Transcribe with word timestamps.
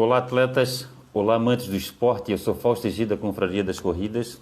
Olá, 0.00 0.18
atletas. 0.18 0.86
Olá, 1.12 1.34
amantes 1.34 1.66
do 1.66 1.74
esporte. 1.74 2.30
Eu 2.30 2.38
sou 2.38 2.54
Fausto 2.54 2.86
Egida, 2.86 3.16
Confraria 3.16 3.64
das 3.64 3.80
Corridas. 3.80 4.40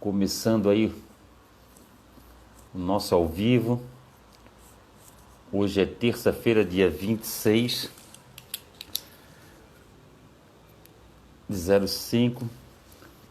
Começando 0.00 0.70
aí 0.70 0.90
o 2.74 2.78
nosso 2.78 3.14
ao 3.14 3.28
vivo. 3.28 3.82
Hoje 5.52 5.82
é 5.82 5.84
terça-feira, 5.84 6.64
dia 6.64 6.88
26 6.88 7.90
de 11.46 11.88
05. 11.88 12.48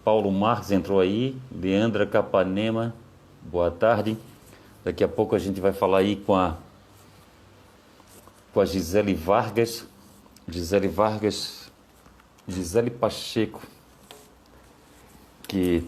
Paulo 0.03 0.31
Marques 0.31 0.69
entrou 0.69 0.99
aí. 0.99 1.35
Leandra 1.51 2.05
Capanema, 2.05 2.93
boa 3.41 3.71
tarde. 3.71 4.15
Daqui 4.83 5.03
a 5.03 5.07
pouco 5.07 5.35
a 5.35 5.39
gente 5.39 5.59
vai 5.59 5.73
falar 5.73 5.97
aí 5.97 6.15
com 6.15 6.35
a, 6.35 6.57
com 8.53 8.59
a 8.59 8.65
Gisele 8.65 9.15
Vargas. 9.15 9.94
Gisele 10.47 10.87
Vargas, 10.87 11.71
Gisele 12.47 12.91
Pacheco, 12.91 13.61
que, 15.47 15.83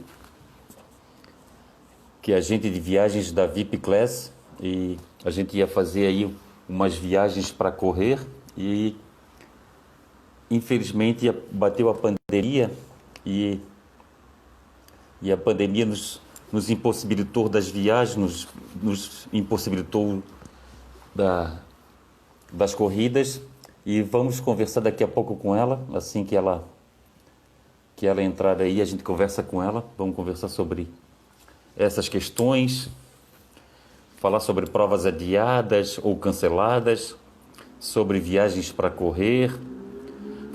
que 2.22 2.32
é 2.32 2.38
agente 2.38 2.70
de 2.70 2.80
viagens 2.80 3.32
da 3.32 3.46
VIP 3.46 3.78
Class 3.78 4.32
e 4.60 4.98
a 5.24 5.30
gente 5.30 5.56
ia 5.56 5.68
fazer 5.68 6.08
aí 6.08 6.36
umas 6.68 6.96
viagens 6.96 7.52
para 7.52 7.72
correr 7.72 8.20
e 8.58 8.96
infelizmente 10.50 11.32
bateu 11.52 11.90
a 11.90 11.94
pandemia 11.94 12.72
e, 13.24 13.60
e 15.22 15.32
a 15.32 15.38
pandemia 15.38 15.86
nos, 15.86 16.20
nos 16.52 16.70
impossibilitou 16.72 17.48
das 17.48 17.68
viagens, 17.70 18.16
nos, 18.16 18.48
nos 18.82 19.28
impossibilitou 19.32 20.24
da, 21.14 21.60
das 22.52 22.74
corridas 22.74 23.40
e 23.88 24.02
vamos 24.02 24.42
conversar 24.42 24.82
daqui 24.82 25.02
a 25.02 25.08
pouco 25.08 25.34
com 25.38 25.56
ela, 25.56 25.82
assim 25.94 26.26
que 26.26 26.36
ela 26.36 26.68
que 27.96 28.06
ela 28.06 28.22
entrar 28.22 28.62
aí, 28.62 28.82
a 28.82 28.86
gente 28.86 29.02
conversa 29.02 29.42
com 29.42 29.64
ela, 29.64 29.84
vamos 29.98 30.14
conversar 30.14 30.50
sobre 30.50 30.90
essas 31.76 32.10
questões, 32.10 32.90
falar 34.18 34.42
sobre 34.42 34.66
provas 34.68 35.06
adiadas 35.06 36.02
ou 36.04 36.18
canceladas, 36.18 37.16
sobre 37.80 38.20
viagens 38.20 38.74
para 38.74 38.90
correr, 38.90 39.58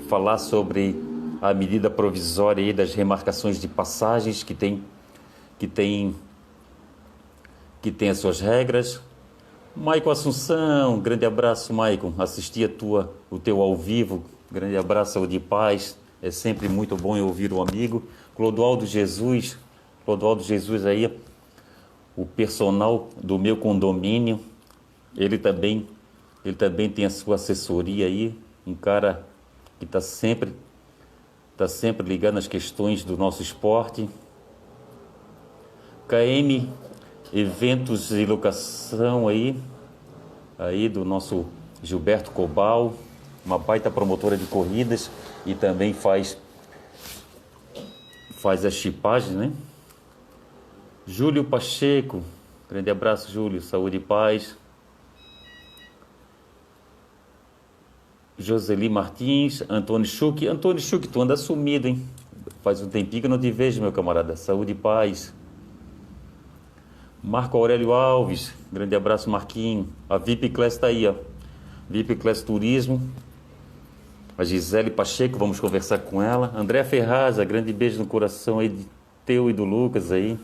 falar 0.07 0.37
sobre 0.37 0.95
a 1.41 1.55
medida 1.55 1.89
provisória 1.89 2.63
aí 2.63 2.71
das 2.71 2.93
remarcações 2.93 3.59
de 3.59 3.67
passagens 3.67 4.43
que 4.43 4.53
tem 4.53 4.83
que 5.57 5.67
tem 5.67 6.15
que 7.81 7.91
tem 7.91 8.11
as 8.11 8.19
suas 8.19 8.39
regras, 8.39 9.01
Maicon 9.75 10.11
Assunção, 10.11 10.99
grande 10.99 11.25
abraço, 11.25 11.73
Maicon. 11.73 12.13
Assisti 12.19 12.63
a 12.63 12.69
tua, 12.69 13.11
o 13.31 13.39
teu 13.39 13.59
ao 13.59 13.75
vivo. 13.75 14.23
Grande 14.51 14.77
abraço, 14.77 15.13
saúde 15.13 15.37
e 15.37 15.39
paz. 15.39 15.97
É 16.21 16.29
sempre 16.29 16.69
muito 16.69 16.95
bom 16.95 17.19
ouvir 17.19 17.51
o 17.51 17.59
amigo. 17.59 18.03
Clodoaldo 18.35 18.85
Jesus, 18.85 19.57
Clodoaldo 20.05 20.43
Jesus 20.43 20.85
aí, 20.85 21.11
o 22.15 22.23
personal 22.23 23.09
do 23.17 23.39
meu 23.39 23.57
condomínio. 23.57 24.39
Ele 25.17 25.39
também, 25.39 25.87
ele 26.45 26.55
também 26.55 26.87
tem 26.87 27.05
a 27.05 27.09
sua 27.09 27.35
assessoria 27.35 28.05
aí, 28.05 28.37
um 28.67 28.75
cara 28.75 29.25
que 29.79 29.85
está 29.85 29.99
sempre, 29.99 30.53
tá 31.57 31.67
sempre 31.67 32.07
ligado 32.07 32.35
nas 32.35 32.47
questões 32.47 33.03
do 33.03 33.17
nosso 33.17 33.41
esporte. 33.41 34.07
KM 36.07 36.69
eventos 37.33 38.11
e 38.11 38.25
locação 38.25 39.27
aí, 39.27 39.59
aí 40.57 40.87
do 40.87 41.03
nosso 41.03 41.47
Gilberto 41.81 42.29
Cobal, 42.29 42.93
uma 43.43 43.57
baita 43.57 43.89
promotora 43.89 44.37
de 44.37 44.45
corridas 44.45 45.09
e 45.45 45.55
também 45.55 45.93
faz 45.93 46.37
faz 48.31 48.65
a 48.65 48.69
chipagem, 48.69 49.31
né? 49.31 49.51
Júlio 51.07 51.43
Pacheco, 51.43 52.21
grande 52.69 52.89
abraço, 52.89 53.31
Júlio, 53.31 53.61
saúde 53.61 53.97
e 53.97 53.99
paz. 53.99 54.57
Joseli 58.37 58.89
Martins, 58.89 59.63
Antônio 59.69 60.05
Schuch. 60.05 60.45
Antônio 60.47 60.81
Schuch, 60.81 61.07
tu 61.07 61.21
anda 61.21 61.37
sumido, 61.37 61.87
hein? 61.87 62.05
Faz 62.61 62.81
um 62.81 62.89
tempinho 62.89 63.21
que 63.21 63.27
eu 63.27 63.29
não 63.29 63.39
te 63.39 63.51
vejo, 63.51 63.81
meu 63.81 63.91
camarada. 63.91 64.35
Saúde 64.35 64.71
e 64.71 64.75
paz. 64.75 65.33
Marco 67.23 67.57
Aurélio 67.57 67.93
Alves, 67.93 68.53
grande 68.69 68.93
abraço, 68.97 69.29
Marquinho. 69.29 69.87
A 70.09 70.17
VIP 70.17 70.49
Class 70.49 70.73
está 70.73 70.87
aí, 70.87 71.07
ó. 71.07 71.15
VIP 71.89 72.17
Class 72.17 72.43
Turismo. 72.43 72.99
A 74.37 74.43
Gisele 74.43 74.91
Pacheco, 74.91 75.37
vamos 75.37 75.57
conversar 75.57 75.99
com 75.99 76.21
ela. 76.21 76.51
André 76.53 76.83
Ferraza, 76.83 77.45
grande 77.45 77.71
beijo 77.71 77.97
no 77.97 78.05
coração 78.05 78.59
aí 78.59 78.67
de 78.67 78.85
teu 79.25 79.49
e 79.49 79.53
do 79.53 79.63
Lucas 79.63 80.11
aí. 80.11 80.37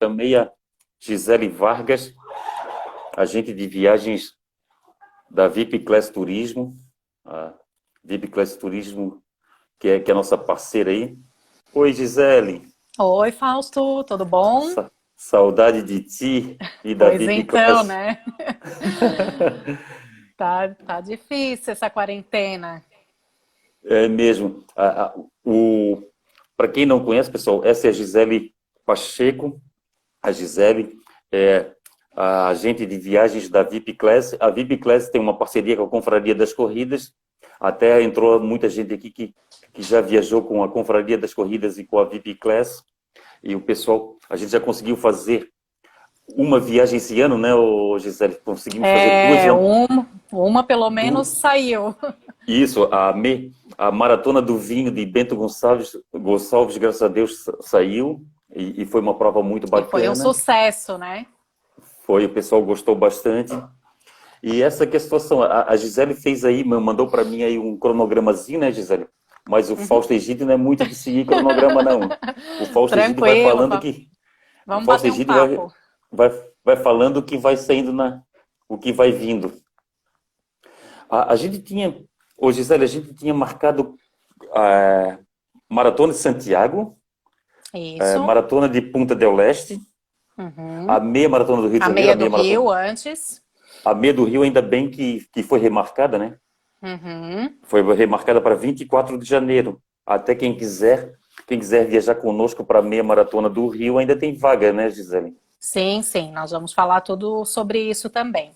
Também 0.00 0.34
a 0.34 0.50
Gisele 0.98 1.48
Vargas, 1.48 2.12
agente 3.16 3.54
de 3.54 3.68
viagens 3.68 4.32
da 5.30 5.46
VIP 5.46 5.78
Class 5.78 6.10
Turismo. 6.10 6.76
A 7.24 7.54
VIP 8.02 8.26
Class 8.26 8.56
Turismo 8.56 9.21
que 9.82 9.88
é, 9.88 9.98
que 9.98 10.12
é 10.12 10.14
a 10.14 10.14
nossa 10.14 10.38
parceira 10.38 10.92
aí. 10.92 11.18
Oi, 11.74 11.92
Gisele. 11.92 12.62
Oi, 12.96 13.32
Fausto, 13.32 14.04
tudo 14.04 14.24
bom? 14.24 14.70
Sa 14.70 14.88
saudade 15.16 15.82
de 15.82 16.00
ti 16.02 16.56
e 16.84 16.94
da 16.94 17.06
pois 17.06 17.18
Vivi 17.18 17.40
então, 17.40 17.82
né? 17.82 18.22
tá, 20.38 20.68
tá 20.68 21.00
difícil 21.00 21.72
essa 21.72 21.90
quarentena. 21.90 22.80
É 23.84 24.06
mesmo. 24.06 24.64
o, 25.44 26.00
Para 26.56 26.68
quem 26.68 26.86
não 26.86 27.04
conhece, 27.04 27.28
pessoal, 27.28 27.64
essa 27.64 27.88
é 27.88 27.90
a 27.90 27.92
Gisele 27.92 28.54
Pacheco. 28.86 29.60
A 30.22 30.30
Gisele 30.30 30.96
é 31.32 31.72
a 32.14 32.46
agente 32.48 32.86
de 32.86 32.98
viagens 32.98 33.48
da 33.48 33.64
VIP 33.64 33.94
Class. 33.94 34.36
A 34.38 34.48
VIP 34.48 34.76
Class 34.76 35.08
tem 35.08 35.20
uma 35.20 35.36
parceria 35.36 35.76
com 35.76 35.82
a 35.82 35.88
Confraria 35.88 36.36
das 36.36 36.52
Corridas. 36.52 37.12
Até 37.58 38.00
entrou 38.00 38.38
muita 38.38 38.68
gente 38.68 38.94
aqui 38.94 39.10
que 39.10 39.34
que 39.72 39.82
já 39.82 40.00
viajou 40.00 40.42
com 40.42 40.62
a 40.62 40.68
Confraria 40.68 41.16
das 41.16 41.32
Corridas 41.32 41.78
e 41.78 41.84
com 41.84 41.98
a 41.98 42.04
VIP 42.04 42.34
Class. 42.34 42.82
E 43.42 43.54
o 43.54 43.60
pessoal, 43.60 44.16
a 44.28 44.36
gente 44.36 44.52
já 44.52 44.60
conseguiu 44.60 44.96
fazer 44.96 45.50
uma 46.36 46.60
viagem 46.60 46.98
esse 46.98 47.20
ano, 47.20 47.36
né, 47.36 47.50
Gisele? 47.98 48.36
Conseguimos 48.44 48.86
é, 48.86 49.36
fazer 49.36 49.48
duas. 49.48 49.60
Uma, 49.60 50.08
uma 50.32 50.62
pelo 50.62 50.88
menos 50.90 51.28
duas. 51.28 51.38
saiu. 51.38 51.94
Isso, 52.46 52.84
a, 52.92 53.12
me, 53.12 53.52
a 53.78 53.90
Maratona 53.90 54.42
do 54.42 54.56
Vinho 54.58 54.90
de 54.90 55.04
Bento 55.06 55.36
Gonçalves, 55.36 55.96
Gonçalves 56.12 56.76
graças 56.76 57.02
a 57.02 57.08
Deus, 57.08 57.44
saiu. 57.60 58.22
E, 58.54 58.82
e 58.82 58.86
foi 58.86 59.00
uma 59.00 59.16
prova 59.16 59.42
muito 59.42 59.66
bacana. 59.66 59.88
E 59.88 59.90
foi 59.90 60.08
um 60.08 60.14
sucesso, 60.14 60.98
né? 60.98 61.26
Foi, 62.04 62.26
o 62.26 62.28
pessoal 62.28 62.62
gostou 62.62 62.94
bastante. 62.94 63.52
E 64.42 64.62
essa 64.62 64.86
que 64.86 64.96
é 64.96 64.98
a 64.98 65.00
situação. 65.00 65.42
A, 65.42 65.70
a 65.70 65.76
Gisele 65.76 66.14
fez 66.14 66.44
aí, 66.44 66.62
mandou 66.64 67.06
para 67.08 67.24
mim 67.24 67.42
aí 67.42 67.58
um 67.58 67.76
cronogramazinho, 67.78 68.60
né, 68.60 68.70
Gisele? 68.70 69.06
Mas 69.48 69.70
o 69.70 69.74
uhum. 69.74 69.86
Fausto 69.86 70.12
Egídio 70.12 70.46
não 70.46 70.54
é 70.54 70.56
muito 70.56 70.86
de 70.86 70.94
seguir 70.94 71.26
cronograma, 71.26 71.82
não. 71.82 72.00
O 72.60 72.66
Fausto 72.66 72.98
Egídio 72.98 73.20
vai 73.20 73.42
falando 73.42 73.80
que. 73.80 74.08
Vamos 74.66 74.84
o 74.84 74.86
Fausto 74.86 75.06
Egídio 75.08 75.34
um 75.34 75.68
vai, 76.12 76.28
vai, 76.30 76.44
vai 76.64 76.76
falando 76.76 77.16
o 77.16 77.22
que 77.22 77.36
vai 77.36 77.56
saindo 77.56 77.92
na. 77.92 78.22
o 78.68 78.78
que 78.78 78.92
vai 78.92 79.10
vindo. 79.10 79.52
A, 81.10 81.32
a 81.32 81.36
gente 81.36 81.60
tinha. 81.60 82.04
Ô 82.36 82.52
Gisele, 82.52 82.84
a 82.84 82.88
gente 82.88 83.14
tinha 83.14 83.34
marcado 83.34 83.96
a 84.54 85.18
Maratona 85.68 86.12
de 86.12 86.18
Santiago, 86.18 86.96
a 88.00 88.18
Maratona 88.20 88.68
de 88.68 88.80
Punta 88.80 89.14
del 89.14 89.34
Leste, 89.34 89.80
uhum. 90.38 90.90
a 90.90 91.00
meia 91.00 91.28
Maratona 91.28 91.62
do 91.62 91.68
Rio 91.68 91.80
de 91.80 91.86
Janeiro. 91.86 92.10
A 92.10 92.14
meia 92.14 92.16
do 92.16 92.34
a 92.34 92.38
meia 92.38 92.50
Rio 92.50 92.64
maratona. 92.64 92.90
antes. 92.90 93.42
A 93.84 93.94
meia 93.94 94.14
do 94.14 94.24
Rio, 94.24 94.42
ainda 94.42 94.62
bem 94.62 94.88
que, 94.88 95.26
que 95.32 95.42
foi 95.42 95.58
remarcada, 95.58 96.16
né? 96.18 96.38
Uhum. 96.82 97.54
Foi 97.62 97.82
remarcada 97.94 98.40
para 98.40 98.56
24 98.56 99.16
de 99.16 99.24
janeiro. 99.24 99.80
Até 100.04 100.34
quem 100.34 100.56
quiser, 100.56 101.12
quem 101.46 101.58
quiser 101.58 101.86
viajar 101.86 102.16
conosco 102.16 102.64
para 102.64 102.80
a 102.80 102.82
meia 102.82 103.04
maratona 103.04 103.48
do 103.48 103.68
Rio, 103.68 103.98
ainda 103.98 104.18
tem 104.18 104.36
vaga, 104.36 104.72
né, 104.72 104.90
Gisele? 104.90 105.36
Sim, 105.60 106.02
sim. 106.02 106.32
Nós 106.32 106.50
vamos 106.50 106.72
falar 106.72 107.00
tudo 107.02 107.44
sobre 107.44 107.78
isso 107.78 108.10
também. 108.10 108.52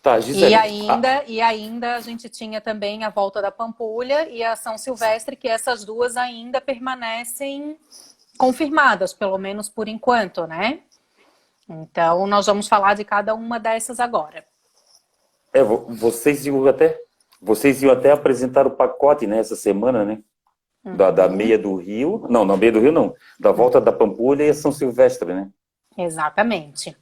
Tá, 0.00 0.20
Gisele. 0.20 0.52
E 0.52 0.54
ainda, 0.54 1.24
e 1.26 1.40
ainda 1.40 1.96
a 1.96 2.00
gente 2.00 2.28
tinha 2.28 2.60
também 2.60 3.02
a 3.02 3.10
volta 3.10 3.42
da 3.42 3.50
Pampulha 3.50 4.28
e 4.28 4.44
a 4.44 4.54
São 4.54 4.78
Silvestre, 4.78 5.34
que 5.34 5.48
essas 5.48 5.84
duas 5.84 6.16
ainda 6.16 6.60
permanecem 6.60 7.76
confirmadas, 8.38 9.12
pelo 9.12 9.36
menos 9.36 9.68
por 9.68 9.88
enquanto, 9.88 10.46
né? 10.46 10.78
Então, 11.68 12.26
nós 12.26 12.46
vamos 12.46 12.68
falar 12.68 12.94
de 12.94 13.04
cada 13.04 13.34
uma 13.34 13.58
dessas 13.58 13.98
agora. 13.98 14.46
É, 15.52 15.62
vocês 15.62 16.46
iam 16.46 16.66
até, 16.66 16.98
vocês 17.40 17.82
iam 17.82 17.92
até 17.92 18.12
apresentar 18.12 18.66
o 18.66 18.72
pacote 18.72 19.26
nessa 19.26 19.54
né, 19.54 19.60
semana, 19.60 20.04
né? 20.04 20.22
Da, 20.84 21.10
da, 21.10 21.26
uhum. 21.26 21.36
meia 21.36 21.58
do 21.58 21.74
Rio, 21.74 22.26
não, 22.30 22.44
na 22.44 22.56
meia 22.56 22.72
do 22.72 22.80
Rio 22.80 22.92
não, 22.92 23.14
da 23.38 23.52
volta 23.52 23.80
da 23.80 23.92
Pampulha 23.92 24.44
e 24.44 24.54
São 24.54 24.72
Silvestre, 24.72 25.34
né? 25.34 25.50
Exatamente. 25.96 26.96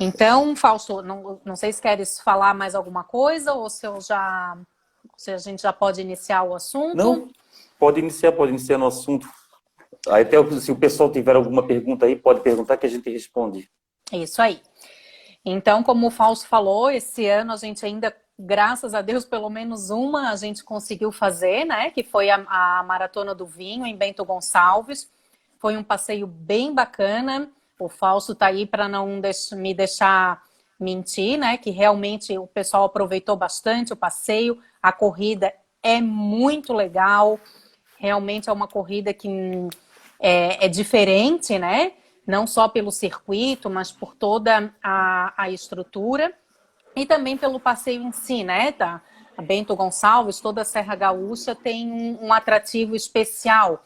Então, 0.00 0.56
Fausto, 0.56 1.02
não, 1.02 1.40
não 1.44 1.54
sei 1.54 1.72
se 1.72 1.80
queres 1.80 2.20
falar 2.20 2.54
mais 2.54 2.74
alguma 2.74 3.04
coisa 3.04 3.52
ou 3.52 3.70
se 3.70 3.86
eu 3.86 4.00
já 4.00 4.56
se 5.16 5.30
a 5.30 5.38
gente 5.38 5.62
já 5.62 5.72
pode 5.72 6.00
iniciar 6.00 6.42
o 6.42 6.54
assunto. 6.54 6.96
Não, 6.96 7.28
pode 7.78 8.00
iniciar, 8.00 8.32
pode 8.32 8.50
iniciar 8.50 8.78
no 8.78 8.86
assunto. 8.86 9.28
Até 10.08 10.36
se 10.60 10.70
o 10.70 10.76
pessoal 10.76 11.10
tiver 11.10 11.36
alguma 11.36 11.66
pergunta 11.66 12.06
aí, 12.06 12.16
pode 12.16 12.40
perguntar 12.40 12.76
que 12.76 12.86
a 12.86 12.88
gente 12.88 13.10
responde. 13.10 13.68
Isso 14.12 14.40
aí. 14.40 14.60
Então, 15.48 15.84
como 15.84 16.08
o 16.08 16.10
Fausto 16.10 16.48
falou, 16.48 16.90
esse 16.90 17.24
ano 17.28 17.52
a 17.52 17.56
gente 17.56 17.86
ainda, 17.86 18.12
graças 18.36 18.94
a 18.94 19.00
Deus, 19.00 19.24
pelo 19.24 19.48
menos 19.48 19.90
uma 19.90 20.32
a 20.32 20.36
gente 20.36 20.64
conseguiu 20.64 21.12
fazer, 21.12 21.64
né? 21.64 21.88
Que 21.90 22.02
foi 22.02 22.30
a, 22.30 22.44
a 22.48 22.82
Maratona 22.82 23.32
do 23.32 23.46
Vinho 23.46 23.86
em 23.86 23.96
Bento 23.96 24.24
Gonçalves. 24.24 25.08
Foi 25.60 25.76
um 25.76 25.84
passeio 25.84 26.26
bem 26.26 26.74
bacana. 26.74 27.48
O 27.78 27.88
Fausto 27.88 28.34
tá 28.34 28.46
aí 28.46 28.66
para 28.66 28.88
não 28.88 29.20
deix 29.20 29.52
me 29.52 29.72
deixar 29.72 30.42
mentir, 30.80 31.38
né? 31.38 31.56
Que 31.56 31.70
realmente 31.70 32.36
o 32.36 32.48
pessoal 32.48 32.84
aproveitou 32.84 33.36
bastante 33.36 33.92
o 33.92 33.96
passeio. 33.96 34.60
A 34.82 34.90
corrida 34.90 35.54
é 35.80 36.00
muito 36.00 36.72
legal. 36.72 37.38
Realmente 37.98 38.50
é 38.50 38.52
uma 38.52 38.66
corrida 38.66 39.14
que 39.14 39.30
é, 40.18 40.66
é 40.66 40.68
diferente, 40.68 41.56
né? 41.56 41.92
Não 42.26 42.46
só 42.46 42.68
pelo 42.68 42.90
circuito, 42.90 43.70
mas 43.70 43.92
por 43.92 44.14
toda 44.14 44.74
a, 44.82 45.32
a 45.36 45.50
estrutura 45.50 46.34
e 46.94 47.04
também 47.06 47.36
pelo 47.36 47.60
passeio 47.60 48.02
em 48.02 48.10
si, 48.10 48.42
né? 48.42 48.72
Da 48.72 49.02
Bento 49.42 49.76
Gonçalves, 49.76 50.40
toda 50.40 50.62
a 50.62 50.64
Serra 50.64 50.94
Gaúcha 50.94 51.54
tem 51.54 51.90
um, 51.92 52.26
um 52.26 52.32
atrativo 52.32 52.96
especial. 52.96 53.84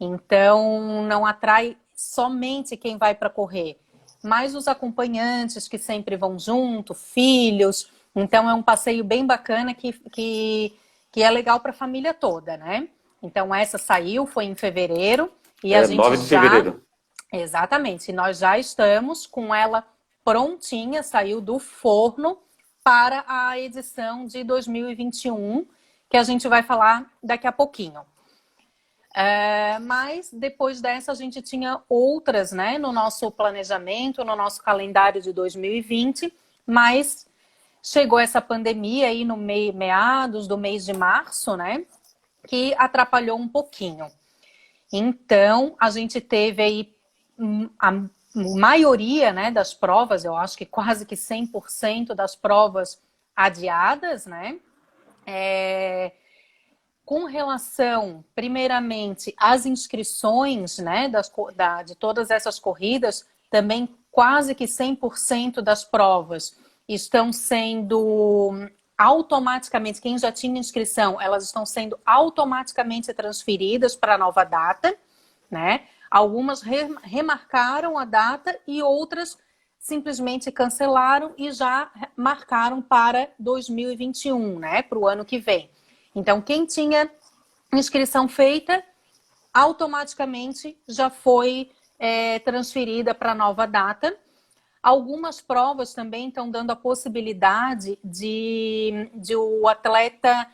Então, 0.00 1.04
não 1.04 1.24
atrai 1.24 1.76
somente 1.94 2.76
quem 2.76 2.96
vai 2.96 3.14
para 3.14 3.30
correr, 3.30 3.78
mas 4.22 4.54
os 4.54 4.66
acompanhantes 4.66 5.68
que 5.68 5.78
sempre 5.78 6.16
vão 6.16 6.38
junto, 6.38 6.94
filhos. 6.94 7.88
Então, 8.16 8.48
é 8.50 8.54
um 8.54 8.62
passeio 8.62 9.04
bem 9.04 9.24
bacana 9.24 9.74
que, 9.74 9.92
que, 9.92 10.74
que 11.12 11.22
é 11.22 11.30
legal 11.30 11.60
para 11.60 11.70
a 11.70 11.74
família 11.74 12.12
toda, 12.12 12.56
né? 12.56 12.88
Então, 13.22 13.54
essa 13.54 13.78
saiu, 13.78 14.26
foi 14.26 14.46
em 14.46 14.54
fevereiro. 14.54 15.30
E 15.62 15.74
é, 15.74 15.78
a 15.78 15.84
gente 15.84 15.98
9 15.98 16.16
de 16.16 16.26
já... 16.26 16.40
fevereiro. 16.40 16.82
Exatamente. 17.32 18.12
Nós 18.12 18.38
já 18.38 18.58
estamos 18.58 19.26
com 19.26 19.54
ela 19.54 19.86
prontinha, 20.24 21.02
saiu 21.02 21.40
do 21.40 21.58
forno 21.58 22.38
para 22.82 23.24
a 23.26 23.58
edição 23.58 24.24
de 24.24 24.42
2021, 24.42 25.66
que 26.08 26.16
a 26.16 26.22
gente 26.22 26.48
vai 26.48 26.62
falar 26.62 27.10
daqui 27.22 27.46
a 27.46 27.52
pouquinho. 27.52 28.04
É, 29.14 29.78
mas 29.80 30.30
depois 30.32 30.80
dessa 30.80 31.12
a 31.12 31.14
gente 31.14 31.42
tinha 31.42 31.82
outras, 31.88 32.52
né, 32.52 32.78
no 32.78 32.92
nosso 32.92 33.30
planejamento, 33.30 34.24
no 34.24 34.36
nosso 34.36 34.62
calendário 34.62 35.20
de 35.20 35.32
2020, 35.32 36.32
mas 36.64 37.28
chegou 37.82 38.18
essa 38.18 38.40
pandemia 38.40 39.08
aí 39.08 39.24
no 39.24 39.36
mei, 39.36 39.72
meados 39.72 40.46
do 40.46 40.56
mês 40.56 40.84
de 40.84 40.92
março, 40.92 41.56
né, 41.56 41.84
que 42.46 42.74
atrapalhou 42.78 43.38
um 43.38 43.48
pouquinho. 43.48 44.06
Então, 44.92 45.74
a 45.78 45.90
gente 45.90 46.20
teve 46.20 46.62
aí 46.62 46.94
a 47.78 47.92
maioria 48.34 49.32
né, 49.32 49.50
das 49.50 49.74
provas, 49.74 50.24
eu 50.24 50.36
acho 50.36 50.56
que 50.56 50.66
quase 50.66 51.06
que 51.06 51.14
100% 51.14 52.14
das 52.14 52.36
provas 52.36 53.00
adiadas, 53.34 54.26
né? 54.26 54.58
É, 55.26 56.12
com 57.04 57.24
relação, 57.24 58.24
primeiramente, 58.34 59.34
às 59.36 59.66
inscrições 59.66 60.78
né, 60.78 61.08
das, 61.08 61.30
da, 61.56 61.82
de 61.82 61.96
todas 61.96 62.30
essas 62.30 62.58
corridas, 62.58 63.26
também 63.50 63.88
quase 64.10 64.54
que 64.54 64.64
100% 64.64 65.60
das 65.60 65.84
provas 65.84 66.56
estão 66.86 67.32
sendo 67.32 68.70
automaticamente, 68.96 70.00
quem 70.00 70.18
já 70.18 70.30
tinha 70.30 70.60
inscrição, 70.60 71.20
elas 71.20 71.44
estão 71.44 71.64
sendo 71.64 71.98
automaticamente 72.04 73.12
transferidas 73.14 73.96
para 73.96 74.14
a 74.14 74.18
nova 74.18 74.44
data, 74.44 74.94
né? 75.50 75.86
Algumas 76.10 76.60
remarcaram 76.60 77.96
a 77.96 78.04
data 78.04 78.58
e 78.66 78.82
outras 78.82 79.38
simplesmente 79.78 80.50
cancelaram 80.50 81.32
e 81.38 81.52
já 81.52 81.90
marcaram 82.16 82.82
para 82.82 83.30
2021, 83.38 84.58
né? 84.58 84.82
Para 84.82 84.98
o 84.98 85.06
ano 85.06 85.24
que 85.24 85.38
vem. 85.38 85.70
Então, 86.14 86.42
quem 86.42 86.66
tinha 86.66 87.10
inscrição 87.72 88.28
feita, 88.28 88.82
automaticamente 89.54 90.76
já 90.88 91.08
foi 91.08 91.70
é, 91.98 92.38
transferida 92.40 93.14
para 93.14 93.32
a 93.32 93.34
nova 93.34 93.66
data. 93.66 94.16
Algumas 94.82 95.40
provas 95.40 95.94
também 95.94 96.28
estão 96.28 96.50
dando 96.50 96.70
a 96.70 96.76
possibilidade 96.76 97.98
de, 98.02 99.10
de 99.14 99.36
o 99.36 99.68
atleta 99.68 100.48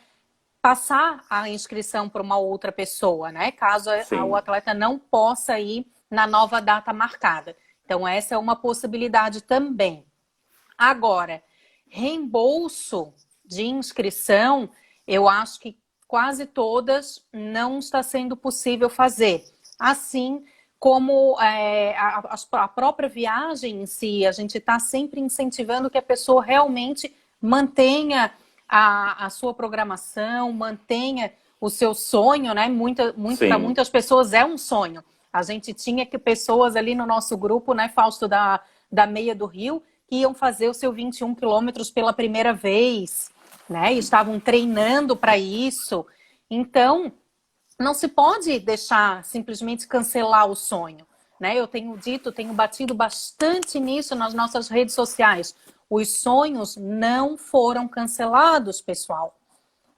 passar 0.60 1.24
a 1.30 1.48
inscrição 1.48 2.08
para 2.08 2.22
uma 2.22 2.36
outra 2.36 2.72
pessoa, 2.72 3.30
né? 3.30 3.52
Caso 3.52 3.90
Sim. 4.04 4.20
o 4.20 4.34
atleta 4.34 4.74
não 4.74 4.98
possa 4.98 5.58
ir 5.60 5.86
na 6.10 6.26
nova 6.26 6.60
data 6.60 6.92
marcada. 6.92 7.56
Então, 7.84 8.06
essa 8.06 8.34
é 8.34 8.38
uma 8.38 8.56
possibilidade 8.56 9.42
também. 9.42 10.04
Agora, 10.76 11.42
reembolso 11.88 13.14
de 13.44 13.64
inscrição, 13.64 14.68
eu 15.06 15.28
acho 15.28 15.60
que 15.60 15.78
quase 16.06 16.46
todas 16.46 17.24
não 17.32 17.78
está 17.78 18.02
sendo 18.02 18.36
possível 18.36 18.90
fazer. 18.90 19.44
Assim, 19.78 20.44
como 20.78 21.40
é, 21.40 21.96
a, 21.96 22.36
a, 22.52 22.68
própria 22.68 23.08
viagem 23.08 23.82
em 23.82 23.86
si, 23.86 24.26
a 24.26 24.32
gente 24.32 24.58
está 24.58 24.78
sempre 24.78 25.20
incentivando 25.20 25.90
que 25.90 25.98
a 25.98 26.02
pessoa 26.02 26.42
realmente 26.42 27.14
mantenha 27.40 28.32
a, 28.68 29.26
a 29.26 29.30
sua 29.30 29.54
programação, 29.54 30.52
mantenha 30.52 31.32
o 31.60 31.70
seu 31.70 31.94
sonho, 31.94 32.52
né? 32.54 32.68
Muita, 32.68 33.12
muito, 33.16 33.38
para 33.38 33.58
muitas 33.58 33.88
pessoas 33.88 34.32
é 34.32 34.44
um 34.44 34.58
sonho. 34.58 35.02
A 35.32 35.42
gente 35.42 35.72
tinha 35.72 36.06
que 36.06 36.18
pessoas 36.18 36.76
ali 36.76 36.94
no 36.94 37.06
nosso 37.06 37.36
grupo, 37.36 37.74
né, 37.74 37.88
Fausto, 37.88 38.26
da, 38.26 38.60
da 38.90 39.06
Meia 39.06 39.34
do 39.34 39.46
Rio, 39.46 39.82
que 40.08 40.16
iam 40.16 40.32
fazer 40.34 40.68
o 40.68 40.74
seu 40.74 40.92
21 40.92 41.34
quilômetros 41.34 41.90
pela 41.90 42.12
primeira 42.12 42.52
vez, 42.52 43.30
né? 43.68 43.92
E 43.94 43.98
estavam 43.98 44.40
treinando 44.40 45.16
para 45.16 45.36
isso. 45.36 46.06
Então, 46.50 47.12
não 47.78 47.92
se 47.92 48.08
pode 48.08 48.58
deixar 48.58 49.24
simplesmente 49.24 49.86
cancelar 49.86 50.46
o 50.46 50.56
sonho. 50.56 51.06
Né? 51.38 51.54
Eu 51.54 51.66
tenho 51.66 51.96
dito, 51.98 52.32
tenho 52.32 52.52
batido 52.54 52.94
bastante 52.94 53.78
nisso 53.78 54.14
nas 54.14 54.32
nossas 54.32 54.68
redes 54.68 54.94
sociais. 54.94 55.54
Os 55.88 56.18
sonhos 56.18 56.76
não 56.76 57.36
foram 57.36 57.86
cancelados, 57.86 58.80
pessoal. 58.80 59.38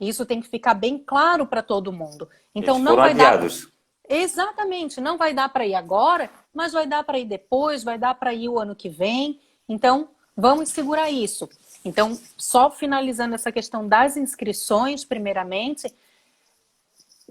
Isso 0.00 0.26
tem 0.26 0.40
que 0.40 0.48
ficar 0.48 0.74
bem 0.74 0.98
claro 0.98 1.46
para 1.46 1.62
todo 1.62 1.92
mundo. 1.92 2.28
Então 2.54 2.76
Eles 2.76 2.84
não 2.84 2.96
vai 2.96 3.10
adiados. 3.12 3.62
dar. 3.64 3.78
Exatamente, 4.10 5.00
não 5.00 5.18
vai 5.18 5.34
dar 5.34 5.50
para 5.50 5.66
ir 5.66 5.74
agora, 5.74 6.30
mas 6.54 6.72
vai 6.72 6.86
dar 6.86 7.04
para 7.04 7.18
ir 7.18 7.26
depois, 7.26 7.84
vai 7.84 7.98
dar 7.98 8.14
para 8.14 8.32
ir 8.32 8.48
o 8.48 8.58
ano 8.58 8.74
que 8.74 8.88
vem. 8.88 9.38
Então, 9.68 10.08
vamos 10.34 10.70
segurar 10.70 11.10
isso. 11.10 11.48
Então, 11.84 12.18
só 12.36 12.70
finalizando 12.70 13.34
essa 13.34 13.52
questão 13.52 13.86
das 13.86 14.16
inscrições, 14.16 15.04
primeiramente, 15.04 15.92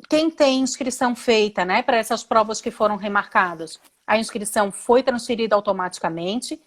quem 0.07 0.29
tem 0.29 0.59
inscrição 0.59 1.15
feita 1.15 1.65
né, 1.65 1.81
para 1.81 1.97
essas 1.97 2.23
provas 2.23 2.61
que 2.61 2.69
foram 2.69 2.95
remarcadas, 2.95 3.79
a 4.05 4.19
inscrição 4.19 4.71
foi 4.71 5.01
transferida 5.01 5.55
automaticamente, 5.55 6.61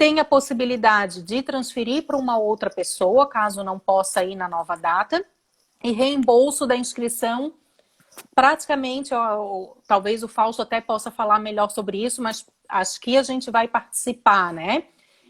tem 0.00 0.18
a 0.18 0.24
possibilidade 0.24 1.22
de 1.22 1.42
transferir 1.42 2.06
para 2.06 2.16
uma 2.16 2.38
outra 2.38 2.70
pessoa, 2.70 3.28
caso 3.28 3.62
não 3.62 3.78
possa 3.78 4.24
ir 4.24 4.34
na 4.34 4.48
nova 4.48 4.74
data, 4.74 5.22
e 5.84 5.92
reembolso 5.92 6.66
da 6.66 6.74
inscrição, 6.74 7.52
praticamente, 8.34 9.12
ó, 9.12 9.74
talvez 9.86 10.22
o 10.22 10.28
Fausto 10.28 10.62
até 10.62 10.80
possa 10.80 11.10
falar 11.10 11.38
melhor 11.38 11.68
sobre 11.68 12.02
isso, 12.02 12.22
mas 12.22 12.46
acho 12.66 12.98
que 12.98 13.18
a 13.18 13.22
gente 13.22 13.50
vai 13.50 13.68
participar, 13.68 14.54
né? 14.54 14.84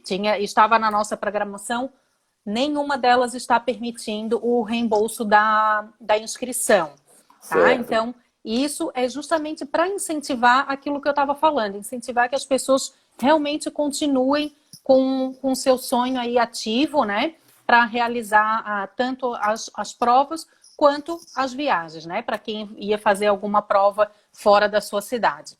Tinha, 0.05 0.39
estava 0.39 0.79
na 0.79 0.89
nossa 0.89 1.17
programação, 1.17 1.91
nenhuma 2.47 2.97
delas 2.97 3.35
está 3.35 3.59
permitindo 3.59 4.39
o 4.41 4.63
reembolso 4.63 5.25
da, 5.25 5.89
da 6.01 6.17
inscrição. 6.17 6.93
Tá? 7.49 7.75
Então, 7.75 8.15
isso 8.45 8.93
é 8.95 9.09
justamente 9.09 9.65
para 9.65 9.89
incentivar 9.89 10.65
aquilo 10.71 11.01
que 11.01 11.09
eu 11.09 11.11
estava 11.11 11.35
falando, 11.35 11.77
incentivar 11.77 12.29
que 12.29 12.37
as 12.37 12.45
pessoas 12.45 12.95
realmente 13.19 13.69
continuem 13.69 14.55
com 14.83 15.37
o 15.43 15.55
seu 15.55 15.79
sonho 15.79 16.19
aí 16.19 16.39
ativo, 16.39 17.05
né? 17.05 17.35
Para 17.67 17.85
realizar 17.85 18.63
ah, 18.65 18.87
tanto 18.87 19.35
as, 19.35 19.71
as 19.75 19.93
provas 19.93 20.47
quanto 20.77 21.19
as 21.37 21.53
viagens, 21.53 22.07
né? 22.07 22.23
Para 22.23 22.39
quem 22.39 22.75
ia 22.77 22.99
fazer 22.99 23.27
alguma 23.27 23.63
prova 23.63 24.11
fora 24.33 24.69
da 24.69 24.81
sua 24.81 25.03
cidade. 25.03 25.57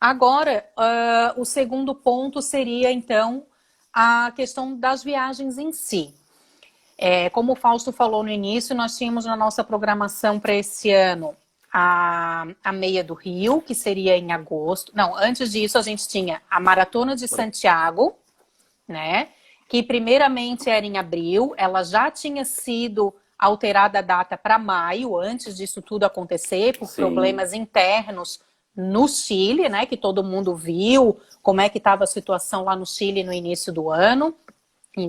Agora, 0.00 0.68
uh, 0.76 1.40
o 1.40 1.44
segundo 1.44 1.94
ponto 1.94 2.42
seria, 2.42 2.90
então, 2.90 3.46
a 3.92 4.32
questão 4.34 4.76
das 4.76 5.04
viagens 5.04 5.58
em 5.58 5.70
si. 5.70 6.12
É, 6.98 7.30
como 7.30 7.52
o 7.52 7.56
Fausto 7.56 7.92
falou 7.92 8.22
no 8.22 8.28
início, 8.28 8.74
nós 8.74 8.98
tínhamos 8.98 9.24
na 9.24 9.36
nossa 9.36 9.62
programação 9.62 10.40
para 10.40 10.54
esse 10.54 10.90
ano 10.90 11.36
a, 11.72 12.46
a 12.62 12.72
meia 12.72 13.02
do 13.02 13.14
Rio, 13.14 13.62
que 13.62 13.74
seria 13.74 14.16
em 14.16 14.30
agosto. 14.30 14.92
Não, 14.94 15.16
antes 15.16 15.50
disso 15.52 15.78
a 15.78 15.82
gente 15.82 16.06
tinha 16.06 16.42
a 16.50 16.60
Maratona 16.60 17.16
de 17.16 17.26
Santiago, 17.26 18.16
né? 18.86 19.28
Que 19.68 19.82
primeiramente 19.82 20.68
era 20.68 20.84
em 20.84 20.98
abril, 20.98 21.54
ela 21.56 21.82
já 21.82 22.10
tinha 22.10 22.44
sido 22.44 23.14
alterada 23.38 24.00
a 24.00 24.02
data 24.02 24.36
para 24.36 24.58
maio, 24.58 25.16
antes 25.18 25.56
disso 25.56 25.80
tudo 25.80 26.04
acontecer, 26.04 26.78
por 26.78 26.86
Sim. 26.88 27.02
problemas 27.02 27.54
internos 27.54 28.38
no 28.76 29.08
Chile, 29.08 29.68
né? 29.68 29.86
Que 29.86 29.96
todo 29.96 30.22
mundo 30.22 30.54
viu 30.54 31.18
como 31.42 31.62
é 31.62 31.70
que 31.70 31.78
estava 31.78 32.04
a 32.04 32.06
situação 32.06 32.64
lá 32.64 32.76
no 32.76 32.86
Chile 32.86 33.24
no 33.24 33.32
início 33.32 33.72
do 33.72 33.90
ano, 33.90 34.36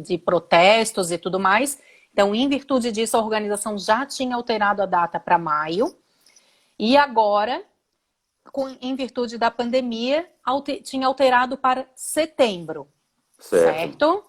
de 0.02 0.18
protestos 0.18 1.12
e 1.12 1.18
tudo 1.18 1.40
mais. 1.40 1.78
Então, 2.14 2.34
em 2.34 2.48
virtude 2.48 2.92
disso, 2.92 3.18
a 3.18 3.22
organização 3.22 3.78
já 3.78 4.06
tinha 4.06 4.36
alterado 4.36 4.82
a 4.82 4.86
data 4.86 5.20
para 5.20 5.38
maio. 5.38 5.94
E 6.86 6.98
agora, 6.98 7.64
com, 8.52 8.68
em 8.82 8.94
virtude 8.94 9.38
da 9.38 9.50
pandemia, 9.50 10.30
alter, 10.44 10.82
tinha 10.84 11.08
alterado 11.08 11.58
para 11.58 11.88
setembro. 11.96 12.90
Certo? 13.40 13.74
certo? 13.74 14.26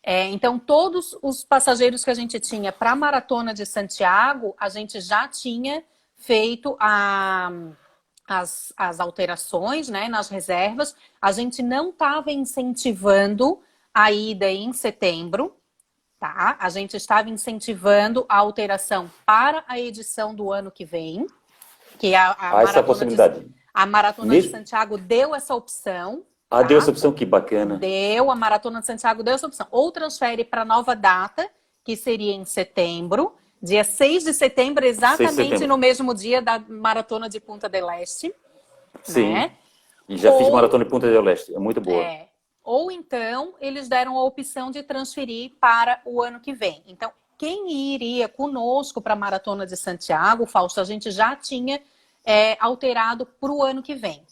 É, 0.00 0.26
então, 0.26 0.60
todos 0.60 1.18
os 1.20 1.42
passageiros 1.42 2.04
que 2.04 2.10
a 2.10 2.14
gente 2.14 2.38
tinha 2.38 2.70
para 2.70 2.92
a 2.92 2.96
Maratona 2.96 3.52
de 3.52 3.66
Santiago, 3.66 4.54
a 4.60 4.68
gente 4.68 5.00
já 5.00 5.26
tinha 5.26 5.82
feito 6.14 6.76
a, 6.78 7.50
as, 8.28 8.72
as 8.76 9.00
alterações 9.00 9.88
né, 9.88 10.06
nas 10.06 10.28
reservas. 10.28 10.94
A 11.20 11.32
gente 11.32 11.64
não 11.64 11.90
estava 11.90 12.30
incentivando 12.30 13.60
a 13.92 14.12
ida 14.12 14.48
em 14.48 14.72
setembro, 14.72 15.56
tá? 16.16 16.56
A 16.60 16.68
gente 16.68 16.96
estava 16.96 17.28
incentivando 17.28 18.24
a 18.28 18.36
alteração 18.36 19.10
para 19.26 19.64
a 19.66 19.80
edição 19.80 20.32
do 20.32 20.52
ano 20.52 20.70
que 20.70 20.84
vem. 20.84 21.26
Que 21.98 22.14
a, 22.14 22.30
a, 22.30 22.58
ah, 22.58 22.62
essa 22.62 22.82
possibilidade. 22.82 23.40
De, 23.40 23.54
a 23.74 23.86
Maratona 23.86 24.40
de 24.40 24.50
Santiago 24.50 24.96
deu 24.96 25.34
essa 25.34 25.54
opção. 25.54 26.24
Ah, 26.50 26.62
tá? 26.62 26.68
deu 26.68 26.78
essa 26.78 26.90
opção, 26.90 27.12
que 27.12 27.26
bacana. 27.26 27.76
Deu, 27.76 28.30
a 28.30 28.34
Maratona 28.34 28.80
de 28.80 28.86
Santiago 28.86 29.22
deu 29.22 29.34
essa 29.34 29.46
opção. 29.46 29.66
Ou 29.70 29.90
transfere 29.90 30.44
para 30.44 30.64
nova 30.64 30.94
data, 30.94 31.48
que 31.84 31.96
seria 31.96 32.32
em 32.32 32.44
setembro, 32.44 33.34
dia 33.62 33.84
6 33.84 34.24
de 34.24 34.32
setembro, 34.32 34.84
exatamente 34.84 35.36
de 35.36 35.42
setembro. 35.42 35.68
no 35.68 35.76
mesmo 35.76 36.14
dia 36.14 36.40
da 36.40 36.58
Maratona 36.58 37.28
de 37.28 37.40
Punta 37.40 37.68
del 37.68 37.90
Este. 37.90 38.34
Sim. 39.02 39.32
Né? 39.32 39.52
E 40.08 40.16
já 40.16 40.30
Ou... 40.30 40.38
fiz 40.38 40.48
Maratona 40.50 40.84
de 40.84 40.90
Punta 40.90 41.10
del 41.10 41.28
Este, 41.28 41.54
é 41.54 41.58
muito 41.58 41.80
boa. 41.80 42.02
É. 42.02 42.28
Ou 42.64 42.90
então, 42.90 43.54
eles 43.60 43.88
deram 43.88 44.18
a 44.18 44.24
opção 44.24 44.70
de 44.70 44.82
transferir 44.82 45.52
para 45.58 46.00
o 46.04 46.22
ano 46.22 46.38
que 46.40 46.52
vem. 46.52 46.82
Então, 46.86 47.10
quem 47.38 47.94
iria 47.94 48.28
conosco 48.28 49.00
para 49.00 49.14
a 49.14 49.16
Maratona 49.16 49.64
de 49.64 49.76
Santiago, 49.76 50.44
Fausto, 50.44 50.80
a 50.80 50.84
gente 50.84 51.12
já 51.12 51.36
tinha 51.36 51.80
é, 52.24 52.56
alterado 52.60 53.24
para 53.24 53.52
o 53.52 53.62
ano 53.62 53.80
que 53.80 53.94
vem. 53.94 54.26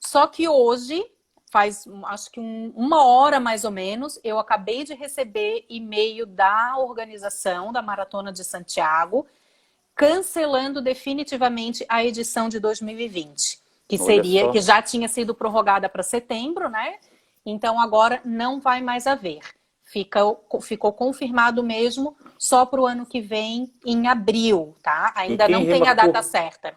Só 0.00 0.26
que 0.26 0.48
hoje, 0.48 1.04
faz 1.50 1.86
acho 2.06 2.30
que 2.32 2.40
um, 2.40 2.72
uma 2.74 3.04
hora 3.04 3.38
mais 3.38 3.64
ou 3.64 3.70
menos, 3.70 4.18
eu 4.24 4.40
acabei 4.40 4.82
de 4.82 4.92
receber 4.92 5.64
e-mail 5.68 6.26
da 6.26 6.76
organização 6.78 7.72
da 7.72 7.80
Maratona 7.80 8.32
de 8.32 8.42
Santiago, 8.42 9.24
cancelando 9.94 10.82
definitivamente 10.82 11.86
a 11.88 12.04
edição 12.04 12.48
de 12.48 12.58
2020, 12.58 13.60
que 13.86 13.98
seria 13.98 14.50
que 14.50 14.60
já 14.60 14.82
tinha 14.82 15.08
sido 15.08 15.34
prorrogada 15.34 15.88
para 15.88 16.02
setembro, 16.02 16.68
né? 16.68 16.98
Então 17.46 17.80
agora 17.80 18.20
não 18.24 18.60
vai 18.60 18.82
mais 18.82 19.06
haver. 19.06 19.40
Fica, 19.90 20.20
ficou 20.60 20.92
confirmado 20.92 21.62
mesmo 21.62 22.14
só 22.38 22.66
para 22.66 22.80
o 22.80 22.86
ano 22.86 23.06
que 23.06 23.22
vem, 23.22 23.72
em 23.86 24.06
abril, 24.06 24.76
tá? 24.82 25.12
Ainda 25.16 25.48
não 25.48 25.64
tem 25.64 25.88
a 25.88 25.94
data 25.94 26.22
certa. 26.22 26.76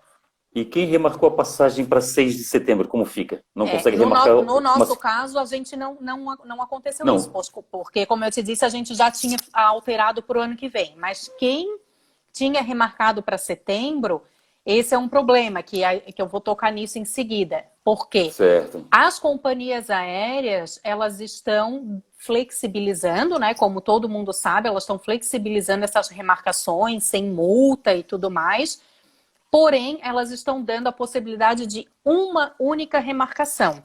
E 0.53 0.65
quem 0.65 0.85
remarcou 0.85 1.29
a 1.29 1.31
passagem 1.31 1.85
para 1.85 2.01
6 2.01 2.35
de 2.35 2.43
setembro, 2.43 2.87
como 2.87 3.05
fica? 3.05 3.41
Não 3.55 3.67
é, 3.67 3.71
consegue 3.71 3.97
no 3.97 4.03
remarcar? 4.03 4.35
No, 4.35 4.43
no 4.43 4.59
nosso 4.61 4.95
caso, 4.97 5.39
a 5.39 5.45
gente 5.45 5.77
não, 5.77 5.97
não, 6.01 6.37
não 6.45 6.61
aconteceu 6.61 7.05
não. 7.05 7.15
isso, 7.15 7.31
porque, 7.69 8.05
como 8.05 8.25
eu 8.25 8.31
te 8.31 8.43
disse, 8.43 8.65
a 8.65 8.69
gente 8.69 8.93
já 8.93 9.09
tinha 9.09 9.37
alterado 9.53 10.21
para 10.21 10.39
o 10.39 10.41
ano 10.41 10.57
que 10.57 10.67
vem. 10.67 10.93
Mas 10.97 11.29
quem 11.37 11.79
tinha 12.33 12.61
remarcado 12.61 13.23
para 13.23 13.37
setembro, 13.37 14.23
esse 14.65 14.93
é 14.93 14.97
um 14.97 15.07
problema, 15.07 15.63
que, 15.63 15.81
que 16.13 16.21
eu 16.21 16.27
vou 16.27 16.41
tocar 16.41 16.71
nisso 16.71 16.99
em 16.99 17.05
seguida. 17.05 17.65
Por 17.83 18.09
quê? 18.09 18.29
Certo. 18.29 18.85
As 18.91 19.17
companhias 19.17 19.89
aéreas, 19.89 20.79
elas 20.83 21.21
estão 21.21 22.01
flexibilizando, 22.21 23.37
né? 23.37 23.53
Como 23.53 23.81
todo 23.81 24.09
mundo 24.09 24.31
sabe, 24.31 24.67
elas 24.67 24.83
estão 24.83 24.97
flexibilizando 24.97 25.83
essas 25.83 26.09
remarcações 26.09 27.03
sem 27.03 27.25
multa 27.25 27.93
e 27.93 28.03
tudo 28.03 28.31
mais 28.31 28.81
porém 29.51 29.99
elas 30.01 30.31
estão 30.31 30.63
dando 30.63 30.87
a 30.87 30.93
possibilidade 30.93 31.67
de 31.67 31.87
uma 32.05 32.55
única 32.57 32.99
remarcação. 32.99 33.83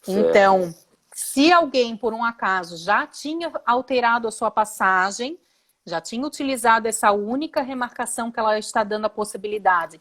Certo. 0.00 0.18
Então, 0.18 0.74
se 1.12 1.52
alguém, 1.52 1.94
por 1.94 2.14
um 2.14 2.24
acaso, 2.24 2.78
já 2.78 3.06
tinha 3.06 3.52
alterado 3.66 4.26
a 4.26 4.30
sua 4.30 4.50
passagem, 4.50 5.38
já 5.84 6.00
tinha 6.00 6.26
utilizado 6.26 6.88
essa 6.88 7.12
única 7.12 7.60
remarcação 7.60 8.32
que 8.32 8.40
ela 8.40 8.58
está 8.58 8.82
dando 8.82 9.04
a 9.04 9.10
possibilidade 9.10 10.00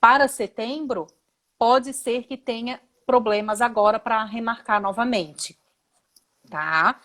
para 0.00 0.26
setembro, 0.26 1.06
pode 1.56 1.92
ser 1.92 2.24
que 2.24 2.36
tenha 2.36 2.80
problemas 3.06 3.60
agora 3.60 4.00
para 4.00 4.24
remarcar 4.24 4.80
novamente. 4.80 5.56
Tá? 6.48 7.00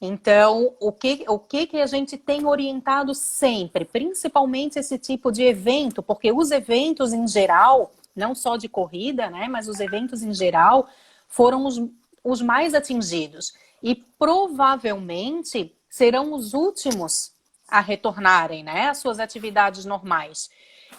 Então, 0.00 0.74
o 0.80 0.92
que, 0.92 1.24
o 1.28 1.38
que, 1.38 1.66
que 1.66 1.78
a 1.78 1.86
gente 1.86 2.16
tem 2.16 2.46
orientado 2.46 3.14
sempre, 3.14 3.84
principalmente 3.84 4.78
esse 4.78 4.96
tipo 4.96 5.32
de 5.32 5.42
evento, 5.42 6.02
porque 6.02 6.30
os 6.32 6.50
eventos 6.52 7.12
em 7.12 7.26
geral, 7.26 7.92
não 8.14 8.34
só 8.34 8.56
de 8.56 8.68
corrida, 8.68 9.28
né, 9.28 9.48
mas 9.48 9.66
os 9.68 9.80
eventos 9.80 10.22
em 10.22 10.32
geral, 10.32 10.88
foram 11.26 11.66
os, 11.66 11.80
os 12.22 12.40
mais 12.40 12.74
atingidos. 12.74 13.52
E 13.82 13.94
provavelmente 13.94 15.74
serão 15.90 16.32
os 16.32 16.54
últimos 16.54 17.32
a 17.66 17.80
retornarem 17.80 18.62
né, 18.62 18.88
às 18.88 18.98
suas 18.98 19.18
atividades 19.18 19.84
normais. 19.84 20.48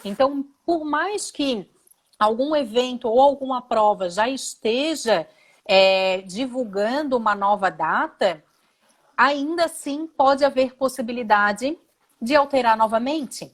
Então, 0.04 0.44
por 0.64 0.84
mais 0.84 1.30
que 1.30 1.66
algum 2.18 2.54
evento 2.54 3.08
ou 3.08 3.20
alguma 3.20 3.62
prova 3.62 4.10
já 4.10 4.28
esteja 4.28 5.26
é, 5.66 6.22
divulgando 6.22 7.16
uma 7.16 7.34
nova 7.34 7.70
data, 7.70 8.42
ainda 9.16 9.66
assim 9.66 10.06
pode 10.06 10.44
haver 10.44 10.74
possibilidade 10.74 11.78
de 12.20 12.34
alterar 12.34 12.76
novamente, 12.76 13.50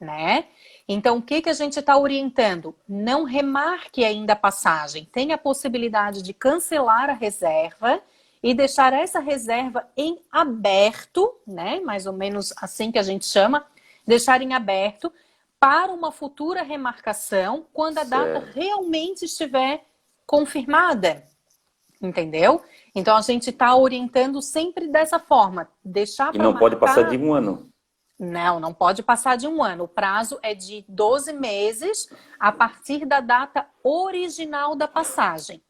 né? 0.00 0.46
Então, 0.88 1.18
o 1.18 1.22
que, 1.22 1.40
que 1.40 1.48
a 1.48 1.54
gente 1.54 1.78
está 1.78 1.96
orientando? 1.96 2.74
Não 2.88 3.24
remarque 3.24 4.04
ainda 4.04 4.32
a 4.32 4.36
passagem. 4.36 5.04
Tem 5.04 5.32
a 5.32 5.38
possibilidade 5.38 6.22
de 6.22 6.34
cancelar 6.34 7.08
a 7.08 7.14
reserva 7.14 8.02
e 8.42 8.52
deixar 8.52 8.92
essa 8.92 9.20
reserva 9.20 9.88
em 9.96 10.18
aberto, 10.30 11.32
né? 11.46 11.80
Mais 11.80 12.06
ou 12.06 12.12
menos 12.12 12.52
assim 12.60 12.90
que 12.90 12.98
a 12.98 13.02
gente 13.02 13.26
chama, 13.26 13.64
deixar 14.06 14.42
em 14.42 14.52
aberto 14.52 15.12
para 15.60 15.92
uma 15.92 16.10
futura 16.10 16.62
remarcação 16.62 17.64
quando 17.72 17.98
a 17.98 18.04
data 18.04 18.40
certo. 18.40 18.54
realmente 18.54 19.24
estiver 19.24 19.84
confirmada. 20.26 21.24
Entendeu? 22.02 22.60
Então 22.94 23.16
a 23.16 23.20
gente 23.22 23.50
está 23.50 23.74
orientando 23.76 24.42
sempre 24.42 24.88
dessa 24.88 25.18
forma, 25.20 25.68
deixar 25.84 26.34
E 26.34 26.38
não 26.38 26.46
marcar... 26.46 26.58
pode 26.58 26.76
passar 26.76 27.02
de 27.08 27.16
um 27.16 27.32
ano. 27.32 27.70
Não, 28.18 28.60
não 28.60 28.74
pode 28.74 29.02
passar 29.02 29.36
de 29.36 29.46
um 29.46 29.62
ano. 29.62 29.84
O 29.84 29.88
prazo 29.88 30.38
é 30.42 30.54
de 30.54 30.84
12 30.88 31.32
meses 31.32 32.08
a 32.38 32.52
partir 32.52 33.04
da 33.06 33.20
data 33.20 33.66
original 33.82 34.74
da 34.74 34.86
passagem. 34.86 35.62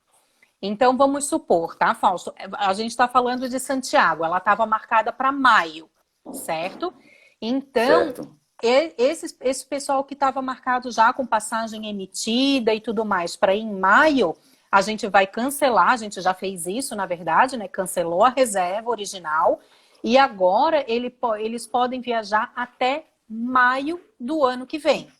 Então 0.60 0.96
vamos 0.96 1.26
supor, 1.26 1.76
tá, 1.76 1.94
Fausto? 1.94 2.32
A 2.52 2.72
gente 2.72 2.90
está 2.90 3.08
falando 3.08 3.48
de 3.48 3.58
Santiago, 3.58 4.24
ela 4.24 4.38
estava 4.38 4.64
marcada 4.64 5.12
para 5.12 5.32
maio, 5.32 5.90
certo? 6.32 6.94
Então, 7.40 8.04
certo. 8.04 8.36
Esse, 8.62 9.36
esse 9.40 9.66
pessoal 9.66 10.04
que 10.04 10.14
estava 10.14 10.40
marcado 10.40 10.88
já 10.92 11.12
com 11.12 11.26
passagem 11.26 11.88
emitida 11.88 12.72
e 12.72 12.80
tudo 12.80 13.04
mais 13.04 13.34
para 13.34 13.56
ir 13.56 13.62
em 13.62 13.74
maio, 13.74 14.36
a 14.72 14.80
gente 14.80 15.06
vai 15.06 15.26
cancelar, 15.26 15.90
a 15.90 15.96
gente 15.98 16.18
já 16.22 16.32
fez 16.32 16.66
isso, 16.66 16.96
na 16.96 17.04
verdade, 17.04 17.58
né? 17.58 17.68
Cancelou 17.68 18.24
a 18.24 18.30
reserva 18.30 18.88
original 18.88 19.60
e 20.02 20.16
agora 20.16 20.82
ele, 20.88 21.14
eles 21.38 21.66
podem 21.66 22.00
viajar 22.00 22.50
até 22.56 23.04
maio 23.28 24.00
do 24.18 24.42
ano 24.42 24.66
que 24.66 24.78
vem. 24.78 25.12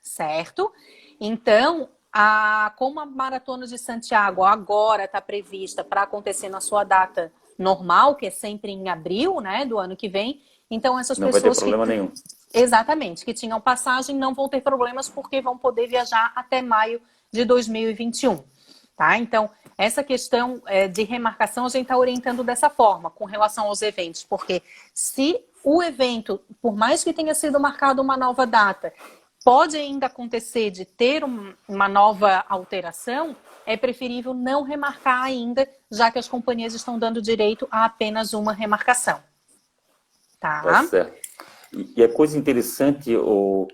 Certo? 0.00 0.72
Então, 1.20 1.90
a, 2.10 2.72
como 2.78 2.98
a 2.98 3.04
Maratona 3.04 3.66
de 3.66 3.76
Santiago 3.76 4.42
agora 4.42 5.04
está 5.04 5.20
prevista 5.20 5.84
para 5.84 6.02
acontecer 6.02 6.48
na 6.48 6.62
sua 6.62 6.82
data 6.82 7.30
normal, 7.58 8.14
que 8.14 8.24
é 8.24 8.30
sempre 8.30 8.72
em 8.72 8.88
abril, 8.88 9.38
né, 9.38 9.66
do 9.66 9.78
ano 9.78 9.94
que 9.94 10.08
vem, 10.08 10.40
então 10.70 10.98
essas 10.98 11.18
não 11.18 11.28
pessoas. 11.28 11.42
Não 11.42 11.50
vai 11.50 11.54
ter 11.54 11.60
problema 11.60 11.86
que, 11.86 11.92
nenhum. 11.92 12.12
Exatamente, 12.54 13.22
que 13.22 13.34
tinham 13.34 13.60
passagem 13.60 14.16
não 14.16 14.32
vão 14.32 14.48
ter 14.48 14.62
problemas 14.62 15.10
porque 15.10 15.42
vão 15.42 15.58
poder 15.58 15.86
viajar 15.88 16.32
até 16.34 16.62
maio 16.62 17.02
de 17.36 17.44
2021. 17.44 18.42
Tá? 18.96 19.18
Então, 19.18 19.50
essa 19.76 20.02
questão 20.02 20.62
é, 20.66 20.88
de 20.88 21.02
remarcação 21.04 21.66
a 21.66 21.68
gente 21.68 21.82
está 21.82 21.96
orientando 21.96 22.42
dessa 22.42 22.70
forma, 22.70 23.10
com 23.10 23.26
relação 23.26 23.66
aos 23.66 23.82
eventos, 23.82 24.24
porque 24.24 24.62
se 24.94 25.38
o 25.62 25.82
evento, 25.82 26.40
por 26.62 26.74
mais 26.74 27.04
que 27.04 27.12
tenha 27.12 27.34
sido 27.34 27.60
marcado 27.60 28.00
uma 28.00 28.16
nova 28.16 28.46
data, 28.46 28.92
pode 29.44 29.76
ainda 29.76 30.06
acontecer 30.06 30.70
de 30.70 30.84
ter 30.84 31.22
um, 31.24 31.52
uma 31.68 31.88
nova 31.88 32.44
alteração, 32.48 33.36
é 33.66 33.76
preferível 33.76 34.32
não 34.32 34.62
remarcar 34.62 35.22
ainda, 35.24 35.68
já 35.90 36.10
que 36.10 36.18
as 36.18 36.28
companhias 36.28 36.72
estão 36.72 36.98
dando 36.98 37.20
direito 37.20 37.68
a 37.70 37.84
apenas 37.84 38.32
uma 38.32 38.52
remarcação. 38.52 39.22
Tá? 40.40 40.62
tá 40.62 40.84
certo. 40.84 41.26
E 41.96 42.02
a 42.02 42.12
coisa 42.12 42.38
interessante, 42.38 43.14
o, 43.16 43.68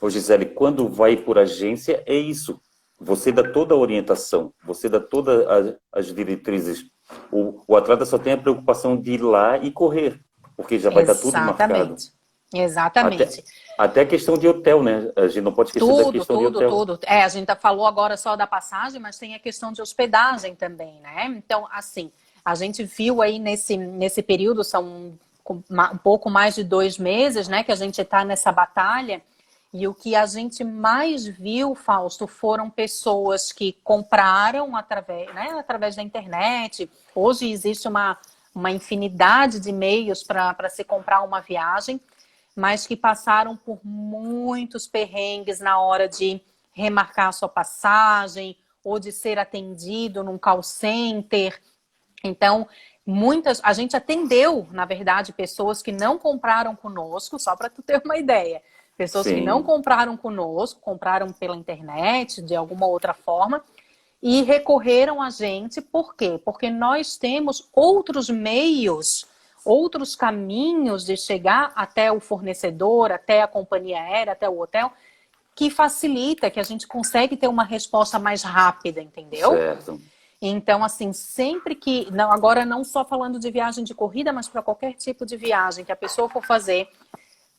o 0.00 0.10
Gisele, 0.10 0.46
quando 0.46 0.88
vai 0.88 1.16
por 1.16 1.38
agência, 1.38 2.02
é 2.04 2.14
isso. 2.14 2.60
Você 3.00 3.30
dá 3.30 3.48
toda 3.48 3.74
a 3.74 3.78
orientação, 3.78 4.52
você 4.64 4.88
dá 4.88 5.00
todas 5.00 5.46
as 5.92 6.06
diretrizes. 6.06 6.84
O, 7.30 7.62
o 7.66 7.76
atleta 7.76 8.04
só 8.04 8.18
tem 8.18 8.32
a 8.32 8.38
preocupação 8.38 8.96
de 8.96 9.12
ir 9.12 9.22
lá 9.22 9.56
e 9.56 9.70
correr, 9.70 10.20
porque 10.56 10.78
já 10.78 10.90
vai 10.90 11.04
Exatamente. 11.04 11.26
estar 11.26 11.40
tudo 11.40 11.46
marcado. 11.46 11.96
Exatamente. 12.52 13.22
Até, 13.22 13.42
até, 13.78 14.00
a 14.00 14.06
questão 14.06 14.38
de 14.38 14.48
hotel, 14.48 14.82
né? 14.82 15.12
A 15.14 15.28
gente 15.28 15.42
não 15.42 15.52
pode 15.52 15.68
esquecer 15.68 15.86
tudo, 15.86 16.04
da 16.04 16.12
questão 16.12 16.36
tudo, 16.36 16.50
de 16.50 16.56
hotel. 16.56 16.70
Tudo, 16.70 16.98
tudo. 16.98 17.06
É, 17.06 17.22
a 17.22 17.28
gente 17.28 17.54
falou 17.56 17.86
agora 17.86 18.16
só 18.16 18.36
da 18.36 18.46
passagem, 18.46 19.00
mas 19.00 19.18
tem 19.18 19.34
a 19.34 19.38
questão 19.38 19.70
de 19.70 19.82
hospedagem 19.82 20.54
também, 20.54 21.00
né? 21.00 21.26
Então, 21.36 21.68
assim, 21.70 22.10
a 22.44 22.54
gente 22.54 22.82
viu 22.84 23.20
aí 23.20 23.38
nesse, 23.38 23.76
nesse 23.76 24.22
período, 24.22 24.64
são 24.64 25.12
um 25.50 25.98
pouco 26.02 26.30
mais 26.30 26.54
de 26.54 26.64
dois 26.64 26.98
meses, 26.98 27.48
né, 27.48 27.62
que 27.62 27.72
a 27.72 27.76
gente 27.76 28.00
está 28.00 28.24
nessa 28.24 28.52
batalha. 28.52 29.22
E 29.72 29.86
o 29.86 29.94
que 29.94 30.16
a 30.16 30.24
gente 30.24 30.64
mais 30.64 31.26
viu, 31.26 31.74
Fausto, 31.74 32.26
foram 32.26 32.70
pessoas 32.70 33.52
que 33.52 33.74
compraram 33.84 34.74
através, 34.74 35.32
né, 35.34 35.50
através 35.58 35.94
da 35.94 36.02
internet. 36.02 36.90
Hoje 37.14 37.50
existe 37.50 37.86
uma, 37.86 38.16
uma 38.54 38.70
infinidade 38.70 39.60
de 39.60 39.70
meios 39.70 40.22
para 40.22 40.70
se 40.70 40.84
comprar 40.84 41.22
uma 41.22 41.40
viagem, 41.40 42.00
mas 42.56 42.86
que 42.86 42.96
passaram 42.96 43.56
por 43.56 43.78
muitos 43.84 44.86
perrengues 44.86 45.60
na 45.60 45.78
hora 45.78 46.08
de 46.08 46.40
remarcar 46.72 47.32
sua 47.32 47.48
passagem 47.48 48.56
ou 48.82 48.98
de 48.98 49.12
ser 49.12 49.38
atendido 49.38 50.24
num 50.24 50.38
call 50.38 50.62
center. 50.62 51.60
Então, 52.24 52.66
muitas, 53.04 53.60
a 53.62 53.74
gente 53.74 53.94
atendeu, 53.94 54.66
na 54.70 54.86
verdade, 54.86 55.32
pessoas 55.32 55.82
que 55.82 55.92
não 55.92 56.18
compraram 56.18 56.74
conosco, 56.74 57.38
só 57.38 57.54
para 57.54 57.68
tu 57.68 57.82
ter 57.82 58.00
uma 58.02 58.16
ideia. 58.18 58.62
Pessoas 58.98 59.28
Sim. 59.28 59.36
que 59.36 59.40
não 59.42 59.62
compraram 59.62 60.16
conosco, 60.16 60.80
compraram 60.80 61.28
pela 61.32 61.56
internet, 61.56 62.42
de 62.42 62.56
alguma 62.56 62.84
outra 62.84 63.14
forma, 63.14 63.62
e 64.20 64.42
recorreram 64.42 65.22
a 65.22 65.30
gente, 65.30 65.80
por 65.80 66.16
quê? 66.16 66.40
Porque 66.44 66.68
nós 66.68 67.16
temos 67.16 67.68
outros 67.72 68.28
meios, 68.28 69.24
outros 69.64 70.16
caminhos 70.16 71.04
de 71.04 71.16
chegar 71.16 71.70
até 71.76 72.10
o 72.10 72.18
fornecedor, 72.18 73.12
até 73.12 73.40
a 73.40 73.46
companhia 73.46 74.02
aérea, 74.02 74.32
até 74.32 74.48
o 74.48 74.60
hotel, 74.60 74.92
que 75.54 75.70
facilita, 75.70 76.50
que 76.50 76.58
a 76.58 76.64
gente 76.64 76.84
consegue 76.84 77.36
ter 77.36 77.46
uma 77.46 77.62
resposta 77.62 78.18
mais 78.18 78.42
rápida, 78.42 79.00
entendeu? 79.00 79.52
Certo. 79.52 80.00
Então, 80.42 80.82
assim, 80.82 81.12
sempre 81.12 81.76
que. 81.76 82.08
Não, 82.10 82.32
agora 82.32 82.64
não 82.64 82.82
só 82.82 83.04
falando 83.04 83.38
de 83.38 83.48
viagem 83.50 83.84
de 83.84 83.94
corrida, 83.94 84.32
mas 84.32 84.48
para 84.48 84.62
qualquer 84.62 84.94
tipo 84.94 85.24
de 85.24 85.36
viagem 85.36 85.84
que 85.84 85.92
a 85.92 85.96
pessoa 85.96 86.28
for 86.28 86.44
fazer, 86.44 86.88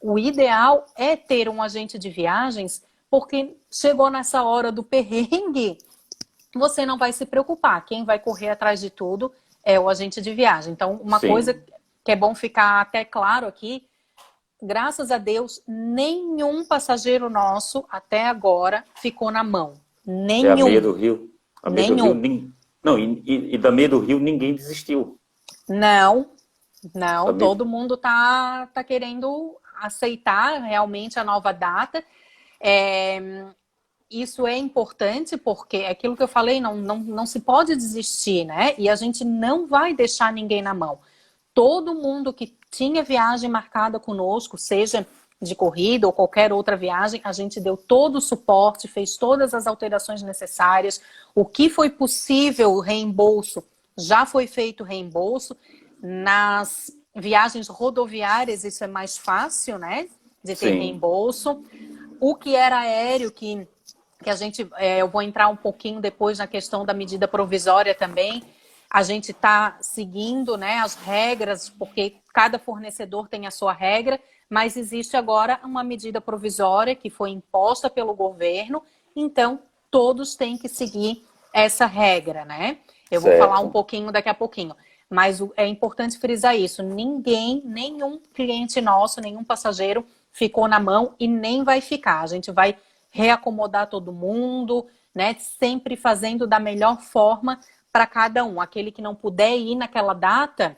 o 0.01 0.17
ideal 0.17 0.85
é 0.95 1.15
ter 1.15 1.49
um 1.49 1.61
agente 1.61 1.97
de 1.97 2.09
viagens, 2.09 2.83
porque 3.09 3.55
chegou 3.71 4.09
nessa 4.09 4.43
hora 4.43 4.71
do 4.71 4.83
perrengue, 4.83 5.77
você 6.55 6.85
não 6.85 6.97
vai 6.97 7.11
se 7.11 7.25
preocupar. 7.25 7.85
Quem 7.85 8.05
vai 8.05 8.19
correr 8.19 8.49
atrás 8.49 8.79
de 8.79 8.89
tudo 8.89 9.31
é 9.63 9.79
o 9.79 9.89
agente 9.89 10.21
de 10.21 10.33
viagem. 10.33 10.73
Então, 10.73 10.99
uma 11.03 11.19
Sim. 11.19 11.27
coisa 11.27 11.63
que 12.03 12.11
é 12.11 12.15
bom 12.15 12.33
ficar 12.33 12.81
até 12.81 13.03
claro 13.03 13.47
aqui. 13.47 13.83
Graças 14.61 15.11
a 15.11 15.17
Deus, 15.17 15.61
nenhum 15.67 16.65
passageiro 16.65 17.29
nosso 17.29 17.85
até 17.89 18.27
agora 18.27 18.83
ficou 18.95 19.31
na 19.31 19.43
mão. 19.43 19.75
Nenhum. 20.05 20.47
É 20.47 20.51
a 20.51 20.65
meia 20.65 20.81
do 20.81 20.93
Rio. 20.93 21.29
A 21.61 21.69
meia 21.69 21.89
nenhum. 21.89 22.13
Do 22.13 22.27
Rio, 22.27 22.53
não, 22.83 22.97
e, 22.97 23.55
e, 23.55 23.57
da 23.57 23.71
meia 23.71 23.89
do 23.89 23.99
Rio 23.99 24.19
ninguém 24.19 24.55
desistiu. 24.55 25.19
Não, 25.67 26.31
não, 26.95 27.37
todo 27.37 27.65
mundo 27.65 27.97
tá, 27.97 28.67
tá 28.73 28.83
querendo 28.83 29.58
aceitar 29.81 30.61
realmente 30.61 31.19
a 31.19 31.23
nova 31.23 31.51
data. 31.51 32.03
É, 32.61 33.45
isso 34.09 34.47
é 34.47 34.57
importante 34.57 35.37
porque 35.37 35.77
é 35.77 35.91
aquilo 35.91 36.17
que 36.17 36.23
eu 36.23 36.27
falei, 36.27 36.59
não, 36.59 36.75
não, 36.75 36.97
não 36.97 37.25
se 37.25 37.39
pode 37.39 37.75
desistir, 37.75 38.45
né? 38.45 38.73
E 38.77 38.89
a 38.89 38.95
gente 38.95 39.23
não 39.23 39.67
vai 39.67 39.93
deixar 39.93 40.33
ninguém 40.33 40.61
na 40.61 40.73
mão. 40.73 40.99
Todo 41.53 41.93
mundo 41.93 42.33
que 42.33 42.57
tinha 42.71 43.03
viagem 43.03 43.49
marcada 43.49 43.99
conosco, 43.99 44.57
seja 44.57 45.05
de 45.41 45.55
corrida 45.55 46.05
ou 46.07 46.13
qualquer 46.13 46.51
outra 46.51 46.75
viagem, 46.75 47.21
a 47.23 47.31
gente 47.31 47.59
deu 47.59 47.77
todo 47.77 48.17
o 48.17 48.21
suporte, 48.21 48.87
fez 48.87 49.15
todas 49.15 49.53
as 49.53 49.67
alterações 49.67 50.21
necessárias. 50.21 51.01
O 51.33 51.45
que 51.45 51.69
foi 51.69 51.89
possível 51.89 52.79
reembolso, 52.79 53.63
já 53.97 54.25
foi 54.25 54.47
feito 54.47 54.83
reembolso. 54.83 55.55
Nas 56.01 56.91
viagens 57.15 57.67
rodoviárias, 57.67 58.63
isso 58.63 58.83
é 58.83 58.87
mais 58.87 59.17
fácil, 59.17 59.77
né? 59.77 60.07
De 60.43 60.55
ter 60.55 60.71
Sim. 60.71 60.79
reembolso. 60.79 61.63
O 62.19 62.35
que 62.35 62.55
era 62.55 62.79
aéreo, 62.79 63.31
que, 63.31 63.67
que 64.23 64.29
a 64.29 64.35
gente. 64.35 64.67
É, 64.75 65.01
eu 65.01 65.07
vou 65.07 65.21
entrar 65.21 65.47
um 65.47 65.55
pouquinho 65.55 65.99
depois 65.99 66.37
na 66.37 66.47
questão 66.47 66.85
da 66.85 66.93
medida 66.93 67.27
provisória 67.27 67.95
também. 67.95 68.43
A 68.89 69.03
gente 69.03 69.31
está 69.31 69.77
seguindo 69.81 70.57
né, 70.57 70.79
as 70.79 70.95
regras, 70.95 71.69
porque 71.69 72.15
cada 72.33 72.57
fornecedor 72.57 73.27
tem 73.27 73.45
a 73.45 73.51
sua 73.51 73.71
regra, 73.71 74.19
mas 74.49 74.75
existe 74.75 75.15
agora 75.15 75.59
uma 75.63 75.83
medida 75.83 76.19
provisória 76.19 76.95
que 76.95 77.09
foi 77.09 77.29
imposta 77.29 77.87
pelo 77.87 78.15
governo, 78.15 78.81
então 79.15 79.59
todos 79.91 80.35
têm 80.35 80.57
que 80.57 80.67
seguir 80.67 81.23
essa 81.53 81.85
regra, 81.85 82.45
né? 82.45 82.79
Eu 83.11 83.21
certo. 83.21 83.37
vou 83.37 83.47
falar 83.47 83.59
um 83.59 83.69
pouquinho 83.69 84.11
daqui 84.11 84.29
a 84.29 84.33
pouquinho. 84.33 84.75
Mas 85.09 85.41
é 85.57 85.65
importante 85.67 86.19
frisar 86.19 86.55
isso: 86.55 86.83
ninguém, 86.83 87.61
nenhum 87.65 88.19
cliente 88.33 88.79
nosso, 88.79 89.19
nenhum 89.19 89.43
passageiro 89.43 90.05
ficou 90.31 90.67
na 90.67 90.79
mão 90.79 91.15
e 91.19 91.27
nem 91.27 91.63
vai 91.63 91.81
ficar. 91.81 92.21
A 92.21 92.27
gente 92.27 92.51
vai 92.51 92.77
reacomodar 93.09 93.89
todo 93.89 94.13
mundo, 94.13 94.85
né? 95.13 95.35
Sempre 95.39 95.95
fazendo 95.95 96.45
da 96.45 96.59
melhor 96.59 97.01
forma 97.01 97.59
para 97.91 98.05
cada 98.05 98.45
um. 98.45 98.61
Aquele 98.61 98.91
que 98.91 99.01
não 99.01 99.15
puder 99.15 99.57
ir 99.57 99.75
naquela 99.75 100.13
data, 100.13 100.77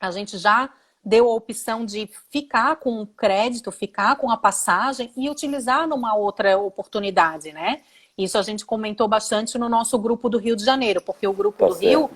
a 0.00 0.10
gente 0.10 0.38
já 0.38 0.70
deu 1.04 1.28
a 1.28 1.34
opção 1.34 1.84
de 1.84 2.08
ficar 2.30 2.76
com 2.76 3.02
o 3.02 3.06
crédito, 3.06 3.70
ficar 3.70 4.16
com 4.16 4.30
a 4.30 4.36
passagem 4.36 5.12
e 5.16 5.28
utilizar 5.28 5.86
numa 5.86 6.14
outra 6.14 6.56
oportunidade, 6.56 7.52
né? 7.52 7.82
Isso 8.16 8.38
a 8.38 8.42
gente 8.42 8.64
comentou 8.64 9.08
bastante 9.08 9.58
no 9.58 9.68
nosso 9.68 9.98
grupo 9.98 10.28
do 10.28 10.38
Rio 10.38 10.54
de 10.54 10.64
Janeiro, 10.64 11.02
porque 11.02 11.26
o 11.26 11.32
grupo 11.32 11.58
tá 11.58 11.66
do 11.66 11.72
certo. 11.74 11.86
Rio 11.86 12.10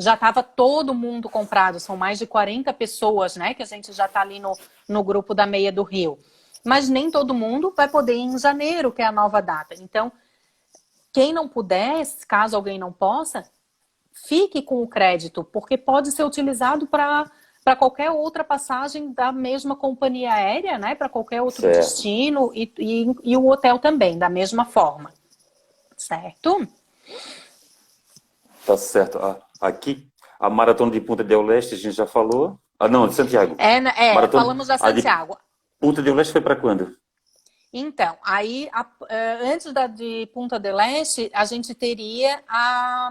já 0.00 0.14
estava 0.14 0.42
todo 0.42 0.94
mundo 0.94 1.28
comprado, 1.28 1.78
são 1.78 1.96
mais 1.96 2.18
de 2.18 2.26
40 2.26 2.72
pessoas, 2.72 3.36
né, 3.36 3.54
que 3.54 3.62
a 3.62 3.66
gente 3.66 3.92
já 3.92 4.06
está 4.06 4.22
ali 4.22 4.40
no, 4.40 4.52
no 4.88 5.04
grupo 5.04 5.34
da 5.34 5.46
Meia 5.46 5.70
do 5.70 5.82
Rio. 5.82 6.18
Mas 6.64 6.88
nem 6.88 7.10
todo 7.10 7.34
mundo 7.34 7.72
vai 7.76 7.88
poder 7.88 8.14
ir 8.14 8.20
em 8.20 8.38
janeiro, 8.38 8.92
que 8.92 9.02
é 9.02 9.06
a 9.06 9.12
nova 9.12 9.40
data. 9.40 9.74
Então, 9.78 10.10
quem 11.12 11.32
não 11.32 11.48
puder, 11.48 12.02
caso 12.26 12.56
alguém 12.56 12.78
não 12.78 12.92
possa, 12.92 13.44
fique 14.26 14.62
com 14.62 14.82
o 14.82 14.88
crédito, 14.88 15.42
porque 15.44 15.76
pode 15.76 16.12
ser 16.12 16.24
utilizado 16.24 16.86
para 16.86 17.30
para 17.62 17.76
qualquer 17.76 18.10
outra 18.10 18.42
passagem 18.42 19.12
da 19.12 19.30
mesma 19.30 19.76
companhia 19.76 20.32
aérea, 20.32 20.78
né? 20.78 20.94
Para 20.94 21.10
qualquer 21.10 21.42
outro 21.42 21.60
certo. 21.60 21.76
destino 21.76 22.50
e, 22.54 22.72
e, 22.78 23.06
e, 23.22 23.36
o 23.36 23.46
hotel 23.46 23.78
também, 23.78 24.18
da 24.18 24.30
mesma 24.30 24.64
forma. 24.64 25.12
Certo? 25.94 26.66
Tá 28.64 28.76
certo. 28.78 29.18
Aqui, 29.60 30.08
a 30.38 30.48
maratona 30.48 30.90
de 30.90 31.00
Punta 31.00 31.22
del 31.22 31.42
Leste, 31.42 31.74
a 31.74 31.78
gente 31.78 31.94
já 31.94 32.06
falou. 32.06 32.58
Ah, 32.78 32.88
não, 32.88 33.06
de 33.06 33.14
Santiago. 33.14 33.54
É, 33.58 33.80
né, 33.80 33.92
é 33.96 34.14
maratona... 34.14 34.42
falamos 34.42 34.68
da 34.68 34.78
Santiago. 34.78 35.36
Punta 35.78 36.02
del 36.02 36.14
Leste 36.14 36.32
foi 36.32 36.40
para 36.40 36.56
quando? 36.56 36.96
Então, 37.72 38.16
aí, 38.24 38.68
a, 38.72 38.82
uh, 38.82 39.52
antes 39.52 39.72
da 39.72 39.86
de 39.86 40.28
Punta 40.32 40.58
del 40.58 40.76
Leste, 40.76 41.30
a 41.32 41.44
gente 41.44 41.74
teria 41.74 42.42
a 42.48 43.10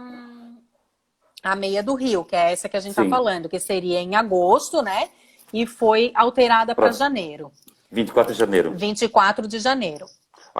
a 1.41 1.55
meia 1.55 1.81
do 1.81 1.95
Rio, 1.95 2.25
que 2.25 2.35
é 2.35 2.51
essa 2.51 2.67
que 2.67 2.77
a 2.77 2.79
gente 2.79 2.91
está 2.91 3.05
falando, 3.05 3.49
que 3.49 3.59
seria 3.59 3.99
em 3.99 4.15
agosto, 4.15 4.81
né? 4.81 5.09
E 5.53 5.65
foi 5.65 6.11
alterada 6.13 6.75
para 6.75 6.91
janeiro. 6.91 7.51
24 7.91 8.33
de 8.33 8.39
janeiro. 8.39 8.73
24 8.75 9.47
de 9.47 9.59
janeiro. 9.59 10.05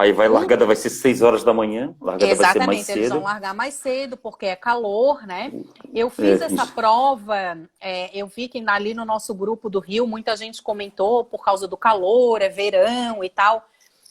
Aí 0.00 0.14
vai, 0.14 0.30
largada 0.30 0.64
vai 0.64 0.76
ser 0.76 0.88
6 0.88 1.20
horas 1.20 1.44
da 1.44 1.52
manhã, 1.52 1.94
largada 2.00 2.32
Exatamente, 2.32 2.56
vai 2.56 2.64
ser 2.64 2.66
mais 2.66 2.86
cedo. 2.86 2.98
eles 2.98 3.08
vão 3.10 3.22
largar 3.22 3.54
mais 3.54 3.74
cedo, 3.74 4.16
porque 4.16 4.46
é 4.46 4.56
calor, 4.56 5.26
né? 5.26 5.52
Eu 5.92 6.08
fiz 6.08 6.40
é, 6.40 6.46
essa 6.46 6.62
isso. 6.62 6.72
prova, 6.72 7.58
é, 7.78 8.10
eu 8.18 8.26
vi 8.26 8.48
que 8.48 8.64
ali 8.66 8.94
no 8.94 9.04
nosso 9.04 9.34
grupo 9.34 9.68
do 9.68 9.78
Rio, 9.78 10.06
muita 10.06 10.34
gente 10.38 10.62
comentou 10.62 11.22
por 11.22 11.44
causa 11.44 11.68
do 11.68 11.76
calor, 11.76 12.40
é 12.40 12.48
verão 12.48 13.22
e 13.22 13.28
tal. 13.28 13.68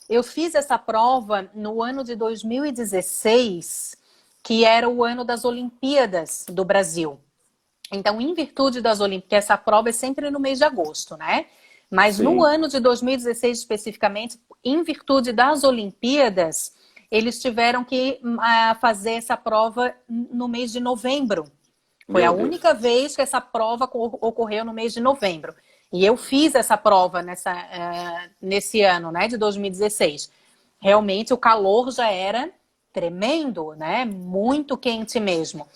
Eu 0.08 0.22
fiz 0.22 0.54
essa 0.54 0.78
prova 0.78 1.50
no 1.56 1.82
ano 1.82 2.04
de 2.04 2.16
2016, 2.16 3.98
que 4.44 4.64
era 4.64 4.88
o 4.88 5.04
ano 5.04 5.26
das 5.26 5.44
Olimpíadas 5.44 6.46
do 6.48 6.64
Brasil. 6.64 7.20
Então, 7.92 8.22
em 8.22 8.32
virtude 8.36 8.80
das 8.80 9.00
Olimpíadas, 9.00 9.46
essa 9.46 9.58
prova 9.58 9.90
é 9.90 9.92
sempre 9.92 10.30
no 10.30 10.40
mês 10.40 10.60
de 10.60 10.66
agosto, 10.66 11.18
né? 11.18 11.48
Mas 11.90 12.18
Sim. 12.18 12.24
no 12.24 12.44
ano 12.44 12.68
de 12.68 12.80
2016 12.80 13.58
especificamente, 13.58 14.40
em 14.64 14.84
virtude 14.84 15.32
das 15.32 15.64
Olimpíadas, 15.64 16.74
eles 17.10 17.42
tiveram 17.42 17.84
que 17.84 18.20
uh, 18.24 18.80
fazer 18.80 19.14
essa 19.14 19.36
prova 19.36 19.96
no 20.08 20.48
mês 20.48 20.72
de 20.72 20.80
novembro. 20.80 21.46
Foi 22.12 22.22
Meu 22.22 22.32
a 22.32 22.36
Deus. 22.36 22.48
única 22.48 22.74
vez 22.74 23.16
que 23.16 23.22
essa 23.22 23.42
prova 23.42 23.90
ocorreu 23.92 24.64
no 24.64 24.74
mês 24.74 24.94
de 24.94 25.00
novembro. 25.00 25.56
E 25.92 26.06
eu 26.06 26.16
fiz 26.16 26.54
essa 26.54 26.78
prova 26.78 27.22
nessa, 27.22 27.52
uh, 27.54 28.30
nesse 28.42 28.82
ano, 28.82 29.12
né, 29.12 29.28
de 29.28 29.38
2016. 29.38 30.30
Realmente 30.80 31.34
o 31.34 31.38
calor 31.38 31.92
já 31.92 32.10
era 32.12 32.52
tremendo, 32.94 33.74
né? 33.76 34.06
Muito 34.06 34.78
quente 34.78 35.20
mesmo. 35.20 35.68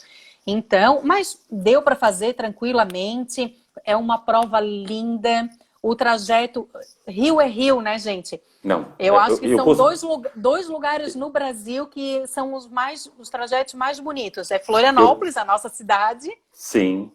Então, 0.45 1.02
mas 1.04 1.39
deu 1.49 1.82
para 1.82 1.95
fazer 1.95 2.34
tranquilamente. 2.34 3.58
É 3.84 3.95
uma 3.95 4.17
prova 4.17 4.60
linda. 4.60 5.49
O 5.83 5.95
trajeto 5.95 6.69
Rio 7.05 7.41
é 7.41 7.47
Rio, 7.47 7.81
né, 7.81 7.99
gente? 7.99 8.41
Não. 8.63 8.93
Eu 8.97 9.17
acho 9.17 9.37
que 9.37 9.47
eu, 9.47 9.57
são 9.57 9.75
dois, 9.75 10.01
dois 10.33 10.69
lugares 10.69 11.13
no 11.13 11.29
Brasil 11.29 11.85
que 11.87 12.25
são 12.25 12.53
os 12.53 12.69
mais 12.69 13.11
os 13.19 13.29
trajetos 13.29 13.73
mais 13.73 13.99
bonitos. 13.99 14.49
É 14.49 14.57
Florianópolis, 14.57 15.35
eu... 15.35 15.41
a 15.41 15.45
nossa 15.45 15.67
cidade. 15.67 16.31
Sim. 16.53 17.11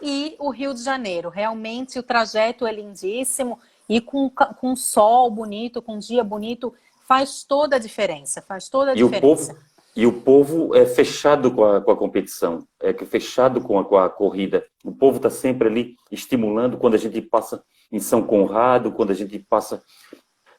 E 0.00 0.36
o 0.38 0.50
Rio 0.50 0.72
de 0.72 0.84
Janeiro. 0.84 1.28
Realmente 1.28 1.98
o 1.98 2.02
trajeto 2.02 2.64
é 2.64 2.72
lindíssimo 2.72 3.58
e 3.88 4.00
com, 4.00 4.30
com 4.30 4.76
sol 4.76 5.28
bonito, 5.28 5.82
com 5.82 5.98
dia 5.98 6.22
bonito, 6.22 6.72
faz 7.08 7.42
toda 7.42 7.74
a 7.74 7.78
diferença. 7.80 8.40
Faz 8.40 8.68
toda 8.68 8.92
a 8.92 8.94
e 8.94 8.98
diferença. 8.98 9.52
O 9.52 9.56
povo, 9.56 9.66
e 9.96 10.06
o 10.06 10.12
povo 10.12 10.76
é 10.76 10.84
fechado 10.84 11.50
com 11.50 11.64
a, 11.64 11.80
com 11.80 11.90
a 11.90 11.96
competição, 11.96 12.66
é 12.82 12.92
fechado 12.92 13.62
com 13.62 13.78
a, 13.78 13.84
com 13.84 13.96
a 13.96 14.10
corrida. 14.10 14.62
O 14.84 14.92
povo 14.92 15.16
está 15.16 15.30
sempre 15.30 15.68
ali 15.68 15.94
estimulando 16.12 16.76
quando 16.76 16.94
a 16.94 16.98
gente 16.98 17.20
passa 17.22 17.62
em 17.90 17.98
São 17.98 18.22
Conrado, 18.22 18.92
quando 18.92 19.10
a 19.10 19.14
gente 19.14 19.38
passa 19.38 19.82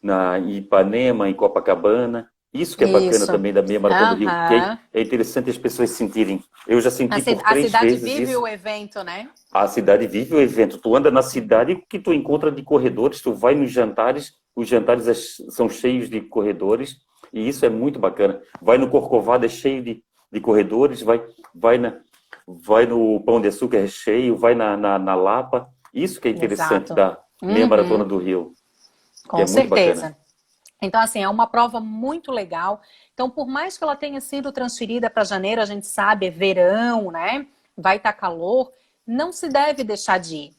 na 0.01 0.39
em 0.39 0.57
Ipanema, 0.57 1.29
em 1.29 1.35
Copacabana. 1.35 2.27
Isso 2.51 2.75
que 2.75 2.85
é 2.85 2.87
bacana 2.87 3.11
isso. 3.11 3.27
também 3.27 3.53
da 3.53 3.61
meia 3.61 3.79
maratona 3.79 4.15
do 4.15 4.19
Rio, 4.19 4.29
que 4.29 4.97
é, 4.97 5.01
interessante 5.01 5.49
as 5.51 5.57
pessoas 5.57 5.91
sentirem. 5.91 6.41
Eu 6.65 6.81
já 6.81 6.89
senti 6.89 7.13
a 7.13 7.35
por 7.35 7.43
três 7.43 7.71
vezes 7.71 7.75
A 7.75 7.79
cidade 7.79 7.95
vive 7.97 8.31
isso. 8.31 8.41
o 8.41 8.47
evento, 8.47 9.03
né? 9.03 9.29
A 9.51 9.67
cidade 9.67 10.07
vive 10.07 10.33
o 10.33 10.41
evento. 10.41 10.79
Tu 10.79 10.95
anda 10.95 11.11
na 11.11 11.21
cidade 11.21 11.83
que 11.87 11.99
tu 11.99 12.11
encontra 12.11 12.51
de 12.51 12.63
corredores, 12.63 13.21
tu 13.21 13.33
vai 13.33 13.53
nos 13.53 13.69
jantares, 13.69 14.33
os 14.55 14.67
jantares 14.67 15.07
é 15.07 15.13
são 15.51 15.69
cheios 15.69 16.09
de 16.09 16.21
corredores, 16.21 16.97
e 17.33 17.47
isso 17.47 17.65
é 17.65 17.69
muito 17.69 17.99
bacana. 17.99 18.41
Vai 18.61 18.77
no 18.77 18.89
Corcovado, 18.89 19.45
é 19.45 19.49
cheio 19.49 19.83
de, 19.83 20.03
de 20.31 20.41
corredores, 20.41 21.01
vai, 21.01 21.23
vai, 21.53 21.77
na, 21.77 21.97
vai 22.47 22.85
no 22.85 23.19
Pão 23.21 23.41
de 23.41 23.47
Açúcar, 23.47 23.77
é 23.77 23.87
cheio, 23.87 24.37
vai 24.37 24.55
na, 24.55 24.77
na, 24.77 24.99
na 24.99 25.15
Lapa. 25.15 25.69
Isso 25.93 26.21
que 26.21 26.27
é 26.27 26.31
interessante 26.31 26.91
Exato. 26.91 26.95
da 26.95 27.19
meia 27.41 27.63
uhum. 27.63 27.69
maratona 27.69 28.03
do 28.03 28.17
Rio. 28.17 28.53
Com 29.27 29.41
é 29.41 29.47
certeza. 29.47 30.15
Então, 30.81 31.01
assim, 31.01 31.23
é 31.23 31.29
uma 31.29 31.47
prova 31.47 31.79
muito 31.79 32.31
legal. 32.31 32.81
Então, 33.13 33.29
por 33.29 33.47
mais 33.47 33.77
que 33.77 33.83
ela 33.83 33.95
tenha 33.95 34.21
sido 34.21 34.51
transferida 34.51 35.09
para 35.09 35.23
janeiro, 35.23 35.61
a 35.61 35.65
gente 35.65 35.87
sabe, 35.87 36.27
é 36.27 36.29
verão, 36.29 37.11
né? 37.11 37.47
Vai 37.75 37.97
estar 37.97 38.13
tá 38.13 38.19
calor, 38.19 38.71
não 39.05 39.31
se 39.31 39.49
deve 39.49 39.83
deixar 39.83 40.19
de 40.19 40.35
ir. 40.35 40.56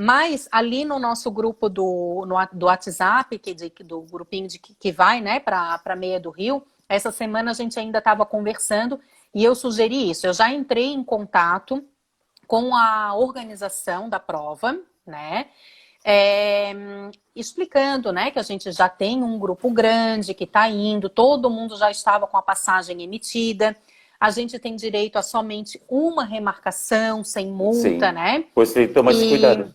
Mas 0.00 0.48
ali 0.52 0.84
no 0.84 0.96
nosso 1.00 1.28
grupo 1.28 1.68
do, 1.68 2.24
no, 2.24 2.36
do 2.52 2.66
WhatsApp, 2.66 3.36
que 3.36 3.52
de, 3.52 3.68
do 3.80 4.02
grupinho 4.02 4.46
de, 4.46 4.56
que 4.60 4.92
vai 4.92 5.20
né, 5.20 5.40
para 5.40 5.82
a 5.84 5.96
meia 5.96 6.20
do 6.20 6.30
Rio, 6.30 6.62
essa 6.88 7.10
semana 7.10 7.50
a 7.50 7.54
gente 7.54 7.80
ainda 7.80 7.98
estava 7.98 8.24
conversando 8.24 9.00
e 9.34 9.42
eu 9.42 9.56
sugeri 9.56 10.08
isso. 10.08 10.24
Eu 10.24 10.32
já 10.32 10.52
entrei 10.52 10.92
em 10.92 11.02
contato 11.02 11.84
com 12.46 12.76
a 12.76 13.12
organização 13.16 14.08
da 14.08 14.20
prova, 14.20 14.78
né? 15.04 15.46
É, 16.04 16.72
explicando 17.34 18.12
né, 18.12 18.30
que 18.30 18.38
a 18.38 18.44
gente 18.44 18.70
já 18.70 18.88
tem 18.88 19.20
um 19.20 19.36
grupo 19.36 19.68
grande 19.68 20.32
que 20.32 20.44
está 20.44 20.68
indo, 20.68 21.08
todo 21.08 21.50
mundo 21.50 21.76
já 21.76 21.90
estava 21.90 22.24
com 22.28 22.36
a 22.36 22.42
passagem 22.42 23.02
emitida. 23.02 23.76
A 24.20 24.30
gente 24.30 24.60
tem 24.60 24.76
direito 24.76 25.16
a 25.16 25.22
somente 25.22 25.82
uma 25.88 26.24
remarcação 26.24 27.24
sem 27.24 27.48
multa, 27.48 27.80
Sim. 27.80 27.98
né? 27.98 28.44
Pois 28.54 28.68
você 28.68 28.86
toma 28.86 29.12
e... 29.12 29.30
cuidado. 29.30 29.74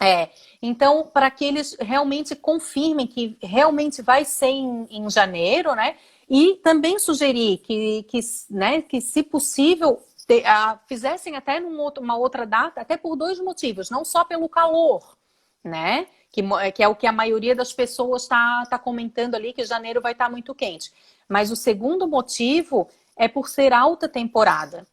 É, 0.00 0.28
então, 0.60 1.06
para 1.06 1.30
que 1.30 1.44
eles 1.44 1.76
realmente 1.80 2.36
confirmem 2.36 3.06
que 3.06 3.38
realmente 3.42 4.02
vai 4.02 4.24
ser 4.24 4.48
em, 4.48 4.86
em 4.90 5.08
janeiro, 5.08 5.74
né? 5.74 5.96
E 6.28 6.56
também 6.56 6.98
sugerir 6.98 7.58
que, 7.58 8.02
que, 8.04 8.20
né, 8.50 8.82
que 8.82 9.00
se 9.00 9.22
possível, 9.22 10.02
te, 10.26 10.40
uh, 10.40 10.78
fizessem 10.86 11.36
até 11.36 11.60
numa 11.60 12.16
outra 12.16 12.44
data, 12.44 12.80
até 12.80 12.96
por 12.96 13.16
dois 13.16 13.38
motivos, 13.38 13.90
não 13.90 14.04
só 14.04 14.24
pelo 14.24 14.48
calor, 14.48 15.16
né? 15.64 16.08
Que, 16.30 16.42
que 16.74 16.82
é 16.82 16.88
o 16.88 16.96
que 16.96 17.06
a 17.06 17.12
maioria 17.12 17.54
das 17.54 17.72
pessoas 17.72 18.24
está 18.24 18.66
tá 18.68 18.78
comentando 18.78 19.34
ali, 19.34 19.52
que 19.52 19.64
janeiro 19.64 20.02
vai 20.02 20.12
estar 20.12 20.26
tá 20.26 20.30
muito 20.30 20.54
quente. 20.54 20.92
Mas 21.28 21.50
o 21.50 21.56
segundo 21.56 22.06
motivo 22.06 22.88
é 23.16 23.28
por 23.28 23.48
ser 23.48 23.72
alta 23.72 24.08
temporada, 24.08 24.86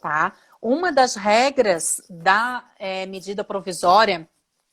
tá? 0.00 0.32
Uma 0.62 0.92
das 0.92 1.16
regras 1.16 2.00
da 2.08 2.64
é, 2.78 3.06
medida 3.06 3.42
provisória 3.42 4.28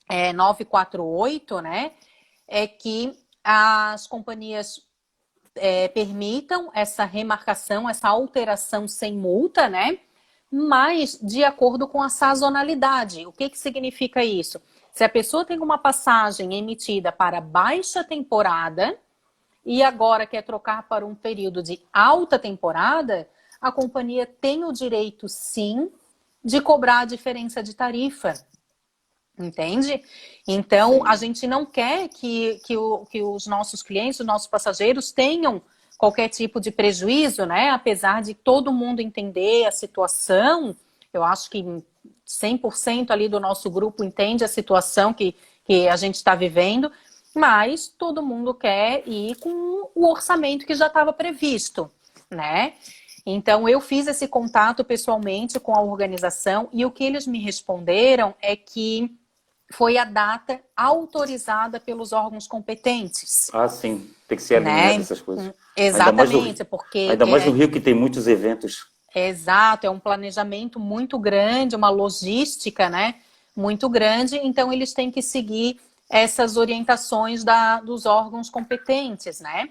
é, 0.10 0.34
948, 0.34 1.62
né, 1.62 1.92
é 2.48 2.68
que 2.68 3.18
as 3.44 4.08
companhias 4.08 4.82
é, 5.56 5.88
permitam 5.88 6.72
essa 6.74 7.04
remarcação, 7.06 7.89
essa 7.89 8.10
alteração 8.10 8.88
sem 8.88 9.16
multa, 9.16 9.70
né? 9.70 10.00
Mas 10.52 11.20
de 11.22 11.44
acordo 11.44 11.88
com 11.88 12.02
a 12.02 12.10
sazonalidade. 12.10 13.26
O 13.26 13.32
que, 13.32 13.50
que 13.50 13.58
significa 13.58 14.24
isso? 14.24 14.62
Se 14.92 15.04
a 15.04 15.10
pessoa 15.10 15.44
tem 15.44 15.60
uma 15.60 15.78
passagem 15.78 16.54
emitida 16.54 17.12
para 17.12 17.42
baixa 17.42 18.04
temporada 18.04 18.98
e 19.66 19.82
agora 19.82 20.28
quer 20.28 20.44
trocar 20.44 20.88
para 20.88 21.06
um 21.06 21.16
período 21.16 21.63
de 21.63 21.82
alta 21.92 22.38
temporada, 22.38 23.28
a 23.60 23.72
companhia 23.72 24.26
tem 24.26 24.63
o 24.63 24.72
direito, 24.72 25.28
sim, 25.28 25.92
de 26.44 26.62
cobrar 26.62 27.00
a 27.00 27.06
diferença 27.06 27.63
de 27.63 27.74
tarifa. 27.74 28.34
Entende? 29.38 30.04
Então, 30.48 31.06
a 31.08 31.15
gente 31.15 31.48
não 31.48 31.65
quer 31.65 32.08
que, 32.08 32.60
que, 32.65 32.78
o, 32.78 33.06
que 33.06 33.22
os 33.22 33.48
nossos 33.48 33.82
clientes, 33.82 34.19
os 34.19 34.26
nossos 34.26 34.48
passageiros 34.48 35.12
tenham 35.12 35.62
qualquer 35.98 36.30
tipo 36.30 36.60
de 36.60 36.69
prejuízo, 36.69 37.46
né? 37.46 37.69
Apesar 37.72 38.22
de 38.22 38.34
todo 38.34 38.72
mundo 38.72 39.00
entender 39.00 39.65
a 39.65 39.72
situação, 39.72 40.76
eu 41.12 41.24
acho 41.24 41.50
que 41.50 41.63
100% 42.28 43.10
ali 43.10 43.28
do 43.28 43.39
nosso 43.39 43.69
grupo 43.69 44.04
entende 44.04 44.43
a 44.43 44.48
situação 44.48 45.13
que, 45.13 45.36
que 45.65 45.88
a 45.88 45.96
gente 45.96 46.15
está 46.15 46.36
vivendo, 46.36 46.91
mas 47.34 47.88
todo 47.88 48.22
mundo 48.22 48.54
quer 48.54 49.08
ir 49.08 49.36
com 49.38 49.89
o 49.96 50.08
orçamento 50.08 50.65
que 50.65 50.76
já 50.76 50.88
estava 50.88 51.12
previsto, 51.12 51.89
né? 52.30 52.74
Então, 53.26 53.69
eu 53.69 53.80
fiz 53.80 54.06
esse 54.06 54.28
contato 54.28 54.84
pessoalmente 54.84 55.60
com 55.60 55.74
a 55.74 55.82
organização 55.82 56.67
e 56.74 56.86
o 56.86 56.91
que 56.91 57.04
eles 57.04 57.26
me 57.26 57.39
responderam 57.39 58.36
é 58.41 58.56
que 58.56 59.17
foi 59.73 59.97
a 59.97 60.05
data 60.05 60.59
autorizada 60.77 61.79
pelos 61.79 62.13
órgãos 62.13 62.47
competentes. 62.47 63.49
Ah, 63.51 63.67
sim. 63.67 64.09
Tem 64.27 64.38
que 64.38 64.43
ser 64.43 64.55
alinhado 64.55 64.95
né? 64.95 64.95
essas 64.95 65.21
coisas. 65.21 65.51
Exatamente, 65.75 66.36
ainda 66.36 66.63
no, 66.63 66.65
porque... 66.65 67.07
Ainda 67.09 67.25
mais 67.25 67.43
é, 67.43 67.45
no 67.47 67.53
Rio, 67.53 67.71
que 67.71 67.79
tem 67.79 67.93
muitos 67.93 68.27
eventos. 68.27 68.86
Exato, 69.15 69.88
é 69.88 69.89
um 69.89 69.99
planejamento 69.99 70.79
muito 70.79 71.17
grande, 71.17 71.75
uma 71.75 71.89
logística, 71.89 72.88
né? 72.88 73.15
Muito 73.55 73.89
grande, 73.89 74.38
então 74.38 74.71
eles 74.71 74.93
têm 74.93 75.09
que 75.09 75.21
seguir 75.21 75.79
essas 76.09 76.55
orientações 76.55 77.43
da, 77.43 77.79
dos 77.81 78.05
órgãos 78.05 78.49
competentes, 78.49 79.39
né? 79.39 79.69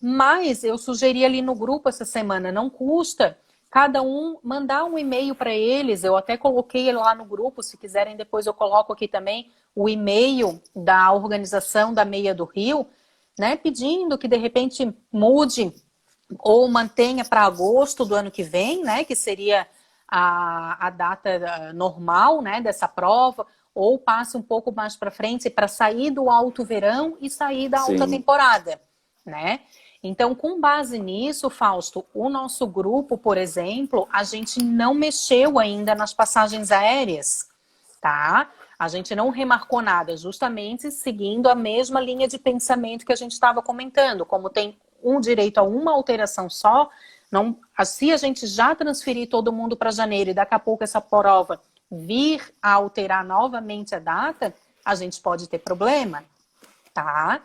Mas 0.00 0.64
eu 0.64 0.78
sugeri 0.78 1.24
ali 1.24 1.42
no 1.42 1.54
grupo 1.54 1.88
essa 1.88 2.04
semana, 2.04 2.50
não 2.50 2.70
custa 2.70 3.36
cada 3.72 4.02
um 4.02 4.38
mandar 4.44 4.84
um 4.84 4.98
e-mail 4.98 5.34
para 5.34 5.50
eles. 5.50 6.04
Eu 6.04 6.14
até 6.14 6.36
coloquei 6.36 6.92
lá 6.92 7.14
no 7.14 7.24
grupo, 7.24 7.62
se 7.62 7.78
quiserem 7.78 8.14
depois 8.14 8.46
eu 8.46 8.52
coloco 8.52 8.92
aqui 8.92 9.08
também 9.08 9.50
o 9.74 9.88
e-mail 9.88 10.62
da 10.76 11.10
organização 11.10 11.94
da 11.94 12.04
Meia 12.04 12.34
do 12.34 12.44
Rio, 12.44 12.86
né, 13.38 13.56
pedindo 13.56 14.18
que 14.18 14.28
de 14.28 14.36
repente 14.36 14.94
mude 15.10 15.72
ou 16.38 16.68
mantenha 16.68 17.24
para 17.24 17.46
agosto 17.46 18.04
do 18.04 18.14
ano 18.14 18.30
que 18.30 18.42
vem, 18.42 18.84
né, 18.84 19.04
que 19.04 19.16
seria 19.16 19.66
a, 20.06 20.88
a 20.88 20.90
data 20.90 21.30
eh, 21.30 21.72
normal, 21.72 22.42
né, 22.42 22.60
dessa 22.60 22.86
prova, 22.86 23.46
ou 23.74 23.98
passe 23.98 24.36
um 24.36 24.42
pouco 24.42 24.70
mais 24.70 24.96
para 24.96 25.10
frente 25.10 25.48
para 25.48 25.66
sair 25.66 26.10
do 26.10 26.28
alto 26.28 26.62
verão 26.62 27.16
e 27.22 27.30
sair 27.30 27.70
da 27.70 27.80
alta 27.80 28.04
Sim. 28.04 28.10
temporada, 28.10 28.78
né? 29.24 29.60
Então, 30.02 30.34
com 30.34 30.60
base 30.60 30.98
nisso, 30.98 31.48
Fausto, 31.48 32.04
o 32.12 32.28
nosso 32.28 32.66
grupo, 32.66 33.16
por 33.16 33.38
exemplo, 33.38 34.08
a 34.12 34.24
gente 34.24 34.62
não 34.62 34.94
mexeu 34.94 35.60
ainda 35.60 35.94
nas 35.94 36.12
passagens 36.12 36.72
aéreas, 36.72 37.48
tá? 38.00 38.50
A 38.76 38.88
gente 38.88 39.14
não 39.14 39.30
remarcou 39.30 39.80
nada, 39.80 40.16
justamente 40.16 40.90
seguindo 40.90 41.48
a 41.48 41.54
mesma 41.54 42.00
linha 42.00 42.26
de 42.26 42.36
pensamento 42.36 43.06
que 43.06 43.12
a 43.12 43.16
gente 43.16 43.30
estava 43.30 43.62
comentando. 43.62 44.26
Como 44.26 44.50
tem 44.50 44.76
um 45.00 45.20
direito 45.20 45.58
a 45.58 45.62
uma 45.62 45.92
alteração 45.92 46.50
só, 46.50 46.90
não, 47.30 47.56
se 47.84 48.10
a 48.10 48.16
gente 48.16 48.44
já 48.46 48.74
transferir 48.74 49.28
todo 49.28 49.52
mundo 49.52 49.76
para 49.76 49.92
janeiro 49.92 50.30
e 50.30 50.34
daqui 50.34 50.54
a 50.54 50.58
pouco 50.58 50.82
essa 50.82 51.00
prova 51.00 51.60
vir 51.88 52.52
a 52.60 52.72
alterar 52.72 53.24
novamente 53.24 53.94
a 53.94 54.00
data, 54.00 54.52
a 54.84 54.96
gente 54.96 55.20
pode 55.20 55.48
ter 55.48 55.58
problema, 55.58 56.24
tá? 56.92 57.40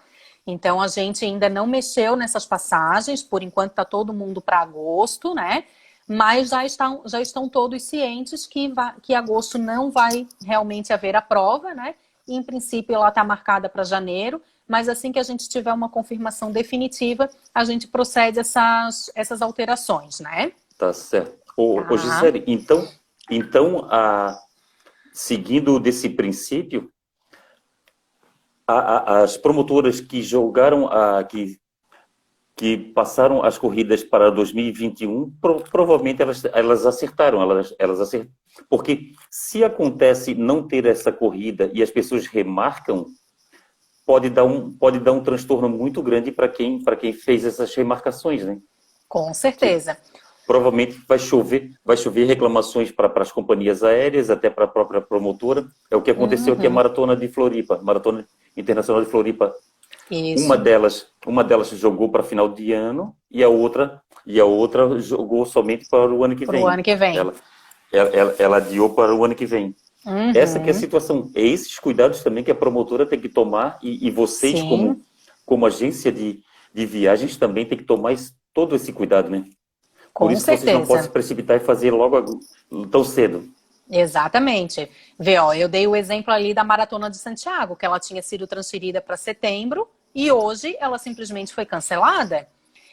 Então 0.48 0.82
a 0.82 0.88
gente 0.88 1.26
ainda 1.26 1.50
não 1.50 1.68
mexeu 1.68 2.16
nessas 2.16 2.46
passagens, 2.46 3.22
por 3.22 3.44
enquanto 3.44 3.72
está 3.72 3.84
todo 3.84 4.14
mundo 4.14 4.40
para 4.42 4.62
agosto, 4.62 5.36
né? 5.36 5.66
Mas 6.08 6.50
já 6.50 6.66
estão, 6.66 7.02
já 7.06 7.20
estão 7.20 7.50
todos 7.50 7.84
cientes 7.84 8.48
que, 8.48 8.70
vai, 8.70 8.96
que 9.02 9.14
agosto 9.14 9.58
não 9.58 9.92
vai 9.92 10.26
realmente 10.46 10.94
haver 10.94 11.18
a 11.18 11.22
prova, 11.22 11.74
né? 11.74 11.96
E, 12.26 12.34
em 12.34 12.42
princípio 12.42 12.96
ela 12.96 13.10
está 13.10 13.26
marcada 13.26 13.68
para 13.68 13.84
janeiro, 13.84 14.42
mas 14.66 14.88
assim 14.88 15.12
que 15.12 15.20
a 15.20 15.24
gente 15.24 15.50
tiver 15.50 15.74
uma 15.74 15.90
confirmação 15.90 16.50
definitiva, 16.50 17.30
a 17.54 17.66
gente 17.66 17.88
procede 17.88 18.40
essas, 18.40 19.12
essas 19.14 19.42
alterações, 19.42 20.22
né? 20.22 20.54
Tá 20.78 20.94
certo. 20.94 21.38
Ô, 21.58 21.82
tá. 21.82 21.94
ô 21.94 21.98
Gisele, 21.98 22.44
então, 22.48 22.88
então 23.30 23.86
a, 23.90 24.40
seguindo 25.12 25.78
desse 25.78 26.10
princípio, 26.10 26.90
a, 28.68 28.74
a, 28.74 29.20
as 29.24 29.38
promotoras 29.38 30.02
que 30.02 30.22
jogaram, 30.22 30.88
a, 30.88 31.24
que, 31.24 31.58
que 32.56 32.78
passaram 32.78 33.44
as 33.44 33.58
corridas 33.58 34.04
para 34.04 34.30
2021, 34.30 35.32
pro, 35.40 35.64
provavelmente 35.72 36.22
elas, 36.22 36.44
elas 36.46 36.86
acertaram, 36.86 37.42
elas, 37.42 37.74
elas 37.80 38.02
acertaram. 38.02 38.34
Porque 38.70 39.12
se 39.32 39.64
acontece 39.64 40.36
não 40.36 40.68
ter 40.68 40.86
essa 40.86 41.12
corrida 41.12 41.72
e 41.74 41.82
as 41.82 41.92
pessoas 41.92 42.26
remarcam, 42.28 43.06
pode 44.06 44.30
dar 44.30 44.44
um, 44.44 44.72
pode 44.72 45.00
dar 45.00 45.12
um 45.12 45.24
transtorno 45.24 45.70
muito 45.70 46.02
grande 46.02 46.32
para 46.32 46.50
quem, 46.50 46.84
quem 47.00 47.14
fez 47.14 47.46
essas 47.46 47.74
remarcações, 47.74 48.44
né? 48.44 48.60
Com 49.08 49.34
certeza. 49.34 49.98
Provavelmente 50.48 51.00
vai 51.08 51.20
chover, 51.20 51.72
vai 51.84 51.98
chover 51.98 52.26
reclamações 52.26 52.92
para 52.92 53.12
as 53.22 53.32
companhias 53.32 53.84
aéreas, 53.84 54.30
até 54.30 54.50
para 54.50 54.64
a 54.64 54.68
própria 54.68 55.02
promotora. 55.02 55.66
É 55.92 55.96
o 55.96 56.02
que 56.02 56.10
aconteceu 56.10 56.54
uhum. 56.54 56.58
aqui 56.58 56.66
a 56.66 56.70
maratona 56.70 57.16
de 57.16 57.28
Floripa, 57.28 57.80
maratona 57.84 58.26
Internacional 58.56 59.04
de 59.04 59.12
Floripa. 59.12 59.54
Isso. 60.10 60.46
Uma 60.46 60.58
delas, 60.58 61.08
uma 61.26 61.44
delas 61.44 61.70
jogou 61.70 62.10
para 62.10 62.24
final 62.24 62.48
de 62.48 62.72
ano 62.72 63.14
e 63.30 63.44
a 63.44 63.50
outra 63.50 64.02
e 64.26 64.40
a 64.40 64.46
outra 64.46 65.00
jogou 65.00 65.46
somente 65.46 65.88
para 65.90 66.12
o 66.12 66.24
ano 66.24 66.36
que 66.36 66.46
vem. 66.46 66.62
Para 66.62 66.70
o 66.70 66.74
ano 66.74 66.84
que 66.84 66.96
vem. 66.96 67.18
Ela, 67.18 67.34
ela, 67.92 68.10
ela, 68.10 68.36
ela 68.40 68.58
adiou 68.58 68.90
para 68.90 69.14
o 69.14 69.24
ano 69.24 69.36
que 69.36 69.46
vem. 69.46 69.76
Uhum. 70.06 70.32
Essa 70.34 70.60
que 70.60 70.70
é 70.70 70.72
a 70.72 70.74
situação. 70.74 71.30
É 71.36 71.42
esses 71.42 71.78
cuidados 71.78 72.24
também 72.24 72.44
que 72.44 72.52
a 72.52 72.56
promotora 72.56 73.06
tem 73.06 73.20
que 73.20 73.30
tomar 73.30 73.78
e, 73.84 74.08
e 74.08 74.10
vocês 74.10 74.62
como 74.62 75.00
como 75.48 75.66
agência 75.66 76.12
de, 76.12 76.42
de 76.74 76.86
viagens 76.86 77.38
também 77.38 77.66
tem 77.66 77.78
que 77.78 77.86
tomar 77.86 78.12
esse, 78.12 78.34
todo 78.54 78.76
esse 78.76 78.92
cuidado, 78.92 79.30
né? 79.30 79.46
Com 80.18 80.26
Por 80.26 80.32
isso 80.32 80.46
certeza. 80.46 80.66
vocês 80.66 80.80
não 80.80 80.88
podem 80.88 81.04
se 81.04 81.10
precipitar 81.10 81.58
e 81.58 81.60
fazer 81.60 81.92
logo 81.92 82.40
tão 82.90 83.04
cedo. 83.04 83.48
Exatamente. 83.88 84.90
Vê, 85.18 85.38
ó, 85.38 85.54
eu 85.54 85.70
dei 85.70 85.86
o 85.86 85.96
exemplo 85.96 86.34
ali 86.34 86.56
da 86.56 86.64
Maratona 86.64 87.08
de 87.08 87.18
Santiago, 87.18 87.76
que 87.76 87.86
ela 87.86 88.00
tinha 88.00 88.24
sido 88.24 88.48
transferida 88.48 89.00
para 89.00 89.16
setembro 89.16 89.88
e 90.16 90.32
hoje 90.32 90.76
ela 90.80 90.98
simplesmente 90.98 91.54
foi 91.54 91.68
cancelada. 91.68 92.48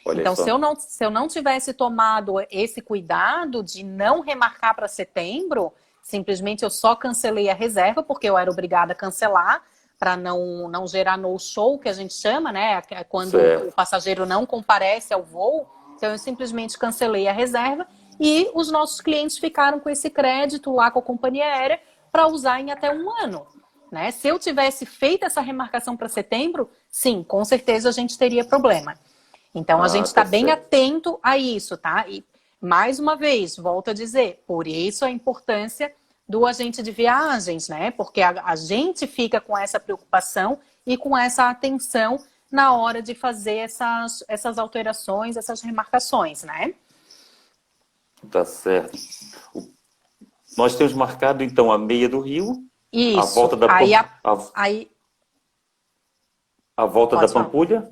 Olha 0.05 0.21
então, 0.21 0.35
se 0.35 0.47
eu, 0.47 0.59
não, 0.59 0.75
se 0.75 1.03
eu 1.03 1.09
não 1.09 1.27
tivesse 1.27 1.73
tomado 1.73 2.35
esse 2.51 2.79
cuidado 2.79 3.63
de 3.63 3.83
não 3.83 4.21
remarcar 4.21 4.75
para 4.75 4.87
setembro, 4.87 5.73
simplesmente 6.03 6.63
eu 6.63 6.69
só 6.69 6.95
cancelei 6.95 7.49
a 7.49 7.55
reserva, 7.55 8.03
porque 8.03 8.29
eu 8.29 8.37
era 8.37 8.51
obrigada 8.51 8.93
a 8.93 8.95
cancelar 8.95 9.63
para 9.97 10.15
não, 10.15 10.67
não 10.67 10.85
gerar 10.85 11.17
no 11.17 11.39
show, 11.39 11.79
que 11.79 11.89
a 11.89 11.93
gente 11.93 12.13
chama, 12.13 12.51
né? 12.51 12.83
É 12.91 13.03
quando 13.03 13.31
certo. 13.31 13.69
o 13.69 13.71
passageiro 13.71 14.27
não 14.27 14.45
comparece 14.45 15.11
ao 15.11 15.23
voo. 15.23 15.67
Então, 15.95 16.11
eu 16.11 16.17
simplesmente 16.17 16.77
cancelei 16.77 17.27
a 17.27 17.33
reserva 17.33 17.87
e 18.19 18.49
os 18.53 18.71
nossos 18.71 19.01
clientes 19.01 19.37
ficaram 19.37 19.79
com 19.79 19.89
esse 19.89 20.09
crédito 20.09 20.71
lá 20.73 20.89
com 20.89 20.99
a 20.99 21.03
companhia 21.03 21.45
aérea 21.45 21.79
para 22.11 22.27
usar 22.27 22.61
em 22.61 22.71
até 22.71 22.91
um 22.91 23.09
ano. 23.21 23.45
Né? 23.91 24.11
Se 24.11 24.27
eu 24.27 24.39
tivesse 24.39 24.85
feito 24.85 25.25
essa 25.25 25.41
remarcação 25.41 25.95
para 25.95 26.09
setembro, 26.09 26.69
sim, 26.89 27.23
com 27.23 27.43
certeza 27.45 27.89
a 27.89 27.91
gente 27.91 28.17
teria 28.17 28.43
problema. 28.43 28.95
Então 29.53 29.81
ah, 29.81 29.85
a 29.85 29.87
gente 29.87 30.07
está 30.07 30.23
tá 30.23 30.29
bem 30.29 30.51
atento 30.51 31.19
a 31.23 31.37
isso, 31.37 31.77
tá? 31.77 32.05
E 32.07 32.25
mais 32.59 32.99
uma 32.99 33.15
vez, 33.15 33.55
volto 33.55 33.91
a 33.91 33.93
dizer, 33.93 34.43
por 34.45 34.67
isso 34.67 35.05
a 35.05 35.09
importância 35.09 35.93
do 36.27 36.45
agente 36.45 36.81
de 36.81 36.91
viagens, 36.91 37.69
né? 37.69 37.91
Porque 37.91 38.21
a, 38.21 38.43
a 38.43 38.55
gente 38.55 39.07
fica 39.07 39.39
com 39.39 39.57
essa 39.57 39.79
preocupação 39.79 40.59
e 40.85 40.97
com 40.97 41.17
essa 41.17 41.49
atenção 41.49 42.19
na 42.55 42.73
hora 42.73 43.01
de 43.01 43.13
fazer 43.13 43.57
essas, 43.57 44.23
essas 44.27 44.57
alterações, 44.57 45.35
essas 45.35 45.61
remarcações, 45.61 46.43
né? 46.43 46.73
Tá 48.31 48.45
certo. 48.45 48.97
Nós 50.57 50.75
temos 50.75 50.93
marcado, 50.93 51.43
então, 51.43 51.71
a 51.71 51.77
meia 51.77 52.07
do 52.07 52.21
Rio. 52.21 52.65
Isso. 52.91 53.19
A 53.19 53.25
volta 53.25 53.57
da 53.57 53.75
aí, 53.75 53.93
a, 53.93 54.09
a, 54.23 54.51
aí... 54.55 54.89
a 56.77 56.85
volta 56.85 57.17
Pode 57.17 57.27
da 57.27 57.33
Pampulha. 57.33 57.91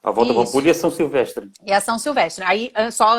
A 0.00 0.12
volta 0.12 0.30
Isso. 0.30 0.40
da 0.40 0.46
Pampulha 0.46 0.70
é 0.70 0.74
São 0.74 0.92
Silvestre. 0.92 1.50
E 1.66 1.72
a 1.72 1.80
São 1.80 1.98
Silvestre. 1.98 2.44
Aí, 2.44 2.72
só 2.92 3.16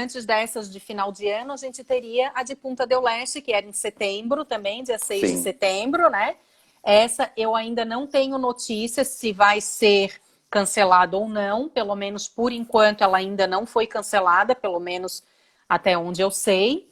antes 0.00 0.24
dessas 0.24 0.70
de 0.70 0.78
final 0.78 1.10
de 1.10 1.28
ano, 1.28 1.52
a 1.52 1.56
gente 1.56 1.82
teria 1.82 2.30
a 2.36 2.44
de 2.44 2.54
Punta 2.54 2.86
del 2.86 3.02
Leste, 3.02 3.42
que 3.42 3.52
era 3.52 3.66
em 3.66 3.72
setembro 3.72 4.44
também, 4.44 4.84
dia 4.84 4.98
6 4.98 5.20
Sim. 5.20 5.36
de 5.36 5.42
setembro, 5.42 6.08
né? 6.08 6.36
Essa 6.84 7.32
eu 7.36 7.54
ainda 7.54 7.84
não 7.84 8.06
tenho 8.06 8.36
notícias 8.36 9.08
se 9.08 9.32
vai 9.32 9.60
ser 9.60 10.20
cancelada 10.50 11.16
ou 11.16 11.28
não. 11.28 11.68
Pelo 11.68 11.96
menos 11.96 12.28
por 12.28 12.52
enquanto 12.52 13.02
ela 13.02 13.18
ainda 13.18 13.46
não 13.46 13.66
foi 13.66 13.86
cancelada, 13.86 14.54
pelo 14.54 14.78
menos 14.78 15.22
até 15.68 15.96
onde 15.96 16.20
eu 16.20 16.30
sei, 16.30 16.88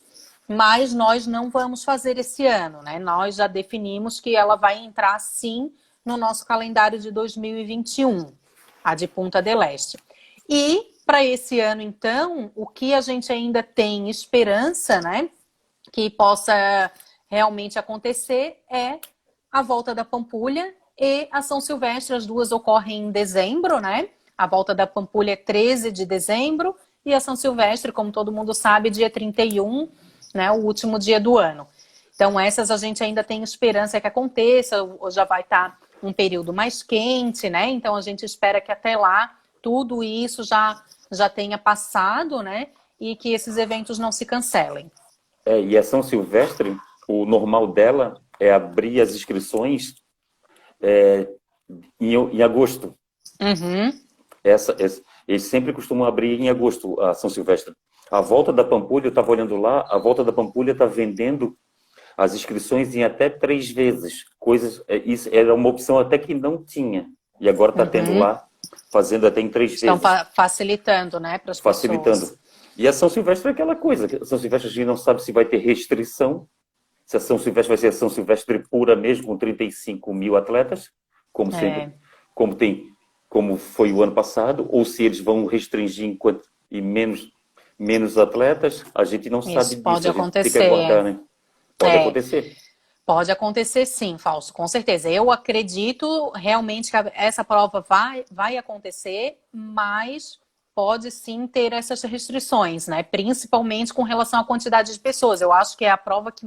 mas 0.49 0.93
nós 0.93 1.27
não 1.27 1.51
vamos 1.51 1.85
fazer 1.85 2.19
esse 2.19 2.47
ano, 2.47 2.83
né? 2.83 2.99
Nós 2.99 3.37
já 3.37 3.47
definimos 3.47 4.19
que 4.19 4.35
ela 4.35 4.57
vai 4.57 4.79
entrar 4.79 5.19
sim 5.21 5.73
no 6.05 6.17
nosso 6.17 6.45
calendário 6.47 6.99
de 6.99 7.11
2021, 7.11 8.33
a 8.83 8.95
de 8.95 9.07
Punta 9.07 9.41
del 9.41 9.63
Este. 9.63 9.97
E 10.49 10.93
para 11.07 11.25
esse 11.25 11.61
ano, 11.61 11.83
então, 11.83 12.51
o 12.55 12.67
que 12.67 12.95
a 12.95 13.01
gente 13.01 13.33
ainda 13.33 13.63
tem 13.63 14.09
esperança, 14.09 15.01
né, 15.01 15.31
que 15.93 16.11
possa 16.11 16.91
realmente 17.29 17.79
acontecer 17.79 18.63
é 18.71 18.99
a 19.53 19.61
volta 19.61 19.95
da 19.95 20.05
Pampulha 20.05 20.75
e 20.99 21.29
a 21.31 21.43
São 21.43 21.61
Silvestre, 21.61 22.17
as 22.17 22.25
duas 22.25 22.51
ocorrem 22.51 23.03
em 23.03 23.11
dezembro, 23.11 23.81
né? 23.81 24.09
A 24.37 24.47
volta 24.47 24.75
da 24.75 24.87
Pampulha 24.87 25.33
é 25.33 25.37
13 25.37 25.93
de 25.93 26.07
dezembro 26.07 26.75
e 27.05 27.13
a 27.13 27.21
São 27.21 27.37
Silvestre, 27.37 27.93
como 27.93 28.11
todo 28.11 28.33
mundo 28.33 28.55
sabe, 28.55 28.89
dia 28.89 29.11
31, 29.11 29.89
né, 30.33 30.51
o 30.51 30.65
último 30.65 30.99
dia 30.99 31.21
do 31.21 31.37
ano. 31.37 31.67
Então, 32.15 32.39
essas 32.39 32.71
a 32.71 32.77
gente 32.77 33.03
ainda 33.03 33.23
tem 33.23 33.43
esperança 33.43 34.01
que 34.01 34.07
aconteça, 34.07 34.77
já 35.11 35.25
vai 35.25 35.43
estar 35.43 35.71
tá 35.71 35.79
um 36.03 36.13
período 36.13 36.53
mais 36.53 36.83
quente, 36.83 37.51
né? 37.51 37.69
Então, 37.69 37.95
a 37.95 38.01
gente 38.01 38.25
espera 38.25 38.61
que 38.61 38.73
até 38.73 38.97
lá 38.97 39.35
tudo 39.61 40.03
isso 40.03 40.43
já, 40.45 40.83
já 41.11 41.29
tenha 41.29 41.59
passado, 41.59 42.43
né? 42.43 42.69
E 43.01 43.17
que 43.17 43.33
esses 43.33 43.57
eventos 43.57 43.99
não 43.99 44.13
se 44.13 44.25
cancelem. 44.25 44.91
É, 45.45 45.61
e 45.61 45.77
a 45.77 45.83
São 45.83 46.03
Silvestre, 46.03 46.77
o 47.09 47.27
normal 47.27 47.67
dela 47.67 48.22
é 48.43 48.53
abrir 48.53 49.01
as 49.01 49.15
inscrições 49.15 49.95
é, 50.81 51.29
em, 52.01 52.15
em 52.15 52.43
agosto. 52.43 52.93
Uhum. 53.41 53.93
Essa, 54.43 54.75
essa, 54.81 55.01
eles 55.29 55.45
sempre 55.45 55.73
costumam 55.73 56.05
abrir 56.05 56.41
em 56.41 56.51
agosto 56.51 57.01
a 57.01 57.15
São 57.15 57.31
Silvestre. 57.31 57.73
A 58.11 58.21
volta 58.21 58.53
da 58.53 58.65
Pampulha, 58.65 59.07
eu 59.07 59.11
estava 59.11 59.31
olhando 59.31 59.57
lá, 59.57 59.87
a 59.89 59.97
volta 59.97 60.25
da 60.25 60.33
Pampulha 60.33 60.73
está 60.73 60.85
vendendo 60.87 61.57
as 62.17 62.35
inscrições 62.35 62.95
em 62.97 63.05
até 63.05 63.31
três 63.31 63.71
vezes. 63.71 64.25
Coisas, 64.41 64.83
é, 64.89 64.97
isso 64.97 65.29
era 65.33 65.55
uma 65.55 65.69
opção 65.69 65.99
até 66.01 66.19
que 66.19 66.35
não 66.35 66.63
tinha. 66.63 67.07
E 67.41 67.49
agora 67.49 67.71
está 67.71 67.85
uhum. 67.85 67.91
tendo 67.91 68.19
lá, 68.19 68.45
fazendo 68.91 69.25
até 69.25 69.41
em 69.41 69.49
três 69.49 69.75
Estão 69.75 69.97
vezes. 69.97 70.19
Estão 70.19 70.33
facilitando, 70.35 71.21
né, 71.21 71.39
para 71.39 71.53
as 71.53 71.61
Facilitando. 71.61 72.21
Pessoas. 72.21 72.39
E 72.77 72.89
a 72.89 72.93
São 72.93 73.09
Silvestre 73.09 73.49
é 73.49 73.53
aquela 73.53 73.77
coisa. 73.77 74.07
A 74.21 74.25
São 74.25 74.39
Silvestre 74.39 74.69
a 74.69 74.73
gente 74.73 74.85
não 74.87 74.97
sabe 74.97 75.23
se 75.23 75.31
vai 75.31 75.45
ter 75.45 75.59
restrição, 75.59 76.49
se 77.13 77.17
a 77.19 77.21
São 77.21 77.39
Silvestre 77.39 77.69
vai 77.69 77.77
ser 77.77 77.89
a 77.89 77.93
São 77.93 78.09
Silvestre 78.09 78.59
pura 78.71 78.97
mesmo, 78.97 79.27
com 79.27 79.37
35 79.37 80.15
mil 80.15 80.35
atletas, 80.35 80.91
como, 81.31 81.55
é. 81.55 81.61
sempre, 81.61 81.95
como 82.35 82.55
tem 82.55 82.93
como 83.29 83.57
foi 83.57 83.91
o 83.93 84.03
ano 84.03 84.13
passado, 84.13 84.67
ou 84.71 84.85
se 84.85 85.05
eles 85.05 85.19
vão 85.19 85.47
restringir 85.47 86.05
enquanto, 86.05 86.47
e 86.71 86.83
menos, 86.83 87.33
menos 87.79 88.19
atletas, 88.19 88.85
a 88.95 89.05
gente 89.05 89.31
não 89.31 89.39
Isso, 89.39 89.53
sabe 89.53 89.69
disso. 89.71 89.83
Pode 89.83 90.09
acontecer. 90.09 90.63
Aguardar, 90.65 91.05
né? 91.05 91.21
Pode 91.79 91.97
é. 91.97 92.01
acontecer. 92.01 92.57
Pode 93.07 93.31
acontecer 93.31 93.87
sim, 93.87 94.19
Falso, 94.19 94.53
com 94.53 94.69
certeza. 94.69 95.09
Eu 95.09 95.31
acredito 95.31 96.31
realmente 96.35 96.91
que 96.91 96.97
essa 97.15 97.43
prova 97.43 97.81
vai, 97.87 98.25
vai 98.31 98.59
acontecer, 98.59 99.39
mas 99.51 100.39
pode 100.75 101.11
sim 101.11 101.47
ter 101.47 101.73
essas 101.73 102.03
restrições, 102.03 102.87
né? 102.87 103.03
Principalmente 103.03 103.95
com 103.95 104.03
relação 104.03 104.41
à 104.41 104.45
quantidade 104.45 104.93
de 104.93 105.01
pessoas. 105.01 105.41
Eu 105.41 105.53
acho 105.53 105.77
que 105.77 105.87
é 105.87 105.91
a 105.91 105.97
prova 105.97 106.31
que 106.31 106.47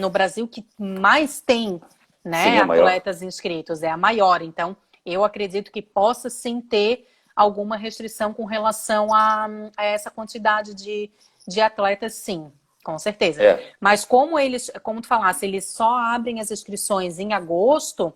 no 0.00 0.10
Brasil 0.10 0.48
que 0.48 0.66
mais 0.78 1.40
tem 1.40 1.80
né, 2.24 2.44
sim, 2.44 2.50
é 2.50 2.60
atletas 2.60 3.22
inscritos, 3.22 3.82
é 3.82 3.90
a 3.90 3.96
maior. 3.96 4.42
Então, 4.42 4.76
eu 5.04 5.24
acredito 5.24 5.70
que 5.70 5.82
possa 5.82 6.28
sim 6.28 6.60
ter 6.60 7.06
alguma 7.34 7.76
restrição 7.76 8.32
com 8.32 8.44
relação 8.44 9.14
a, 9.14 9.46
a 9.76 9.84
essa 9.84 10.10
quantidade 10.10 10.74
de, 10.74 11.10
de 11.46 11.60
atletas, 11.60 12.14
sim. 12.14 12.50
com 12.82 12.98
certeza. 12.98 13.42
É. 13.42 13.72
Mas 13.80 14.04
como 14.04 14.38
eles, 14.38 14.70
como 14.82 15.00
tu 15.00 15.06
falasse, 15.06 15.46
eles 15.46 15.72
só 15.72 15.98
abrem 15.98 16.40
as 16.40 16.50
inscrições 16.50 17.18
em 17.18 17.32
agosto, 17.32 18.12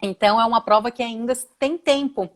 então 0.00 0.40
é 0.40 0.44
uma 0.44 0.60
prova 0.60 0.90
que 0.90 1.02
ainda 1.02 1.34
tem 1.58 1.78
tempo, 1.78 2.28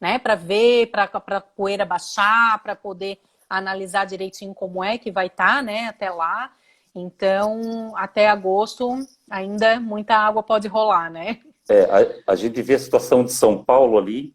né? 0.00 0.18
Para 0.18 0.34
ver, 0.34 0.86
para 0.86 1.04
a 1.04 1.40
poeira 1.40 1.84
baixar, 1.84 2.60
para 2.62 2.74
poder 2.74 3.20
analisar 3.48 4.04
direitinho 4.04 4.54
como 4.54 4.82
é 4.82 4.98
que 4.98 5.10
vai 5.10 5.26
estar, 5.26 5.56
tá, 5.56 5.62
né? 5.62 5.86
Até 5.86 6.10
lá. 6.10 6.52
Então, 6.94 7.92
até 7.96 8.28
agosto, 8.28 8.98
ainda 9.30 9.78
muita 9.78 10.16
água 10.16 10.42
pode 10.42 10.68
rolar, 10.68 11.10
né? 11.10 11.40
É, 11.68 11.82
a, 11.82 12.32
a 12.32 12.34
gente 12.34 12.60
vê 12.62 12.74
a 12.74 12.78
situação 12.78 13.24
de 13.24 13.32
São 13.32 13.62
Paulo 13.62 13.98
ali. 13.98 14.34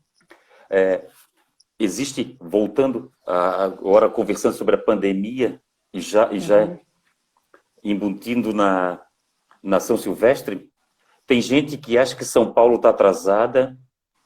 É, 0.69 1.05
existe, 1.79 2.37
voltando 2.39 3.11
a, 3.27 3.63
agora 3.65 4.09
conversando 4.09 4.55
sobre 4.55 4.75
a 4.75 4.81
pandemia, 4.81 5.61
e 5.93 6.01
já, 6.01 6.31
e 6.31 6.39
já 6.39 6.65
uhum. 6.65 6.79
embutindo 7.83 8.53
na, 8.53 8.99
na 9.61 9.79
São 9.79 9.97
Silvestre, 9.97 10.69
tem 11.27 11.41
gente 11.41 11.77
que 11.77 11.97
acha 11.97 12.15
que 12.15 12.25
São 12.25 12.51
Paulo 12.51 12.75
está 12.75 12.89
atrasada 12.89 13.77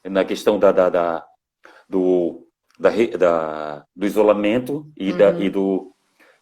na 0.03 0.23
questão 0.23 0.57
da, 0.57 0.71
da, 0.71 0.89
da 0.89 1.25
do, 1.87 2.47
da, 2.79 2.89
da, 3.17 3.85
do 3.95 4.05
isolamento 4.05 4.89
e, 4.95 5.11
uhum. 5.11 5.17
da, 5.17 5.31
e, 5.31 5.49
do, 5.49 5.93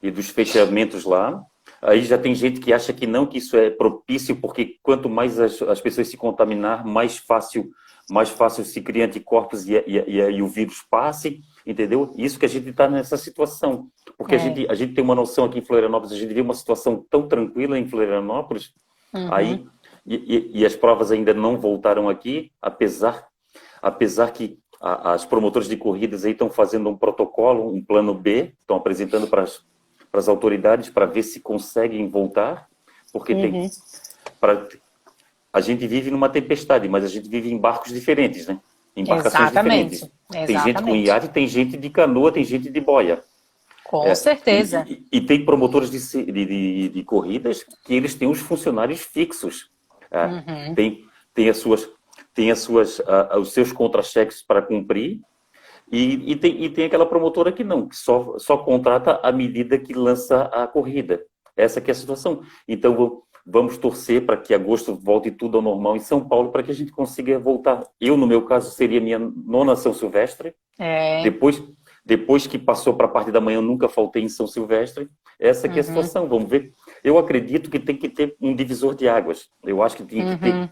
e 0.01 0.11
dos 0.11 0.29
fechamentos 0.29 1.03
lá. 1.03 1.43
Aí 1.85 2.03
já 2.03 2.17
tem 2.17 2.33
gente 2.33 2.59
que 2.59 2.73
acha 2.73 2.91
que 2.91 3.05
não, 3.05 3.25
que 3.25 3.37
isso 3.37 3.55
é 3.55 3.69
propício, 3.69 4.35
porque 4.35 4.77
quanto 4.81 5.09
mais 5.09 5.39
as, 5.39 5.61
as 5.61 5.79
pessoas 5.79 6.07
se 6.07 6.17
contaminar, 6.17 6.85
mais 6.85 7.17
fácil, 7.17 7.69
mais 8.09 8.29
fácil 8.29 8.65
se 8.65 8.81
cria 8.81 9.05
anticorpos 9.05 9.67
e, 9.67 9.73
e, 9.85 9.97
e, 10.07 10.19
e 10.19 10.41
o 10.41 10.47
vírus 10.47 10.83
passe 10.89 11.41
entendeu? 11.65 12.13
Isso 12.15 12.37
que 12.37 12.45
a 12.45 12.49
gente 12.49 12.69
está 12.69 12.87
nessa 12.87 13.17
situação. 13.17 13.89
Porque 14.17 14.35
é. 14.35 14.37
a, 14.37 14.41
gente, 14.41 14.67
a 14.69 14.75
gente 14.75 14.93
tem 14.93 15.03
uma 15.03 15.15
noção 15.15 15.45
aqui 15.45 15.59
em 15.59 15.65
Florianópolis, 15.65 16.13
a 16.13 16.17
gente 16.17 16.33
vê 16.33 16.41
uma 16.41 16.53
situação 16.53 17.03
tão 17.09 17.27
tranquila 17.27 17.79
em 17.79 17.87
Florianópolis, 17.87 18.73
uhum. 19.13 19.33
aí, 19.33 19.65
e, 20.05 20.51
e, 20.53 20.65
as 20.65 20.75
provas 20.75 21.11
ainda 21.11 21.33
não 21.33 21.57
voltaram 21.57 22.07
aqui, 22.07 22.51
apesar, 22.61 23.27
apesar 23.81 24.31
que 24.31 24.59
a, 24.79 25.13
as 25.13 25.25
promotoras 25.25 25.67
de 25.67 25.75
corridas 25.75 26.23
aí 26.23 26.33
estão 26.33 26.49
fazendo 26.49 26.87
um 26.89 26.95
protocolo, 26.95 27.67
um 27.67 27.83
plano 27.83 28.13
B, 28.13 28.53
estão 28.59 28.77
apresentando 28.77 29.27
para 29.27 29.41
as, 29.41 29.65
para 30.15 30.21
as 30.21 30.29
autoridades 30.29 30.89
para 30.89 31.05
ver 31.05 31.23
se 31.23 31.41
conseguem 31.41 32.07
voltar, 32.07 32.69
porque 33.11 33.33
uhum. 33.33 33.41
tem... 33.41 33.69
Pra, 34.39 34.65
a 35.51 35.59
gente 35.59 35.85
vive 35.85 36.09
numa 36.09 36.29
tempestade, 36.29 36.87
mas 36.87 37.03
a 37.03 37.07
gente 37.09 37.27
vive 37.27 37.51
em 37.51 37.57
barcos 37.57 37.91
diferentes, 37.91 38.47
né? 38.47 38.57
embarcações 38.95 39.51
Exatamente. 39.51 39.89
diferentes. 39.89 40.15
Exatamente. 40.31 40.47
Tem 40.47 40.63
gente 40.63 40.83
com 40.83 40.95
iate, 40.95 41.27
tem 41.27 41.47
gente 41.47 41.77
de 41.77 41.89
canoa, 41.89 42.31
tem 42.31 42.45
gente 42.45 42.69
de 42.69 42.79
boia. 42.79 43.21
Com 43.83 44.07
é, 44.07 44.15
certeza. 44.15 44.85
E, 44.87 45.05
e, 45.11 45.19
tem 45.19 45.43
promotores 45.43 45.91
de, 45.91 46.31
de, 46.31 46.45
de, 46.45 46.89
de, 46.89 47.03
corridas 47.03 47.65
que 47.83 47.93
eles 47.93 48.15
têm 48.15 48.29
os 48.29 48.39
funcionários 48.39 49.01
fixos. 49.01 49.69
É, 50.09 50.25
uhum. 50.25 50.75
Tem, 50.75 51.05
tem 51.33 51.49
as 51.49 51.57
suas, 51.57 51.89
tem 52.33 52.51
as 52.51 52.59
suas, 52.59 52.99
uh, 52.99 53.37
os 53.37 53.51
seus 53.51 53.73
contra-cheques 53.73 54.41
para 54.41 54.61
cumprir. 54.61 55.19
E, 55.91 56.31
e, 56.31 56.35
tem, 56.35 56.63
e 56.63 56.69
tem 56.69 56.85
aquela 56.85 57.05
promotora 57.05 57.51
que 57.51 57.63
não, 57.63 57.87
que 57.87 57.95
só, 57.95 58.37
só 58.37 58.57
contrata 58.57 59.19
à 59.21 59.31
medida 59.31 59.77
que 59.77 59.93
lança 59.93 60.43
a 60.43 60.67
corrida. 60.67 61.23
Essa 61.55 61.79
que 61.79 61.91
é 61.91 61.93
a 61.93 61.95
situação. 61.95 62.41
Então, 62.67 63.23
Vamos 63.47 63.77
torcer 63.77 64.25
para 64.25 64.37
que 64.37 64.55
agosto 64.55 64.95
volte 64.95 65.29
tudo 65.29 65.57
ao 65.57 65.61
normal 65.61 65.95
em 65.95 65.99
São 65.99 66.27
Paulo 66.27 66.51
para 66.51 66.63
que 66.63 66.71
a 66.71 66.73
gente 66.73 66.91
consiga 66.91 67.37
voltar. 67.37 67.83
Eu, 68.01 68.17
no 68.17 68.25
meu 68.25 68.41
caso, 68.43 68.71
seria 68.71 68.99
minha 68.99 69.19
nona 69.19 69.75
São 69.75 69.93
Silvestre. 69.93 70.55
É. 70.79 71.21
Depois, 71.21 71.63
depois 72.03 72.47
que 72.47 72.57
passou 72.57 72.95
para 72.95 73.05
a 73.05 73.09
parte 73.09 73.31
da 73.31 73.39
manhã, 73.39 73.59
eu 73.59 73.61
nunca 73.61 73.87
faltei 73.87 74.23
em 74.23 74.29
São 74.29 74.47
Silvestre. 74.47 75.07
Essa 75.39 75.69
que 75.69 75.75
uhum. 75.75 75.79
é 75.79 75.81
a 75.81 75.83
uhum. 75.83 75.87
situação. 75.87 76.27
Vamos 76.27 76.49
ver. 76.49 76.73
Eu 77.03 77.19
acredito 77.19 77.69
que 77.69 77.77
tem 77.77 77.95
que 77.95 78.09
ter 78.09 78.35
um 78.41 78.55
divisor 78.55 78.95
de 78.95 79.07
águas. 79.07 79.47
Eu 79.63 79.83
acho 79.83 79.97
que 79.97 80.03
tem 80.03 80.23
uhum. 80.23 80.33
que 80.33 80.41
ter 80.41 80.53
uhum. 80.53 80.69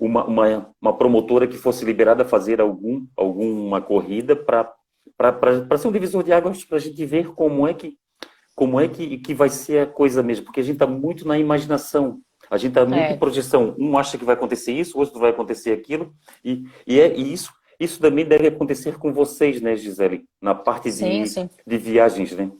Uma, 0.00 0.24
uma, 0.24 0.70
uma, 0.80 0.96
promotora 0.96 1.46
que 1.46 1.58
fosse 1.58 1.84
liberada 1.84 2.22
a 2.22 2.26
fazer 2.26 2.60
algum, 2.60 3.06
alguma 3.16 3.80
corrida 3.80 4.34
para 4.34 5.78
ser 5.78 5.88
um 5.88 5.92
divisor 5.92 6.24
de 6.24 6.32
águas 6.32 6.64
para 6.64 6.78
a 6.78 6.80
gente 6.80 7.04
ver 7.04 7.32
como 7.34 7.68
é 7.68 7.74
que 7.74 7.98
como 8.60 8.78
é 8.78 8.88
que, 8.88 9.16
que 9.16 9.32
vai 9.32 9.48
ser 9.48 9.78
a 9.78 9.86
coisa 9.86 10.22
mesmo, 10.22 10.44
porque 10.44 10.60
a 10.60 10.62
gente 10.62 10.74
está 10.74 10.86
muito 10.86 11.26
na 11.26 11.38
imaginação, 11.38 12.20
a 12.50 12.58
gente 12.58 12.72
está 12.72 12.84
muito 12.84 13.00
é. 13.00 13.12
em 13.12 13.18
projeção. 13.18 13.74
Um 13.78 13.96
acha 13.96 14.18
que 14.18 14.24
vai 14.24 14.34
acontecer 14.34 14.72
isso, 14.72 14.98
o 14.98 15.00
outro 15.00 15.18
vai 15.18 15.30
acontecer 15.30 15.72
aquilo, 15.72 16.12
e, 16.44 16.64
e, 16.86 17.00
é, 17.00 17.16
e 17.16 17.32
isso, 17.32 17.50
isso 17.78 17.98
também 17.98 18.22
deve 18.22 18.48
acontecer 18.48 18.98
com 18.98 19.14
vocês, 19.14 19.62
né, 19.62 19.76
Gisele, 19.76 20.26
na 20.42 20.54
parte 20.54 20.92
sim, 20.92 21.22
de, 21.22 21.28
sim. 21.30 21.50
de 21.66 21.78
viagens, 21.78 22.32
né? 22.32 22.50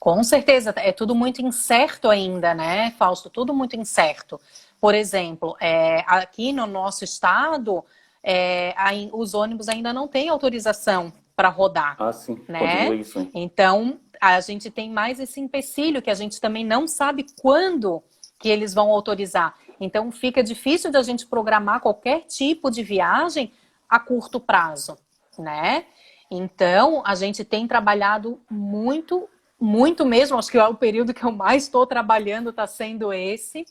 Com 0.00 0.22
certeza, 0.22 0.72
é 0.76 0.92
tudo 0.92 1.14
muito 1.14 1.40
incerto 1.42 2.08
ainda, 2.08 2.54
né, 2.54 2.90
Fausto? 2.98 3.28
Tudo 3.28 3.52
muito 3.52 3.76
incerto. 3.76 4.40
Por 4.84 4.94
exemplo, 4.94 5.56
é, 5.62 6.04
aqui 6.06 6.52
no 6.52 6.66
nosso 6.66 7.04
estado, 7.04 7.82
é, 8.22 8.74
os 9.14 9.32
ônibus 9.32 9.66
ainda 9.66 9.94
não 9.94 10.06
têm 10.06 10.28
autorização 10.28 11.10
para 11.34 11.48
rodar. 11.48 11.96
Ah, 11.98 12.12
sim. 12.12 12.38
Né? 12.46 12.94
Isso, 12.96 13.18
hein? 13.18 13.30
Então, 13.34 13.98
a 14.20 14.38
gente 14.42 14.70
tem 14.70 14.90
mais 14.90 15.18
esse 15.18 15.40
empecilho 15.40 16.02
que 16.02 16.10
a 16.10 16.14
gente 16.14 16.38
também 16.38 16.66
não 16.66 16.86
sabe 16.86 17.24
quando 17.40 18.02
que 18.38 18.50
eles 18.50 18.74
vão 18.74 18.90
autorizar. 18.90 19.54
Então, 19.80 20.12
fica 20.12 20.44
difícil 20.44 20.92
da 20.92 21.02
gente 21.02 21.26
programar 21.26 21.80
qualquer 21.80 22.26
tipo 22.26 22.70
de 22.70 22.82
viagem 22.82 23.54
a 23.88 23.98
curto 23.98 24.38
prazo, 24.38 24.98
né? 25.38 25.86
Então, 26.30 27.02
a 27.06 27.14
gente 27.14 27.42
tem 27.42 27.66
trabalhado 27.66 28.38
muito, 28.50 29.30
muito 29.58 30.04
mesmo. 30.04 30.36
Acho 30.36 30.50
que 30.50 30.58
é 30.58 30.68
o 30.68 30.74
período 30.74 31.14
que 31.14 31.24
eu 31.24 31.32
mais 31.32 31.62
estou 31.62 31.86
trabalhando 31.86 32.50
está 32.50 32.66
sendo 32.66 33.14
esse. 33.14 33.64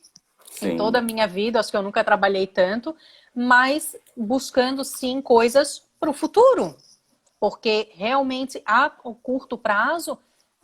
Sim. 0.55 0.71
Em 0.71 0.77
toda 0.77 0.99
a 0.99 1.01
minha 1.01 1.27
vida, 1.27 1.59
acho 1.59 1.71
que 1.71 1.77
eu 1.77 1.81
nunca 1.81 2.03
trabalhei 2.03 2.47
tanto, 2.47 2.95
mas 3.35 3.95
buscando 4.15 4.83
sim 4.83 5.21
coisas 5.21 5.83
para 5.99 6.09
o 6.09 6.13
futuro, 6.13 6.75
porque 7.39 7.89
realmente 7.93 8.61
a 8.65 8.89
curto 8.89 9.57
prazo 9.57 10.17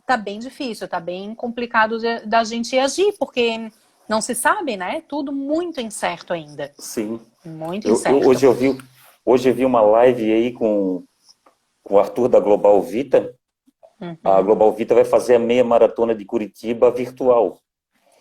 tá 0.06 0.16
bem 0.16 0.38
difícil, 0.38 0.88
tá 0.88 1.00
bem 1.00 1.34
complicado 1.34 1.98
de, 1.98 2.20
da 2.26 2.44
gente 2.44 2.78
agir, 2.78 3.14
porque 3.18 3.70
não 4.08 4.20
se 4.20 4.34
sabe, 4.34 4.76
né? 4.76 5.02
Tudo 5.08 5.32
muito 5.32 5.80
incerto 5.80 6.32
ainda. 6.32 6.72
Sim. 6.78 7.20
Muito 7.44 7.88
incerto. 7.88 8.22
Eu, 8.22 8.28
hoje, 8.28 8.46
eu 8.46 8.52
vi, 8.52 8.78
hoje 9.24 9.48
eu 9.48 9.54
vi 9.54 9.64
uma 9.64 9.80
live 9.80 10.32
aí 10.32 10.52
com, 10.52 11.04
com 11.82 11.94
o 11.94 11.98
Arthur 11.98 12.28
da 12.28 12.40
Global 12.40 12.80
Vita. 12.82 13.34
Uhum. 14.00 14.16
A 14.24 14.42
Global 14.42 14.72
Vita 14.72 14.94
vai 14.94 15.04
fazer 15.04 15.36
a 15.36 15.38
meia 15.38 15.62
maratona 15.62 16.14
de 16.14 16.24
Curitiba 16.24 16.90
virtual. 16.90 17.60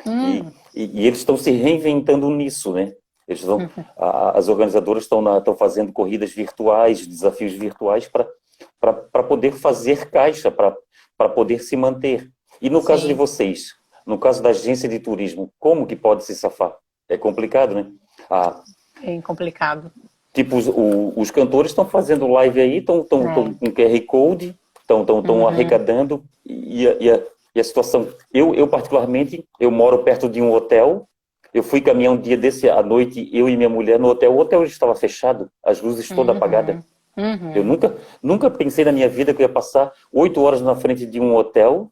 Hum. 0.05 0.51
E, 0.73 0.83
e, 0.83 1.01
e, 1.01 1.07
eles 1.07 1.19
estão 1.19 1.37
se 1.37 1.51
reinventando 1.51 2.29
nisso, 2.29 2.73
né? 2.73 2.93
Eles 3.27 3.43
uhum. 3.43 3.69
a, 3.97 4.37
as 4.37 4.47
organizadoras 4.47 5.03
estão, 5.03 5.37
estão 5.37 5.55
fazendo 5.55 5.91
corridas 5.91 6.31
virtuais, 6.31 7.05
desafios 7.05 7.53
virtuais 7.53 8.09
para 8.09 9.23
poder 9.23 9.53
fazer 9.53 10.09
caixa, 10.09 10.49
para 10.49 11.29
poder 11.29 11.59
se 11.59 11.75
manter. 11.75 12.29
E 12.61 12.69
no 12.69 12.81
Sim. 12.81 12.87
caso 12.87 13.07
de 13.07 13.13
vocês, 13.13 13.75
no 14.05 14.17
caso 14.17 14.41
da 14.41 14.49
agência 14.49 14.89
de 14.89 14.99
turismo, 14.99 15.51
como 15.59 15.85
que 15.85 15.95
pode 15.95 16.23
se 16.23 16.35
safar? 16.35 16.75
É 17.07 17.17
complicado, 17.17 17.75
né? 17.75 17.91
Ah, 18.29 18.61
é 19.03 19.21
complicado. 19.21 19.91
Tipo, 20.33 20.57
os, 20.57 20.67
o, 20.67 21.13
os 21.15 21.31
cantores 21.31 21.71
estão 21.71 21.85
fazendo 21.85 22.27
live 22.27 22.59
aí, 22.59 22.77
estão 22.77 23.01
é. 23.01 23.05
com 23.05 23.53
QR 23.71 24.01
Code, 24.07 24.55
estão 24.81 25.05
uhum. 25.07 25.47
arrecadando, 25.47 26.23
e, 26.45 26.85
e, 26.85 27.23
e 27.55 27.59
a 27.59 27.63
situação... 27.63 28.07
Eu, 28.33 28.53
eu, 28.53 28.67
particularmente, 28.67 29.45
eu 29.59 29.71
moro 29.71 30.03
perto 30.03 30.29
de 30.29 30.41
um 30.41 30.51
hotel, 30.51 31.07
eu 31.53 31.63
fui 31.63 31.81
caminhar 31.81 32.13
um 32.13 32.17
dia 32.17 32.37
desse 32.37 32.69
à 32.69 32.81
noite, 32.81 33.29
eu 33.33 33.49
e 33.49 33.57
minha 33.57 33.69
mulher 33.69 33.99
no 33.99 34.09
hotel, 34.09 34.33
o 34.33 34.39
hotel 34.39 34.63
estava 34.63 34.93
fechado, 34.95 35.49
as 35.63 35.81
luzes 35.81 36.07
todas 36.07 36.29
uhum. 36.29 36.37
apagadas. 36.37 36.83
Uhum. 37.17 37.53
Eu 37.55 37.63
nunca, 37.63 37.97
nunca 38.21 38.49
pensei 38.49 38.85
na 38.85 38.91
minha 38.91 39.09
vida 39.09 39.33
que 39.33 39.41
eu 39.41 39.47
ia 39.47 39.53
passar 39.53 39.91
oito 40.13 40.41
horas 40.41 40.61
na 40.61 40.75
frente 40.75 41.05
de 41.05 41.19
um 41.19 41.35
hotel, 41.35 41.91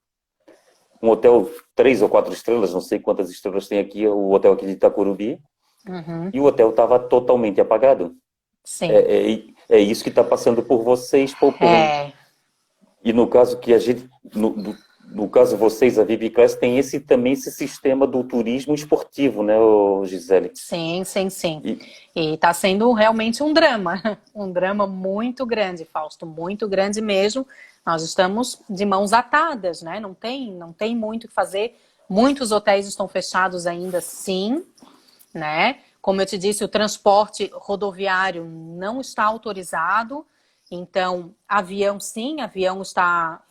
um 1.01 1.09
hotel 1.09 1.49
três 1.75 2.01
ou 2.01 2.09
quatro 2.09 2.31
estrelas, 2.33 2.73
não 2.73 2.81
sei 2.81 2.99
quantas 2.99 3.29
estrelas 3.29 3.67
tem 3.67 3.79
aqui, 3.79 4.07
o 4.07 4.31
hotel 4.31 4.53
aqui 4.53 4.65
de 4.65 4.73
Itacurubi, 4.73 5.39
uhum. 5.87 6.29
e 6.33 6.39
o 6.39 6.45
hotel 6.45 6.69
estava 6.69 6.99
totalmente 6.99 7.59
apagado. 7.59 8.15
Sim. 8.63 8.91
É, 8.91 9.31
é, 9.31 9.43
é 9.69 9.79
isso 9.79 10.03
que 10.03 10.09
está 10.09 10.23
passando 10.23 10.61
por 10.61 10.83
vocês, 10.83 11.33
por, 11.33 11.53
por 11.53 11.65
é. 11.65 12.13
E 13.03 13.13
no 13.13 13.27
caso 13.27 13.57
que 13.59 13.73
a 13.73 13.79
gente, 13.79 14.09
no, 14.35 14.75
no 15.09 15.29
caso 15.29 15.55
vocês, 15.55 15.97
a 15.97 16.03
Vivi 16.03 16.29
Class, 16.29 16.55
tem 16.55 16.77
esse 16.77 16.99
também 16.99 17.33
esse 17.33 17.51
sistema 17.51 18.05
do 18.05 18.23
turismo 18.23 18.75
esportivo, 18.75 19.41
né, 19.41 19.55
Gisele? 20.03 20.51
Sim, 20.53 21.03
sim, 21.05 21.29
sim. 21.29 21.79
E 22.15 22.33
está 22.33 22.53
sendo 22.53 22.91
realmente 22.91 23.41
um 23.41 23.53
drama, 23.53 24.01
um 24.35 24.51
drama 24.51 24.85
muito 24.85 25.45
grande, 25.45 25.85
Fausto, 25.85 26.25
muito 26.25 26.67
grande 26.67 27.01
mesmo. 27.01 27.47
Nós 27.85 28.03
estamos 28.03 28.61
de 28.69 28.85
mãos 28.85 29.13
atadas, 29.13 29.81
né? 29.81 29.99
Não 29.99 30.13
tem, 30.13 30.53
não 30.53 30.73
tem 30.73 30.95
muito 30.95 31.23
o 31.23 31.27
que 31.29 31.33
fazer. 31.33 31.79
Muitos 32.09 32.51
hotéis 32.51 32.85
estão 32.85 33.07
fechados 33.07 33.65
ainda, 33.65 34.01
sim, 34.01 34.65
né? 35.33 35.79
Como 36.01 36.21
eu 36.21 36.25
te 36.25 36.37
disse, 36.37 36.63
o 36.63 36.69
transporte 36.69 37.49
rodoviário 37.53 38.45
não 38.45 38.99
está 38.99 39.23
autorizado. 39.23 40.25
Então, 40.69 41.33
avião 41.47 41.97
sim, 41.97 42.41
avião 42.41 42.81
está 42.81 43.41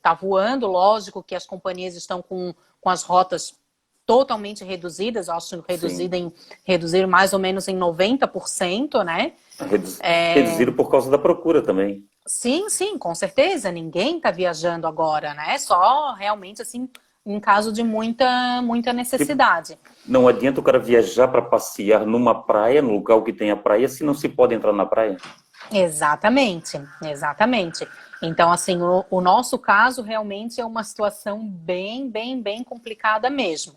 tá 0.00 0.14
voando, 0.14 0.66
lógico 0.66 1.22
que 1.22 1.34
as 1.34 1.46
companhias 1.46 1.94
estão 1.94 2.22
com, 2.22 2.54
com 2.80 2.90
as 2.90 3.02
rotas 3.02 3.54
totalmente 4.08 4.64
reduzidas, 4.64 5.28
acho 5.28 5.62
reduzida 5.68 6.16
em 6.16 6.32
reduzir 6.64 7.06
mais 7.06 7.34
ou 7.34 7.38
menos 7.38 7.68
em 7.68 7.78
90%, 7.78 9.04
né? 9.04 9.32
Reduz, 9.60 9.98
é... 10.00 10.32
Reduzido 10.32 10.72
por 10.72 10.90
causa 10.90 11.10
da 11.10 11.18
procura 11.18 11.60
também. 11.60 12.02
Sim, 12.26 12.70
sim, 12.70 12.96
com 12.96 13.14
certeza. 13.14 13.70
Ninguém 13.70 14.16
está 14.16 14.30
viajando 14.30 14.86
agora, 14.86 15.34
né? 15.34 15.58
Só 15.58 16.14
realmente 16.14 16.62
assim 16.62 16.88
em 17.26 17.38
caso 17.38 17.70
de 17.70 17.82
muita 17.82 18.62
muita 18.62 18.94
necessidade. 18.94 19.78
Não 20.06 20.26
adianta 20.26 20.60
o 20.60 20.62
cara 20.62 20.78
viajar 20.78 21.28
para 21.28 21.42
passear 21.42 22.06
numa 22.06 22.34
praia, 22.34 22.80
no 22.80 22.92
local 22.92 23.22
que 23.22 23.32
tem 23.32 23.50
a 23.50 23.56
praia, 23.56 23.88
se 23.88 24.02
não 24.02 24.14
se 24.14 24.28
pode 24.28 24.54
entrar 24.54 24.72
na 24.72 24.86
praia. 24.86 25.18
Exatamente, 25.70 26.80
exatamente. 27.04 27.86
Então, 28.22 28.50
assim, 28.50 28.80
o, 28.80 29.04
o 29.10 29.20
nosso 29.20 29.58
caso 29.58 30.02
realmente 30.02 30.60
é 30.60 30.64
uma 30.64 30.82
situação 30.82 31.46
bem, 31.46 32.08
bem, 32.08 32.40
bem 32.40 32.64
complicada 32.64 33.30
mesmo. 33.30 33.74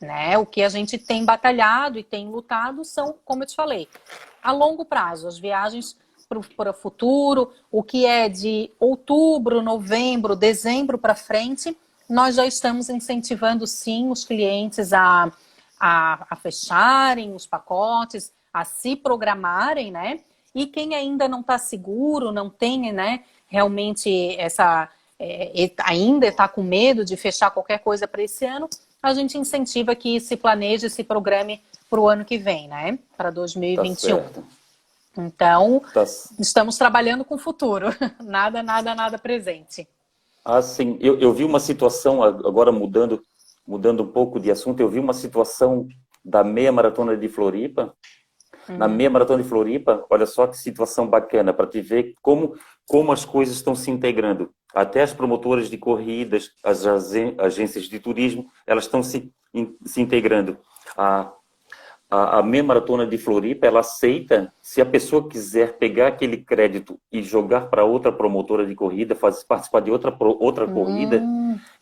Né? 0.00 0.36
O 0.36 0.44
que 0.44 0.62
a 0.62 0.68
gente 0.68 0.98
tem 0.98 1.24
batalhado 1.24 1.98
e 1.98 2.02
tem 2.02 2.28
lutado 2.28 2.84
são, 2.84 3.14
como 3.24 3.42
eu 3.42 3.46
te 3.46 3.54
falei, 3.54 3.88
a 4.42 4.50
longo 4.50 4.84
prazo, 4.84 5.28
as 5.28 5.38
viagens 5.38 5.96
para 6.56 6.70
o 6.70 6.74
futuro, 6.74 7.52
o 7.70 7.82
que 7.82 8.06
é 8.06 8.28
de 8.28 8.70
outubro, 8.80 9.62
novembro, 9.62 10.34
dezembro 10.34 10.96
para 10.96 11.14
frente, 11.14 11.76
nós 12.08 12.36
já 12.36 12.46
estamos 12.46 12.88
incentivando 12.88 13.66
sim 13.66 14.10
os 14.10 14.24
clientes 14.24 14.92
a, 14.92 15.30
a, 15.78 16.26
a, 16.30 16.36
fecharem 16.36 17.34
os 17.34 17.46
pacotes, 17.46 18.32
a 18.52 18.64
se 18.64 18.96
programarem, 18.96 19.90
né? 19.90 20.20
E 20.54 20.66
quem 20.66 20.94
ainda 20.94 21.28
não 21.28 21.40
está 21.40 21.56
seguro, 21.58 22.30
não 22.30 22.50
tem, 22.50 22.92
né, 22.92 23.24
realmente 23.52 24.34
essa. 24.38 24.88
É, 25.20 25.70
ainda 25.84 26.26
está 26.26 26.48
com 26.48 26.62
medo 26.64 27.04
de 27.04 27.16
fechar 27.16 27.52
qualquer 27.52 27.78
coisa 27.78 28.08
para 28.08 28.22
esse 28.22 28.44
ano, 28.44 28.68
a 29.00 29.14
gente 29.14 29.38
incentiva 29.38 29.94
que 29.94 30.18
se 30.18 30.36
planeje, 30.36 30.90
se 30.90 31.04
programe 31.04 31.60
para 31.88 32.00
o 32.00 32.08
ano 32.08 32.24
que 32.24 32.38
vem, 32.38 32.66
né? 32.66 32.98
Para 33.16 33.30
2021. 33.30 34.20
Tá 34.20 34.42
então, 35.16 35.82
tá... 35.92 36.04
estamos 36.40 36.76
trabalhando 36.76 37.24
com 37.24 37.34
o 37.34 37.38
futuro. 37.38 37.88
nada, 38.24 38.62
nada, 38.62 38.94
nada 38.94 39.18
presente. 39.18 39.86
Ah, 40.44 40.62
sim. 40.62 40.98
Eu, 41.00 41.20
eu 41.20 41.32
vi 41.32 41.44
uma 41.44 41.60
situação, 41.60 42.22
agora 42.22 42.72
mudando, 42.72 43.22
mudando 43.66 44.02
um 44.02 44.08
pouco 44.08 44.40
de 44.40 44.50
assunto, 44.50 44.80
eu 44.80 44.88
vi 44.88 44.98
uma 44.98 45.12
situação 45.12 45.86
da 46.24 46.42
meia 46.42 46.72
maratona 46.72 47.16
de 47.16 47.28
Floripa. 47.28 47.94
Uhum. 48.68 48.78
Na 48.78 48.88
meia 48.88 49.10
maratona 49.10 49.42
de 49.42 49.48
Floripa, 49.48 50.04
olha 50.08 50.26
só 50.26 50.46
que 50.46 50.56
situação 50.56 51.06
bacana 51.06 51.52
para 51.52 51.66
te 51.66 51.80
ver 51.80 52.14
como, 52.22 52.56
como 52.86 53.12
as 53.12 53.24
coisas 53.24 53.56
estão 53.56 53.74
se 53.74 53.90
integrando 53.90 54.50
até 54.74 55.02
as 55.02 55.12
promotoras 55.12 55.68
de 55.68 55.76
corridas, 55.76 56.50
as 56.64 56.86
agências 56.86 57.84
de 57.84 57.98
turismo, 57.98 58.46
elas 58.66 58.84
estão 58.84 59.02
se, 59.02 59.30
se 59.84 60.00
integrando. 60.00 60.56
A, 60.96 61.30
a, 62.10 62.38
a 62.38 62.42
meia 62.42 62.64
maratona 62.64 63.06
de 63.06 63.18
Floripa, 63.18 63.66
ela 63.66 63.80
aceita, 63.80 64.52
se 64.62 64.80
a 64.80 64.86
pessoa 64.86 65.28
quiser 65.28 65.78
pegar 65.78 66.08
aquele 66.08 66.38
crédito 66.38 66.98
e 67.10 67.22
jogar 67.22 67.66
para 67.66 67.84
outra 67.84 68.10
promotora 68.10 68.66
de 68.66 68.74
corrida, 68.74 69.14
fazer, 69.14 69.44
participar 69.46 69.80
de 69.80 69.90
outra, 69.90 70.14
outra 70.18 70.66
uhum. 70.66 70.74
corrida, 70.74 71.22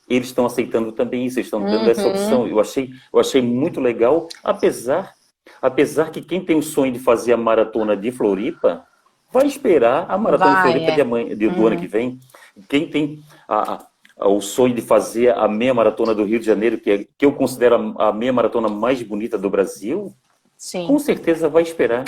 eles 0.09 0.29
estão 0.29 0.47
aceitando 0.47 0.91
também 0.91 1.25
isso, 1.25 1.39
estão 1.39 1.61
dando 1.61 1.85
uhum. 1.85 1.91
essa 1.91 2.09
opção. 2.09 2.47
Eu 2.47 2.59
achei, 2.59 2.91
eu 3.13 3.21
achei 3.21 3.41
muito 3.41 3.81
legal, 3.81 4.27
apesar, 4.43 5.15
apesar 5.63 6.11
que 6.11 6.21
quem 6.21 6.45
tem 6.45 6.57
o 6.57 6.63
sonho 6.63 6.93
de 6.93 6.99
fazer 6.99 7.33
a 7.33 7.37
maratona 7.37 7.97
de 7.97 8.11
Floripa, 8.11 8.85
vai 9.33 9.47
esperar 9.47 10.07
a 10.09 10.19
maratona 10.19 10.53
vai, 10.53 10.63
Floripa 10.63 10.93
é. 10.93 10.95
de 10.95 11.01
amanhã, 11.01 11.37
de, 11.37 11.49
do 11.49 11.61
uhum. 11.61 11.67
ano 11.69 11.81
que 11.81 11.87
vem. 11.87 12.21
Quem 12.69 12.89
tem 12.89 13.23
a, 13.49 13.85
a, 14.19 14.29
o 14.29 14.41
sonho 14.41 14.75
de 14.75 14.83
fazer 14.83 15.37
a 15.37 15.49
meia 15.49 15.73
maratona 15.73 16.15
do 16.15 16.25
Rio 16.25 16.41
de 16.41 16.47
Janeiro, 16.47 16.79
que, 16.79 16.91
é, 16.91 17.07
que 17.17 17.25
eu 17.25 17.33
considero 17.33 17.95
a, 17.99 18.09
a 18.09 18.13
meia 18.13 18.33
maratona 18.33 18.69
mais 18.69 19.03
bonita 19.03 19.39
do 19.39 19.49
Brasil, 19.49 20.15
Sim. 20.57 20.87
com 20.87 20.99
certeza 20.99 21.49
vai 21.49 21.63
esperar. 21.63 22.05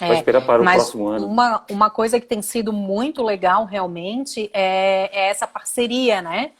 É, 0.00 0.08
vai 0.08 0.16
esperar 0.16 0.44
para 0.44 0.62
o 0.62 0.64
próximo 0.64 1.06
ano. 1.06 1.26
Uma, 1.26 1.64
uma 1.70 1.90
coisa 1.90 2.18
que 2.18 2.26
tem 2.26 2.42
sido 2.42 2.72
muito 2.72 3.22
legal 3.22 3.64
realmente 3.64 4.50
é, 4.52 5.10
é 5.12 5.28
essa 5.28 5.46
parceria, 5.46 6.20
né? 6.22 6.52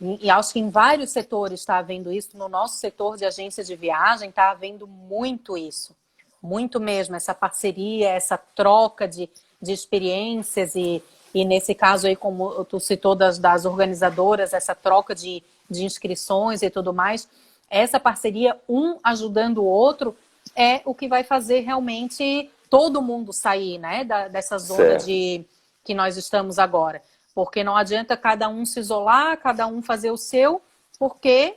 E, 0.00 0.26
e 0.26 0.30
acho 0.30 0.52
que 0.54 0.58
em 0.58 0.70
vários 0.70 1.10
setores 1.10 1.60
está 1.60 1.78
havendo 1.78 2.10
isso. 2.10 2.36
No 2.36 2.48
nosso 2.48 2.78
setor 2.78 3.16
de 3.16 3.24
agência 3.24 3.62
de 3.62 3.76
viagem 3.76 4.30
está 4.30 4.50
havendo 4.50 4.86
muito 4.86 5.56
isso. 5.56 5.94
Muito 6.42 6.80
mesmo, 6.80 7.14
essa 7.14 7.34
parceria, 7.34 8.08
essa 8.08 8.38
troca 8.38 9.06
de, 9.06 9.28
de 9.60 9.72
experiências 9.72 10.74
e, 10.74 11.02
e 11.34 11.44
nesse 11.44 11.74
caso 11.74 12.06
aí, 12.06 12.16
como 12.16 12.64
tu 12.64 12.80
citou 12.80 13.14
das, 13.14 13.38
das 13.38 13.64
organizadoras, 13.64 14.52
essa 14.52 14.74
troca 14.74 15.14
de, 15.14 15.42
de 15.68 15.84
inscrições 15.84 16.62
e 16.62 16.70
tudo 16.70 16.92
mais, 16.92 17.28
essa 17.68 18.00
parceria, 18.00 18.58
um 18.68 18.98
ajudando 19.02 19.58
o 19.58 19.64
outro, 19.64 20.16
é 20.56 20.82
o 20.84 20.94
que 20.94 21.06
vai 21.06 21.22
fazer 21.22 21.60
realmente 21.60 22.50
todo 22.68 23.02
mundo 23.02 23.32
sair, 23.32 23.78
né, 23.78 24.04
da, 24.04 24.28
dessa 24.28 24.58
zona 24.58 24.96
de 24.96 25.44
que 25.84 25.94
nós 25.94 26.16
estamos 26.16 26.58
agora. 26.58 27.02
Porque 27.34 27.62
não 27.62 27.76
adianta 27.76 28.16
cada 28.16 28.48
um 28.48 28.64
se 28.64 28.80
isolar, 28.80 29.36
cada 29.38 29.66
um 29.66 29.82
fazer 29.82 30.10
o 30.10 30.16
seu, 30.16 30.60
porque 30.98 31.56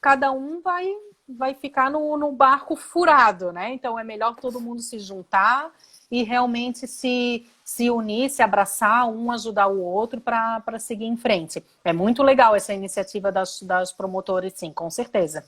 cada 0.00 0.32
um 0.32 0.60
vai, 0.60 0.92
vai 1.28 1.54
ficar 1.54 1.90
no, 1.90 2.16
no 2.16 2.32
barco 2.32 2.74
furado, 2.74 3.52
né? 3.52 3.72
Então 3.72 3.98
é 3.98 4.04
melhor 4.04 4.34
todo 4.36 4.60
mundo 4.60 4.82
se 4.82 4.98
juntar 4.98 5.72
e 6.12 6.22
realmente 6.22 6.86
se, 6.86 7.46
se 7.64 7.90
unir, 7.90 8.28
se 8.28 8.42
abraçar, 8.42 9.08
um 9.08 9.32
ajudar 9.32 9.68
o 9.68 9.80
outro 9.80 10.20
para 10.20 10.78
seguir 10.78 11.06
em 11.06 11.16
frente. 11.16 11.64
É 11.82 11.90
muito 11.90 12.22
legal 12.22 12.54
essa 12.54 12.74
iniciativa 12.74 13.32
das, 13.32 13.62
das 13.62 13.94
promotoras, 13.94 14.52
sim, 14.54 14.70
com 14.74 14.90
certeza. 14.90 15.42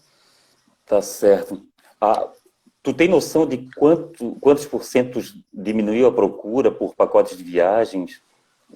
Tá 0.86 1.02
certo. 1.02 1.62
Ah, 2.00 2.30
tu 2.82 2.94
tem 2.94 3.08
noção 3.08 3.46
de 3.46 3.68
quanto, 3.76 4.36
quantos 4.40 4.64
por 4.64 4.84
cento 4.84 5.20
diminuiu 5.52 6.06
a 6.06 6.12
procura 6.12 6.70
por 6.70 6.94
pacotes 6.94 7.36
de 7.36 7.44
viagens 7.44 8.22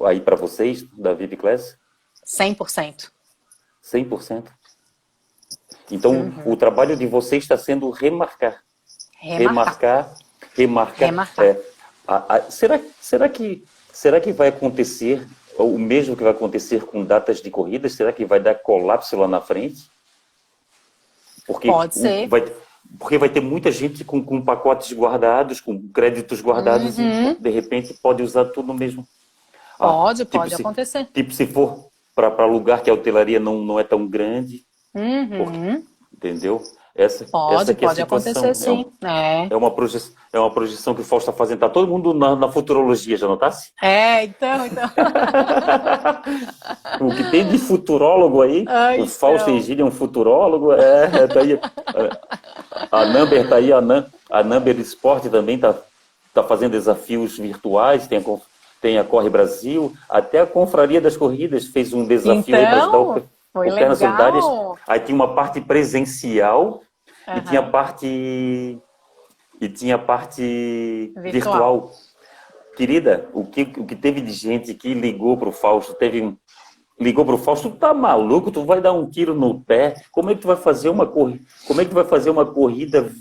aí 0.03 0.21
para 0.21 0.37
vocês, 0.37 0.83
da 0.93 1.15
VIP 1.15 1.39
Class? 1.39 1.75
100%. 2.27 3.11
100%? 3.83 4.45
Então, 5.91 6.13
uhum. 6.13 6.53
o 6.53 6.55
trabalho 6.55 6.95
de 6.99 7.07
vocês 7.07 7.45
está 7.45 7.57
sendo 7.57 7.89
remarcar. 7.89 8.63
Remarcar. 9.19 10.15
Remarcar. 10.15 10.17
remarcar, 10.55 11.09
remarcar. 11.09 11.45
É, 11.47 11.78
a, 12.09 12.37
a, 12.37 12.51
será, 12.51 12.81
será, 13.01 13.29
que, 13.29 13.63
será 13.93 14.19
que 14.19 14.33
vai 14.33 14.49
acontecer 14.49 15.27
o 15.59 15.79
mesmo 15.79 16.17
que 16.17 16.23
vai 16.23 16.33
acontecer 16.33 16.85
com 16.85 17.05
datas 17.05 17.43
de 17.43 17.51
corridas? 17.51 17.93
Será 17.93 18.13
que 18.13 18.25
vai 18.25 18.41
dar 18.41 18.55
colapso 18.55 19.15
lá 19.17 19.29
na 19.29 19.43
frente? 19.43 19.91
Porque 21.47 21.69
Pode 21.69 21.95
ser. 21.95 22.27
Vai, 22.29 22.51
porque 22.99 23.19
vai 23.19 23.29
ter 23.29 23.41
muita 23.41 23.71
gente 23.71 24.05
com, 24.05 24.25
com 24.25 24.43
pacotes 24.43 24.91
guardados, 24.97 25.61
com 25.61 25.79
créditos 25.91 26.41
guardados, 26.41 26.97
uhum. 26.99 27.33
e 27.33 27.35
de 27.35 27.51
repente 27.51 27.93
pode 28.03 28.23
usar 28.23 28.47
tudo 28.47 28.69
no 28.69 28.75
mesmo. 28.75 29.07
Ah, 29.79 29.89
pode, 29.89 30.25
tipo 30.25 30.39
pode 30.39 30.57
se, 30.57 30.63
acontecer. 30.63 31.09
Tipo, 31.13 31.33
se 31.33 31.47
for 31.47 31.89
para 32.15 32.47
lugar 32.47 32.83
que 32.83 32.91
a 32.91 32.95
hotelaria 32.95 33.39
não, 33.39 33.61
não 33.63 33.79
é 33.79 33.85
tão 33.85 34.07
grande. 34.07 34.65
Uhum. 34.95 35.29
Porque, 35.29 35.85
entendeu? 36.13 36.63
Essa, 36.95 37.25
pode, 37.27 37.55
essa 37.55 37.73
é 37.73 37.75
pode 37.75 38.03
acontecer 38.03 38.55
sim. 38.55 38.85
É, 39.03 39.45
é. 39.45 39.49
é, 39.51 39.57
uma 39.57 39.71
projeção, 39.71 40.13
é 40.33 40.39
uma 40.39 40.51
projeção 40.51 40.95
que 40.95 41.01
o 41.01 41.05
Fausto 41.05 41.31
está 41.31 41.39
fazendo. 41.39 41.57
Está 41.57 41.69
todo 41.69 41.87
mundo 41.89 42.13
na, 42.13 42.35
na 42.35 42.51
futurologia, 42.51 43.17
já 43.17 43.29
notasse? 43.29 43.71
É, 43.81 44.25
então, 44.25 44.67
então. 44.67 44.91
o 47.07 47.15
que 47.15 47.31
tem 47.31 47.49
de 47.49 47.57
futurólogo 47.59 48.43
aí, 48.43 48.65
Ai, 48.67 49.01
o 49.01 49.07
Fausto 49.07 49.51
Egílio 49.51 49.85
é 49.85 49.89
um 49.89 49.93
futurólogo. 49.93 50.73
É, 50.73 51.05
é 51.05 51.27
tá 51.29 51.41
aí, 51.41 51.61
a 52.91 53.07
Number 53.07 53.45
está 53.45 53.57
aí, 53.57 53.73
a, 53.73 53.81
Num, 53.81 54.05
a 54.31 54.43
Number 54.43 54.79
Esporte 54.81 55.29
também 55.29 55.55
está 55.55 55.75
tá 56.35 56.43
fazendo 56.43 56.73
desafios 56.73 57.39
virtuais, 57.39 58.07
tem 58.07 58.19
a, 58.19 58.23
tem 58.81 58.99
a 58.99 59.05
Corre 59.05 59.31
Brasil, 59.31 59.93
até 60.09 60.41
a 60.41 60.47
Confraria 60.47 61.01
das 61.01 61.17
Corridas 61.17 61.67
fez 61.67 61.93
um 61.93 62.05
desafio 62.05 62.41
então... 62.41 62.55
aí 62.57 62.67
para 62.67 62.83
ajudar 62.83 63.23
foi 63.53 63.71
legal. 63.71 64.79
Aí 64.87 65.01
tinha 65.01 65.15
uma 65.15 65.35
parte 65.35 65.61
presencial 65.61 66.83
Uhum. 67.29 67.37
E 67.37 67.41
tinha 67.43 67.63
parte 67.63 68.79
e 69.61 69.69
tinha 69.69 69.99
parte 69.99 71.13
virtual. 71.17 71.23
virtual. 71.23 71.93
Querida, 72.77 73.29
o 73.33 73.45
que, 73.45 73.63
o 73.77 73.85
que 73.85 73.97
teve 73.97 74.21
de 74.21 74.31
gente 74.33 74.73
que 74.73 74.95
ligou 74.95 75.37
para 75.37 75.49
o 75.49 75.53
Fausto, 75.53 75.95
teve 75.95 76.37
ligou 76.99 77.25
para 77.25 77.35
o 77.35 77.39
Fausto, 77.39 77.71
tu 77.71 77.77
tá 77.77 77.93
maluco, 77.93 78.51
tu 78.51 78.65
vai 78.65 78.81
dar 78.81 78.93
um 78.93 79.09
tiro 79.09 79.35
no 79.35 79.61
pé, 79.61 79.95
como 80.13 80.31
é 80.31 80.35
que 80.35 80.41
tu 80.41 80.47
vai 80.47 80.57
fazer 80.57 80.89
uma 80.89 81.07
corrida, 81.07 81.45
como 81.67 81.81
é 81.81 81.85
que 81.85 81.91
tu 81.91 81.95
vai 81.95 82.05
fazer 82.05 82.31
uma 82.31 82.47
corrida 82.47 83.13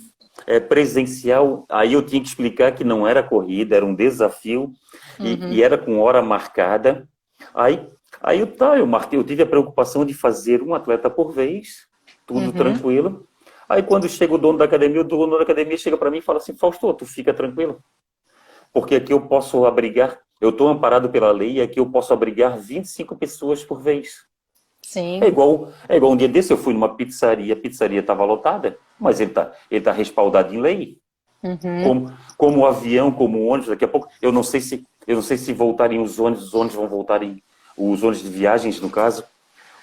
é, 0.46 0.60
presencial? 0.60 1.66
Aí 1.70 1.94
eu 1.94 2.04
tinha 2.04 2.22
que 2.22 2.28
explicar 2.28 2.72
que 2.74 2.84
não 2.84 3.08
era 3.08 3.24
corrida, 3.24 3.76
era 3.76 3.86
um 3.86 3.96
desafio 3.96 4.72
uhum. 5.20 5.26
e, 5.26 5.56
e, 5.56 5.64
era 5.64 5.78
com 5.78 6.00
hora 6.00 6.22
marcada. 6.22 7.08
Aí, 7.54 7.88
aí 8.22 8.40
eu, 8.40 8.48
tá, 8.48 8.78
eu 8.78 8.88
marquei, 8.88 9.18
eu 9.18 9.24
tive 9.24 9.44
a 9.44 9.48
preocupação 9.48 10.06
de 10.06 10.14
fazer 10.14 10.62
um 10.62 10.74
atleta 10.74 11.10
por 11.10 11.32
vez, 11.32 11.88
tudo 12.26 12.48
uhum. 12.48 12.52
tranquilo. 12.52 13.28
Aí 13.68 13.84
quando 13.84 14.08
chega 14.08 14.34
o 14.34 14.38
dono 14.38 14.58
da 14.58 14.66
academia, 14.66 15.02
o 15.02 15.04
dono 15.04 15.38
da 15.38 15.44
academia 15.44 15.78
chega 15.78 15.98
para 15.98 16.10
mim 16.10 16.20
e 16.20 16.22
fala 16.22 16.38
assim, 16.38 16.56
Fausto, 16.56 16.94
tu 16.94 17.06
fica 17.06 17.34
tranquilo, 17.34 17.84
porque 18.72 18.96
aqui 18.96 19.12
eu 19.12 19.22
posso 19.22 19.66
abrigar 19.66 20.20
eu 20.40 20.50
estou 20.50 20.68
amparado 20.68 21.10
pela 21.10 21.32
lei 21.32 21.62
aqui 21.62 21.80
eu 21.80 21.90
posso 21.90 22.14
abrigar 22.14 22.58
25 22.58 23.16
pessoas 23.16 23.64
por 23.64 23.82
vez. 23.82 24.26
Sim. 24.82 25.20
É 25.22 25.28
igual, 25.28 25.70
é 25.90 25.98
igual 25.98 26.12
um 26.12 26.18
dia 26.18 26.28
desse, 26.28 26.54
eu 26.54 26.58
fui 26.58 26.74
numa 26.74 26.96
pizzaria, 26.96 27.54
a 27.54 27.58
pizzaria 27.58 28.00
estava 28.00 28.24
lotada, 28.24 28.78
mas 29.00 29.20
ele 29.20 29.32
está 29.32 29.52
ele 29.70 29.82
tá 29.82 29.92
respaldado 29.92 30.54
em 30.54 30.62
lei. 30.62 30.98
Uhum. 31.44 31.84
Como, 31.84 32.14
como 32.38 32.60
o 32.60 32.66
avião, 32.66 33.12
como 33.12 33.40
o 33.40 33.48
ônibus, 33.48 33.70
daqui 33.70 33.86
a 33.86 33.88
pouco, 33.88 34.08
eu 34.22 34.32
não 34.32 34.44
sei 34.44 34.62
se 34.62 34.84
eu 35.06 35.16
não 35.16 35.22
sei 35.22 35.38
se 35.38 35.54
voltarem 35.54 36.00
os 36.00 36.20
ônibus, 36.20 36.48
os 36.48 36.54
ônibus 36.54 36.76
vão 36.76 36.88
voltarem, 36.88 37.42
os 37.78 38.04
ônibus 38.04 38.24
de 38.24 38.30
viagens, 38.30 38.82
no 38.82 38.90
caso, 38.90 39.24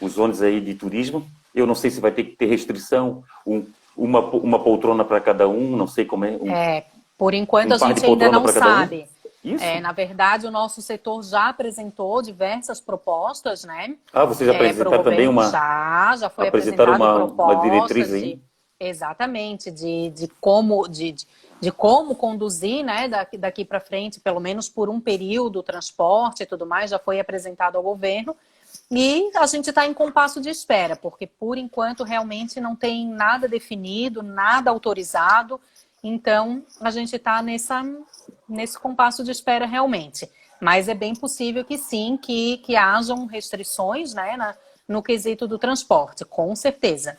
os 0.00 0.18
ônibus 0.18 0.42
aí 0.42 0.60
de 0.60 0.74
turismo, 0.74 1.26
eu 1.54 1.66
não 1.66 1.74
sei 1.74 1.90
se 1.90 2.00
vai 2.00 2.10
ter 2.10 2.24
que 2.24 2.36
ter 2.36 2.46
restrição, 2.46 3.22
um, 3.46 3.64
uma, 3.96 4.20
uma 4.20 4.58
poltrona 4.58 5.04
para 5.04 5.20
cada 5.20 5.48
um, 5.48 5.76
não 5.76 5.86
sei 5.86 6.04
como 6.04 6.24
é. 6.24 6.30
Um, 6.40 6.50
é, 6.50 6.84
por 7.16 7.32
enquanto 7.32 7.70
um 7.70 7.74
a 7.74 7.78
gente 7.88 8.04
ainda 8.04 8.30
não 8.30 8.46
sabe. 8.48 9.06
Um. 9.44 9.56
É, 9.56 9.78
na 9.78 9.92
verdade, 9.92 10.46
o 10.46 10.50
nosso 10.50 10.80
setor 10.80 11.22
já 11.22 11.50
apresentou 11.50 12.22
diversas 12.22 12.80
propostas, 12.80 13.62
né? 13.64 13.94
Ah, 14.12 14.24
vocês 14.24 14.48
já 14.48 14.54
é, 14.54 14.56
apresentaram 14.56 15.02
também 15.02 15.28
uma. 15.28 15.50
Já, 15.50 16.16
já 16.18 16.30
foi 16.30 16.48
apresentada 16.48 16.92
uma, 16.92 17.24
uma 17.24 17.54
diretriz 17.56 18.10
aí. 18.10 18.36
De, 18.36 18.40
exatamente, 18.80 19.70
de, 19.70 20.10
de 20.10 20.28
como. 20.40 20.88
De, 20.88 21.12
de, 21.12 21.26
de 21.64 21.72
como 21.72 22.14
conduzir, 22.14 22.84
né, 22.84 23.08
daqui, 23.08 23.38
daqui 23.38 23.64
para 23.64 23.80
frente, 23.80 24.20
pelo 24.20 24.38
menos 24.38 24.68
por 24.68 24.90
um 24.90 25.00
período, 25.00 25.60
o 25.60 25.62
transporte 25.62 26.42
e 26.42 26.46
tudo 26.46 26.66
mais, 26.66 26.90
já 26.90 26.98
foi 26.98 27.18
apresentado 27.18 27.76
ao 27.76 27.82
governo. 27.82 28.36
E 28.90 29.30
a 29.34 29.46
gente 29.46 29.70
está 29.70 29.86
em 29.86 29.94
compasso 29.94 30.42
de 30.42 30.50
espera, 30.50 30.94
porque 30.94 31.26
por 31.26 31.56
enquanto 31.56 32.04
realmente 32.04 32.60
não 32.60 32.76
tem 32.76 33.08
nada 33.08 33.48
definido, 33.48 34.22
nada 34.22 34.70
autorizado. 34.70 35.58
Então 36.02 36.62
a 36.82 36.90
gente 36.90 37.16
está 37.16 37.42
nesse 37.42 38.78
compasso 38.78 39.24
de 39.24 39.30
espera 39.30 39.64
realmente. 39.64 40.30
Mas 40.60 40.86
é 40.86 40.94
bem 40.94 41.14
possível 41.14 41.64
que 41.64 41.78
sim, 41.78 42.18
que, 42.20 42.58
que 42.58 42.76
hajam 42.76 43.24
restrições 43.24 44.12
né, 44.12 44.36
na, 44.36 44.54
no 44.86 45.02
quesito 45.02 45.48
do 45.48 45.58
transporte, 45.58 46.24
com 46.24 46.54
certeza. 46.54 47.16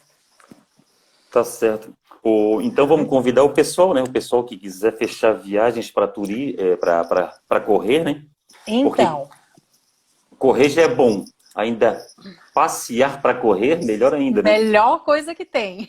Tá 1.31 1.43
certo. 1.43 1.91
O, 2.27 2.59
então 2.59 2.87
vamos 2.87 3.07
convidar 3.07 3.43
o 3.43 3.53
pessoal, 3.53 3.93
né? 3.93 4.01
O 4.01 4.09
pessoal 4.09 4.43
que 4.43 4.57
quiser 4.57 4.97
fechar 4.97 5.33
viagens 5.33 5.91
para 5.91 6.11
é, 6.57 6.75
para 6.75 7.59
correr, 7.59 8.03
né? 8.03 8.23
Então. 8.67 9.29
Porque 9.29 10.35
correr 10.39 10.69
já 10.69 10.81
é 10.81 10.87
bom, 10.87 11.23
ainda 11.53 12.03
passear 12.51 13.21
para 13.21 13.35
correr, 13.35 13.85
melhor 13.85 14.11
ainda, 14.15 14.41
né? 14.41 14.57
Melhor 14.57 15.03
coisa 15.03 15.35
que 15.35 15.45
tem. 15.45 15.87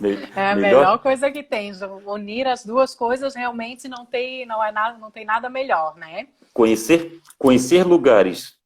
Me 0.00 0.14
é 0.34 0.50
a 0.50 0.56
melhor... 0.56 0.80
melhor... 0.80 0.98
coisa 0.98 1.30
que 1.30 1.44
tem. 1.44 1.70
Unir 2.04 2.48
as 2.48 2.66
duas 2.66 2.92
coisas 2.92 3.36
realmente 3.36 3.86
não 3.86 4.04
tem, 4.04 4.44
não 4.44 4.64
é 4.64 4.72
nada, 4.72 4.98
não 4.98 5.12
tem 5.12 5.24
nada 5.24 5.48
melhor, 5.48 5.94
né? 5.96 6.26
Conhecer, 6.52 7.20
conhecer 7.38 7.86
lugares, 7.86 8.56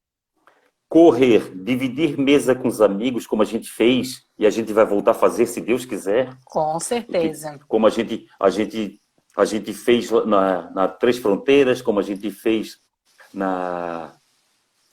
correr, 0.91 1.53
dividir 1.55 2.19
mesa 2.19 2.53
com 2.53 2.67
os 2.67 2.81
amigos, 2.81 3.25
como 3.25 3.43
a 3.43 3.45
gente 3.45 3.71
fez 3.71 4.25
e 4.37 4.45
a 4.45 4.51
gente 4.51 4.73
vai 4.73 4.85
voltar 4.85 5.13
a 5.13 5.15
fazer, 5.15 5.47
se 5.47 5.61
Deus 5.61 5.85
quiser. 5.85 6.37
Com 6.45 6.81
certeza. 6.81 7.59
Que, 7.59 7.65
como 7.67 7.87
a 7.87 7.91
gente, 7.91 8.27
a 8.41 8.51
gente, 8.51 9.01
a 9.37 9.45
gente 9.45 9.73
fez 9.73 10.11
na, 10.11 10.69
na 10.73 10.89
Três 10.89 11.17
Fronteiras, 11.19 11.81
como 11.81 12.01
a 12.01 12.03
gente 12.03 12.29
fez 12.33 12.81
na 13.33 14.13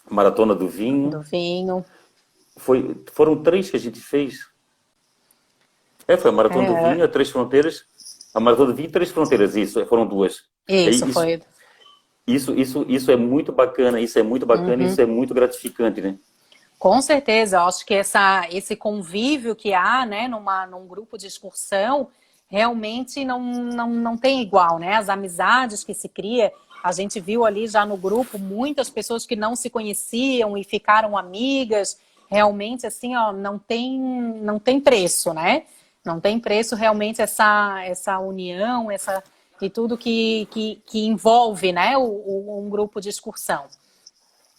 Maratona 0.07 0.53
do 0.53 0.67
Vinho. 0.67 1.09
Do 1.09 1.21
Vinho. 1.21 1.83
Foi, 2.57 3.03
foram 3.11 3.41
três 3.41 3.71
que 3.71 3.77
a 3.77 3.79
gente 3.79 3.99
fez. 3.99 4.45
É, 6.07 6.15
foi 6.15 6.29
a 6.29 6.33
Maratona 6.33 6.63
é. 6.63 6.67
do 6.67 6.89
Vinho, 6.91 7.05
a 7.05 7.07
Três 7.07 7.31
Fronteiras. 7.31 7.85
A 8.35 8.39
Maratona 8.39 8.71
do 8.71 8.75
Vinho 8.75 8.89
e 8.89 8.91
Três 8.91 9.09
Fronteiras, 9.09 9.55
isso, 9.55 9.83
foram 9.87 10.05
duas. 10.05 10.33
Isso, 10.33 10.43
é, 10.69 10.89
isso 10.91 11.07
foi. 11.07 11.41
Isso, 12.27 12.53
isso, 12.53 12.85
isso 12.89 13.09
é 13.09 13.15
muito 13.15 13.53
bacana, 13.53 14.01
isso 14.01 14.19
é 14.19 14.23
muito 14.23 14.45
bacana, 14.45 14.83
uhum. 14.83 14.89
isso 14.89 14.99
é 14.99 15.05
muito 15.05 15.33
gratificante, 15.33 16.01
né? 16.01 16.17
Com 16.77 17.01
certeza, 17.01 17.57
eu 17.57 17.61
acho 17.61 17.85
que 17.85 17.93
essa, 17.93 18.45
esse 18.51 18.75
convívio 18.75 19.55
que 19.55 19.73
há, 19.73 20.05
né, 20.05 20.27
numa, 20.27 20.67
num 20.67 20.85
grupo 20.85 21.17
de 21.17 21.25
excursão, 21.25 22.09
realmente 22.49 23.23
não, 23.25 23.39
não, 23.41 23.89
não 23.89 24.17
tem 24.17 24.41
igual, 24.41 24.77
né? 24.77 24.95
As 24.95 25.09
amizades 25.09 25.83
que 25.83 25.93
se 25.93 26.09
cria, 26.09 26.51
a 26.83 26.91
gente 26.91 27.19
viu 27.19 27.45
ali 27.45 27.65
já 27.67 27.85
no 27.85 27.97
grupo 27.97 28.37
muitas 28.37 28.89
pessoas 28.89 29.25
que 29.25 29.35
não 29.35 29.55
se 29.55 29.69
conheciam 29.69 30.57
e 30.57 30.63
ficaram 30.63 31.17
amigas. 31.17 31.97
Realmente, 32.29 32.85
assim, 32.85 33.15
ó, 33.15 33.31
não 33.31 33.57
tem, 33.57 33.99
não 33.99 34.59
tem 34.59 34.79
preço, 34.79 35.33
né? 35.33 35.63
Não 36.05 36.19
tem 36.19 36.39
preço 36.39 36.75
realmente 36.75 37.21
essa, 37.21 37.83
essa 37.83 38.19
união, 38.19 38.91
essa 38.91 39.23
e 39.61 39.69
tudo 39.69 39.97
que, 39.97 40.47
que, 40.51 40.81
que 40.85 41.05
envolve, 41.05 41.71
né, 41.71 41.97
o, 41.97 42.03
o, 42.03 42.65
um 42.65 42.69
grupo 42.69 43.01
de 43.01 43.09
excursão. 43.09 43.65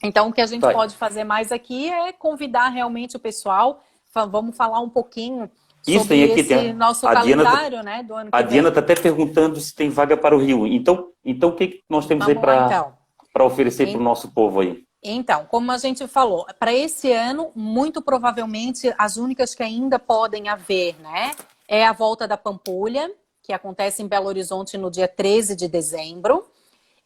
Então, 0.02 0.28
o 0.28 0.32
que 0.32 0.40
a 0.40 0.46
gente 0.46 0.60
pode 0.60 0.94
fazer 0.96 1.24
mais 1.24 1.50
aqui 1.50 1.90
é 1.90 2.12
convidar 2.12 2.68
realmente 2.68 3.16
o 3.16 3.20
pessoal. 3.20 3.82
Vamos 4.14 4.56
falar 4.56 4.80
um 4.80 4.88
pouquinho 4.88 5.50
isso 5.86 6.00
sobre 6.00 6.16
tem 6.16 6.24
aqui, 6.24 6.40
esse 6.40 6.48
tem 6.48 6.70
a, 6.70 6.74
nosso 6.74 7.06
a 7.06 7.12
calendário, 7.12 7.70
Diana, 7.70 7.82
né, 7.82 8.02
do 8.02 8.14
ano 8.14 8.30
que 8.30 8.36
A 8.36 8.42
Diana 8.42 8.68
está 8.68 8.80
até 8.80 8.94
perguntando 8.94 9.60
se 9.60 9.74
tem 9.74 9.88
vaga 9.88 10.16
para 10.16 10.36
o 10.36 10.38
Rio. 10.38 10.66
Então, 10.66 11.10
então 11.24 11.50
o 11.50 11.56
que 11.56 11.82
nós 11.88 12.06
temos 12.06 12.26
Vamos 12.26 12.36
aí 12.36 12.40
para 12.40 12.66
então. 12.66 13.46
oferecer 13.46 13.90
para 13.90 14.00
o 14.00 14.02
nosso 14.02 14.28
povo 14.28 14.60
aí? 14.60 14.84
Então, 15.02 15.46
como 15.46 15.70
a 15.70 15.78
gente 15.78 16.06
falou, 16.08 16.44
para 16.58 16.72
esse 16.72 17.12
ano, 17.12 17.52
muito 17.54 18.02
provavelmente 18.02 18.92
as 18.98 19.16
únicas 19.16 19.54
que 19.54 19.62
ainda 19.62 19.98
podem 19.98 20.48
haver, 20.48 20.96
né, 21.00 21.32
é 21.68 21.86
a 21.86 21.92
volta 21.92 22.26
da 22.26 22.36
Pampulha, 22.36 23.10
que 23.48 23.52
acontece 23.54 24.02
em 24.02 24.06
Belo 24.06 24.26
Horizonte 24.26 24.76
no 24.76 24.90
dia 24.90 25.08
13 25.08 25.56
de 25.56 25.68
dezembro, 25.68 26.44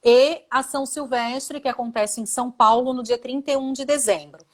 e 0.05 0.43
a 0.51 0.61
São 0.61 0.85
Silvestre, 0.85 1.61
que 1.61 1.69
acontece 1.69 2.21
em 2.21 2.27
São 2.27 2.51
Paulo 2.51 2.93
no 2.93 3.05
dia 3.05 3.17
31 3.17 3.73
de 3.73 3.85
dezembro. 3.85 4.45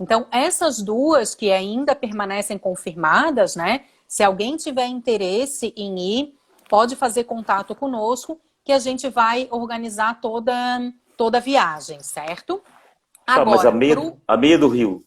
Então, 0.00 0.26
essas 0.30 0.80
duas 0.80 1.34
que 1.34 1.52
ainda 1.52 1.94
permanecem 1.94 2.56
confirmadas, 2.56 3.54
né? 3.54 3.84
Se 4.08 4.22
alguém 4.22 4.56
tiver 4.56 4.86
interesse 4.86 5.74
em 5.76 5.98
ir, 5.98 6.34
pode 6.70 6.96
fazer 6.96 7.24
contato 7.24 7.74
conosco, 7.74 8.40
que 8.64 8.72
a 8.72 8.78
gente 8.78 9.06
vai 9.10 9.46
organizar 9.50 10.18
toda, 10.22 10.54
toda 11.18 11.36
a 11.36 11.40
viagem, 11.42 12.02
certo? 12.02 12.62
Agora, 13.26 13.44
tá, 13.44 13.50
mas 13.50 13.66
a 13.66 13.70
meia, 13.70 13.94
pro... 13.94 14.18
a 14.26 14.36
meia 14.38 14.58
do 14.58 14.68
Rio. 14.68 15.04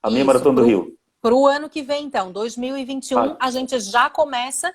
A 0.00 0.08
meia 0.08 0.20
Isso, 0.20 0.26
maratona 0.26 0.60
do 0.60 0.66
Rio. 0.68 0.96
Para 1.20 1.34
o 1.34 1.48
ano 1.48 1.68
que 1.68 1.82
vem, 1.82 2.04
então, 2.04 2.30
2021, 2.30 3.18
ah. 3.18 3.36
a 3.40 3.50
gente 3.50 3.80
já 3.80 4.08
começa, 4.08 4.72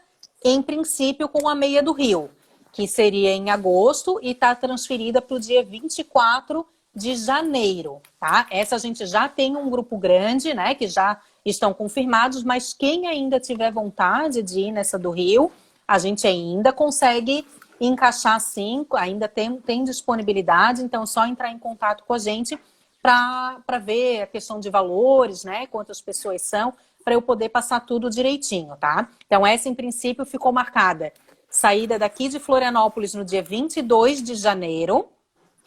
em 0.49 0.61
princípio, 0.61 1.27
com 1.27 1.47
a 1.47 1.55
meia 1.55 1.83
do 1.83 1.91
Rio, 1.91 2.29
que 2.71 2.87
seria 2.87 3.31
em 3.31 3.49
agosto 3.49 4.19
e 4.21 4.31
está 4.31 4.55
transferida 4.55 5.21
para 5.21 5.35
o 5.35 5.39
dia 5.39 5.63
24 5.63 6.65
de 6.95 7.15
janeiro, 7.15 8.01
tá? 8.19 8.47
Essa 8.49 8.75
a 8.75 8.79
gente 8.79 9.05
já 9.05 9.29
tem 9.29 9.55
um 9.55 9.69
grupo 9.69 9.97
grande, 9.97 10.53
né, 10.53 10.73
que 10.73 10.87
já 10.87 11.19
estão 11.45 11.73
confirmados, 11.73 12.43
mas 12.43 12.73
quem 12.73 13.07
ainda 13.07 13.39
tiver 13.39 13.71
vontade 13.71 14.41
de 14.41 14.61
ir 14.61 14.71
nessa 14.71 14.97
do 14.97 15.11
Rio, 15.11 15.51
a 15.87 15.99
gente 15.99 16.25
ainda 16.25 16.73
consegue 16.73 17.45
encaixar 17.79 18.39
sim, 18.41 18.85
ainda 18.93 19.27
tem, 19.27 19.57
tem 19.61 19.83
disponibilidade, 19.83 20.81
então 20.81 21.03
é 21.03 21.05
só 21.05 21.25
entrar 21.27 21.51
em 21.51 21.59
contato 21.59 22.03
com 22.03 22.13
a 22.13 22.17
gente 22.17 22.59
para 23.01 23.77
ver 23.79 24.23
a 24.23 24.27
questão 24.27 24.59
de 24.59 24.69
valores, 24.69 25.43
né, 25.43 25.67
quantas 25.67 26.01
pessoas 26.01 26.41
são, 26.41 26.73
para 27.07 27.13
eu 27.13 27.21
poder 27.21 27.47
passar 27.47 27.79
tudo 27.79 28.09
direitinho, 28.09 28.75
tá? 28.75 29.07
Então 29.25 29.47
essa 29.47 29.69
em 29.69 29.73
princípio 29.73 30.25
ficou 30.25 30.51
marcada. 30.51 31.13
Saída 31.49 31.97
daqui 31.97 32.27
de 32.27 32.37
Florianópolis 32.37 33.13
no 33.13 33.23
dia 33.23 33.41
22 33.41 34.21
de 34.21 34.35
janeiro 34.35 35.07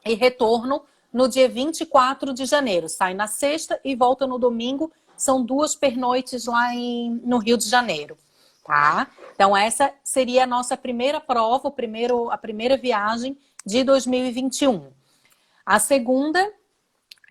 e 0.05 0.13
retorno 0.13 0.83
no 1.11 1.27
dia 1.27 1.49
24 1.49 2.35
de 2.35 2.45
janeiro. 2.45 2.91
Sai 2.91 3.15
na 3.15 3.27
sexta 3.27 3.81
e 3.83 3.97
volta 3.97 4.27
no 4.27 4.39
domingo. 4.39 4.93
São 5.17 5.43
duas 5.43 5.75
pernoites 5.75 6.45
lá 6.45 6.75
em, 6.75 7.19
no 7.25 7.39
Rio 7.39 7.57
de 7.57 7.71
Janeiro. 7.71 8.19
Tá? 8.63 9.07
Então, 9.35 9.57
essa 9.57 9.95
seria 10.05 10.45
a 10.45 10.47
nossa 10.47 10.77
primeira 10.77 11.23
prova, 11.23 11.69
o 11.69 11.73
primeiro, 11.73 12.31
a 12.31 12.37
primeira 12.37 12.77
viagem 12.77 13.35
de 13.65 13.83
2021. 13.83 14.93
A 15.65 15.79
segunda 15.79 16.53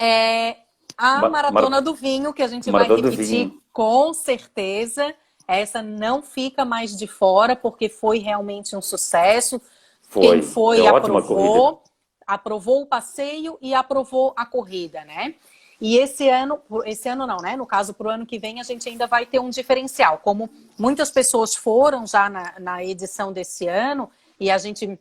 é 0.02 0.56
a 0.98 1.30
Maratona 1.30 1.70
Mar... 1.70 1.82
do 1.82 1.94
Vinho, 1.94 2.34
que 2.34 2.42
a 2.42 2.48
gente 2.48 2.72
Maratona 2.72 3.04
vai 3.04 3.12
repetir 3.12 3.59
com 3.72 4.14
certeza. 4.14 5.14
Essa 5.48 5.82
não 5.82 6.22
fica 6.22 6.64
mais 6.64 6.96
de 6.96 7.08
fora, 7.08 7.56
porque 7.56 7.90
foi 7.90 8.20
realmente 8.20 8.76
um 8.76 8.82
sucesso. 8.82 9.60
Foi. 10.04 10.22
Quem 10.22 10.42
foi, 10.42 10.86
é 10.86 10.88
aprovou 10.88 11.84
aprovou 12.30 12.84
o 12.84 12.86
passeio 12.86 13.58
e 13.60 13.74
aprovou 13.74 14.34
a 14.38 14.46
corrida, 14.46 15.04
né? 15.04 15.34
E 15.82 15.98
esse 15.98 16.30
ano, 16.30 16.60
esse 16.86 17.10
ano 17.10 17.26
não, 17.26 17.38
né? 17.38 17.56
No 17.56 17.66
caso, 17.66 17.94
para 17.94 18.08
o 18.08 18.12
ano 18.12 18.26
que 18.26 18.38
vem, 18.38 18.60
a 18.60 18.64
gente 18.64 18.88
ainda 18.88 19.08
vai 19.08 19.26
ter 19.26 19.40
um 19.40 19.50
diferencial. 19.50 20.20
Como 20.20 20.50
muitas 20.78 21.10
pessoas 21.10 21.56
foram 21.56 22.06
já 22.06 22.30
na, 22.30 22.60
na 22.60 22.84
edição 22.84 23.34
desse 23.34 23.68
ano, 23.68 24.12
e 24.40 24.52
a 24.52 24.58
gente 24.58 25.00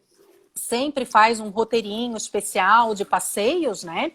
sempre 0.55 1.05
faz 1.05 1.39
um 1.39 1.51
roteirinho 1.51 2.17
especial 2.17 2.95
de 2.95 3.05
passeios, 3.05 3.85
né? 3.85 4.13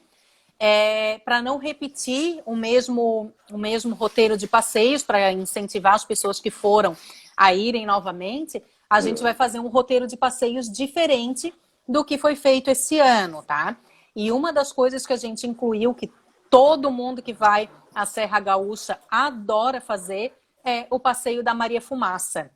É, 0.66 1.20
para 1.26 1.41
não 1.41 1.57
repetir 1.57 2.41
o 2.45 2.55
mesmo, 2.55 3.34
o 3.51 3.57
mesmo 3.57 3.93
roteiro 3.93 4.38
de 4.38 4.47
passeios, 4.47 5.03
para 5.03 5.30
incentivar 5.34 5.93
as 5.93 6.05
pessoas 6.05 6.39
que 6.39 6.49
foram 6.49 6.95
a 7.36 7.53
irem 7.53 7.86
novamente, 7.86 8.64
a 8.89 9.01
gente 9.01 9.22
vai 9.22 9.34
fazer 9.34 9.59
um 9.59 9.68
roteiro 9.68 10.07
de 10.07 10.16
passeios 10.16 10.72
diferente 10.72 11.53
do 11.86 12.05
que 12.05 12.18
foi 12.18 12.38
feito 12.38 12.70
esse 12.70 12.97
ano, 12.97 13.43
tá? 13.43 13.76
E 14.16 14.32
uma 14.32 14.53
das 14.53 14.72
coisas 14.72 15.05
que 15.05 15.11
a 15.11 15.18
gente 15.18 15.45
incluiu, 15.45 15.93
que 15.93 16.09
todo 16.49 16.89
mundo 16.89 17.22
que 17.22 17.34
vai 17.34 17.70
à 17.93 18.05
Serra 18.05 18.39
Gaúcha 18.39 18.97
adora 19.11 19.82
fazer, 19.82 20.34
é 20.64 20.88
o 20.89 20.97
passeio 20.97 21.43
da 21.43 21.53
Maria 21.53 21.82
Fumaça. 21.82 22.49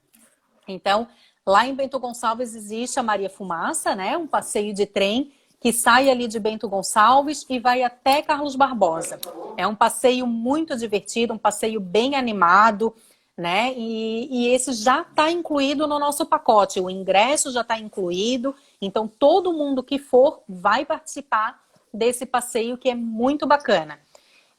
Então, 0.66 1.10
lá 1.46 1.68
em 1.68 1.76
Bento 1.76 2.00
Gonçalves 2.00 2.56
existe 2.56 3.02
a 3.02 3.04
Maria 3.04 3.30
Fumaça, 3.30 3.94
né? 3.96 4.16
Um 4.16 4.28
passeio 4.28 4.74
de 4.74 4.86
trem 4.86 5.34
que 5.60 5.74
sai 5.74 6.10
ali 6.10 6.28
de 6.28 6.40
Bento 6.40 6.70
Gonçalves 6.70 7.46
e 7.50 7.60
vai 7.60 7.84
até 7.84 8.22
Carlos 8.22 8.56
Barbosa. 8.56 9.20
É 9.56 9.66
um 9.66 9.76
passeio 9.76 10.28
muito 10.28 10.78
divertido, 10.78 11.34
um 11.34 11.38
passeio 11.38 11.80
bem 11.80 12.16
animado, 12.16 12.94
né? 13.36 13.74
E, 13.76 14.28
e 14.32 14.48
esse 14.54 14.74
já 14.74 15.02
está 15.02 15.32
incluído 15.32 15.88
no 15.88 16.00
nosso 16.00 16.26
pacote. 16.26 16.80
O 16.80 16.90
ingresso 16.90 17.52
já 17.52 17.62
está 17.62 17.78
incluído, 17.80 18.56
então 18.82 19.08
todo 19.08 19.54
mundo 19.54 19.84
que 19.84 19.98
for 19.98 20.42
vai 20.48 20.86
participar 20.86 21.60
desse 21.94 22.26
passeio 22.26 22.78
que 22.78 22.90
é 22.90 22.96
muito 22.96 23.48
bacana. 23.48 24.00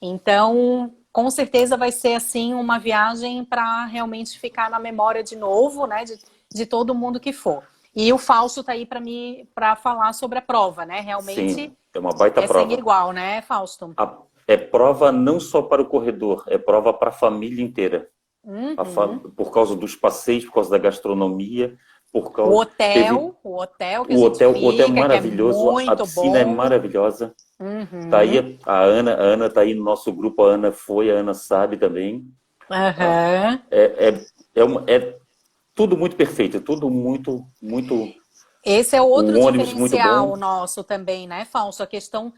Então, 0.01 0.92
com 1.12 1.30
certeza 1.30 1.76
vai 1.76 1.90
ser 1.90 2.14
assim 2.14 2.55
uma 2.55 2.78
viagem 2.78 3.44
para 3.44 3.84
realmente 3.86 4.38
ficar 4.38 4.70
na 4.70 4.78
memória 4.78 5.22
de 5.22 5.36
novo, 5.36 5.86
né? 5.86 6.05
De, 6.05 6.18
de 6.53 6.66
todo 6.66 6.94
mundo 6.94 7.20
que 7.20 7.32
for. 7.32 7.64
E 7.99 8.12
o 8.12 8.18
Fausto 8.18 8.62
tá 8.62 8.72
aí 8.72 8.86
para 8.86 9.01
me 9.01 9.49
para 9.53 9.74
falar 9.74 10.12
sobre 10.12 10.38
a 10.38 10.42
prova, 10.42 10.86
né? 10.86 11.01
Realmente 11.01 11.53
Sim, 11.53 11.76
é 11.92 11.99
uma 11.99 12.12
baita 12.12 12.40
é 12.40 12.46
prova. 12.46 12.72
igual, 12.72 13.11
né, 13.11 13.42
Fausto? 13.42 13.92
A, 13.96 14.18
é 14.46 14.57
prova 14.57 15.11
não 15.11 15.40
só 15.40 15.61
para 15.61 15.82
o 15.82 15.84
corredor, 15.84 16.44
é 16.46 16.57
prova 16.57 16.92
para 16.92 17.09
a 17.09 17.12
família 17.12 17.62
inteira. 17.62 18.09
Uhum. 18.44 18.76
Fa... 18.84 19.09
por 19.36 19.51
causa 19.51 19.74
dos 19.74 19.96
passeios, 19.96 20.44
por 20.44 20.55
causa 20.55 20.70
da 20.70 20.78
gastronomia, 20.78 21.76
por 22.12 22.30
causa 22.30 22.53
o 22.53 22.61
hotel, 22.61 22.94
teve... 22.94 23.12
o 23.42 23.57
hotel 23.57 24.05
que 24.05 24.14
o 24.14 24.22
hotel, 24.22 24.55
fica, 24.55 24.64
o 24.64 24.68
hotel 24.68 24.86
é 24.86 25.01
maravilhoso, 25.01 25.80
é 25.80 25.88
a 25.88 25.96
piscina 25.96 26.30
bom. 26.30 26.36
é 26.36 26.44
maravilhosa. 26.44 27.34
Uhum. 27.59 28.11
Tá 28.11 28.18
aí 28.18 28.59
a 28.64 28.80
Ana, 28.80 29.14
a 29.14 29.22
Ana 29.22 29.51
tá 29.51 29.62
aí 29.62 29.74
no 29.74 29.82
nosso 29.82 30.12
grupo, 30.12 30.44
a 30.44 30.51
Ana 30.51 30.70
foi, 30.70 31.11
a 31.11 31.14
Ana 31.14 31.34
sabe 31.34 31.76
também. 31.76 32.24
Uhum. 32.70 33.61
É, 33.72 34.09
é, 34.09 34.20
é, 34.55 34.64
uma, 34.64 34.84
é 34.86 35.18
tudo 35.79 35.97
muito 35.97 36.16
perfeito, 36.16 36.61
tudo 36.61 36.91
muito, 36.91 37.47
muito. 37.62 38.12
Esse 38.64 38.97
é 38.97 39.01
outro 39.01 39.41
um 39.41 39.53
diferencial 39.53 40.37
nosso 40.37 40.83
também, 40.83 41.29
né, 41.29 41.45
Fausto? 41.45 41.85
A 41.85 41.87
questão 41.87 42.33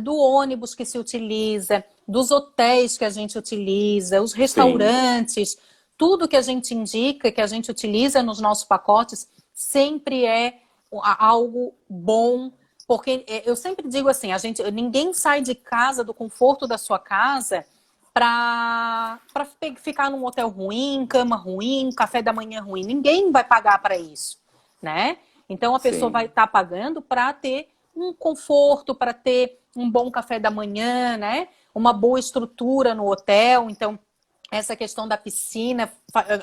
do 0.00 0.16
ônibus 0.16 0.74
que 0.74 0.84
se 0.84 0.98
utiliza, 0.98 1.84
dos 2.08 2.32
hotéis 2.32 2.98
que 2.98 3.04
a 3.04 3.10
gente 3.10 3.38
utiliza, 3.38 4.20
os 4.20 4.32
restaurantes, 4.32 5.50
Sim. 5.50 5.58
tudo 5.96 6.26
que 6.26 6.36
a 6.36 6.42
gente 6.42 6.74
indica, 6.74 7.30
que 7.30 7.40
a 7.40 7.46
gente 7.46 7.70
utiliza 7.70 8.20
nos 8.20 8.40
nossos 8.40 8.64
pacotes, 8.64 9.28
sempre 9.54 10.26
é 10.26 10.58
algo 10.90 11.72
bom. 11.88 12.50
Porque 12.84 13.24
é, 13.28 13.48
eu 13.48 13.54
sempre 13.54 13.88
digo 13.88 14.08
assim, 14.08 14.32
a 14.32 14.38
gente, 14.38 14.60
ninguém 14.72 15.14
sai 15.14 15.40
de 15.40 15.54
casa, 15.54 16.02
do 16.02 16.12
conforto 16.12 16.66
da 16.66 16.78
sua 16.78 16.98
casa, 16.98 17.64
para 18.16 19.20
ficar 19.76 20.10
num 20.10 20.24
hotel 20.24 20.48
ruim, 20.48 21.04
cama 21.06 21.36
ruim, 21.36 21.90
café 21.94 22.22
da 22.22 22.32
manhã 22.32 22.62
ruim. 22.62 22.82
Ninguém 22.82 23.30
vai 23.30 23.44
pagar 23.44 23.78
para 23.82 23.98
isso, 23.98 24.38
né? 24.80 25.18
Então 25.46 25.74
a 25.74 25.78
pessoa 25.78 26.08
Sim. 26.08 26.12
vai 26.12 26.24
estar 26.24 26.46
tá 26.46 26.50
pagando 26.50 27.02
para 27.02 27.30
ter 27.34 27.68
um 27.94 28.14
conforto, 28.14 28.94
para 28.94 29.12
ter 29.12 29.60
um 29.76 29.90
bom 29.90 30.10
café 30.10 30.38
da 30.38 30.50
manhã, 30.50 31.18
né? 31.18 31.48
Uma 31.74 31.92
boa 31.92 32.18
estrutura 32.18 32.94
no 32.94 33.06
hotel. 33.06 33.68
Então 33.68 33.98
essa 34.50 34.74
questão 34.74 35.06
da 35.06 35.18
piscina 35.18 35.92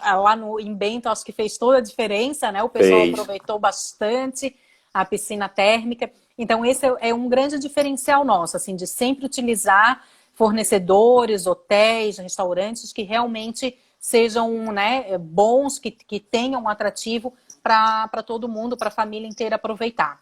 lá 0.03 0.35
no 0.35 0.59
em 0.59 0.75
Bento 0.75 1.09
acho 1.09 1.25
que 1.25 1.31
fez 1.31 1.57
toda 1.57 1.79
a 1.79 1.81
diferença, 1.81 2.51
né? 2.51 2.61
O 2.61 2.69
pessoal 2.69 3.01
fez. 3.01 3.13
aproveitou 3.13 3.57
bastante 3.57 4.55
a 4.93 5.03
piscina 5.03 5.49
térmica. 5.49 6.11
Então 6.37 6.63
esse 6.63 6.85
é 6.99 7.11
um 7.15 7.27
grande 7.27 7.57
diferencial 7.57 8.23
nosso, 8.23 8.57
assim, 8.57 8.75
de 8.75 8.85
sempre 8.85 9.25
utilizar 9.25 10.03
fornecedores, 10.33 11.47
hotéis, 11.47 12.17
restaurantes 12.17 12.91
que 12.91 13.03
realmente 13.03 13.77
sejam 13.99 14.71
né, 14.71 15.17
bons, 15.17 15.79
que, 15.79 15.91
que 15.91 16.19
tenham 16.19 16.63
um 16.63 16.69
atrativo 16.69 17.33
para 17.61 18.23
todo 18.25 18.49
mundo, 18.49 18.75
para 18.75 18.89
a 18.89 18.91
família 18.91 19.27
inteira 19.27 19.55
aproveitar. 19.55 20.21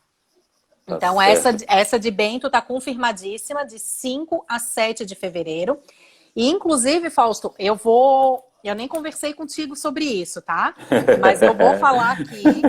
Tá 0.86 0.95
então, 0.95 1.22
essa, 1.22 1.55
essa 1.68 1.99
de 1.99 2.12
Bento 2.12 2.47
está 2.47 2.62
confirmadíssima, 2.62 3.66
de 3.66 3.80
5 3.80 4.45
a 4.47 4.59
7 4.59 5.05
de 5.05 5.16
fevereiro. 5.16 5.80
E, 6.36 6.47
inclusive, 6.49 7.09
Fausto, 7.09 7.53
eu 7.57 7.76
vou. 7.76 8.47
Eu 8.64 8.76
nem 8.76 8.88
conversei 8.88 9.34
contigo 9.34 9.76
sobre 9.76 10.05
isso, 10.05 10.39
tá? 10.43 10.76
Mas 11.20 11.41
eu 11.41 11.55
vou 11.57 11.80
falar 11.80 12.12
aqui, 12.12 12.62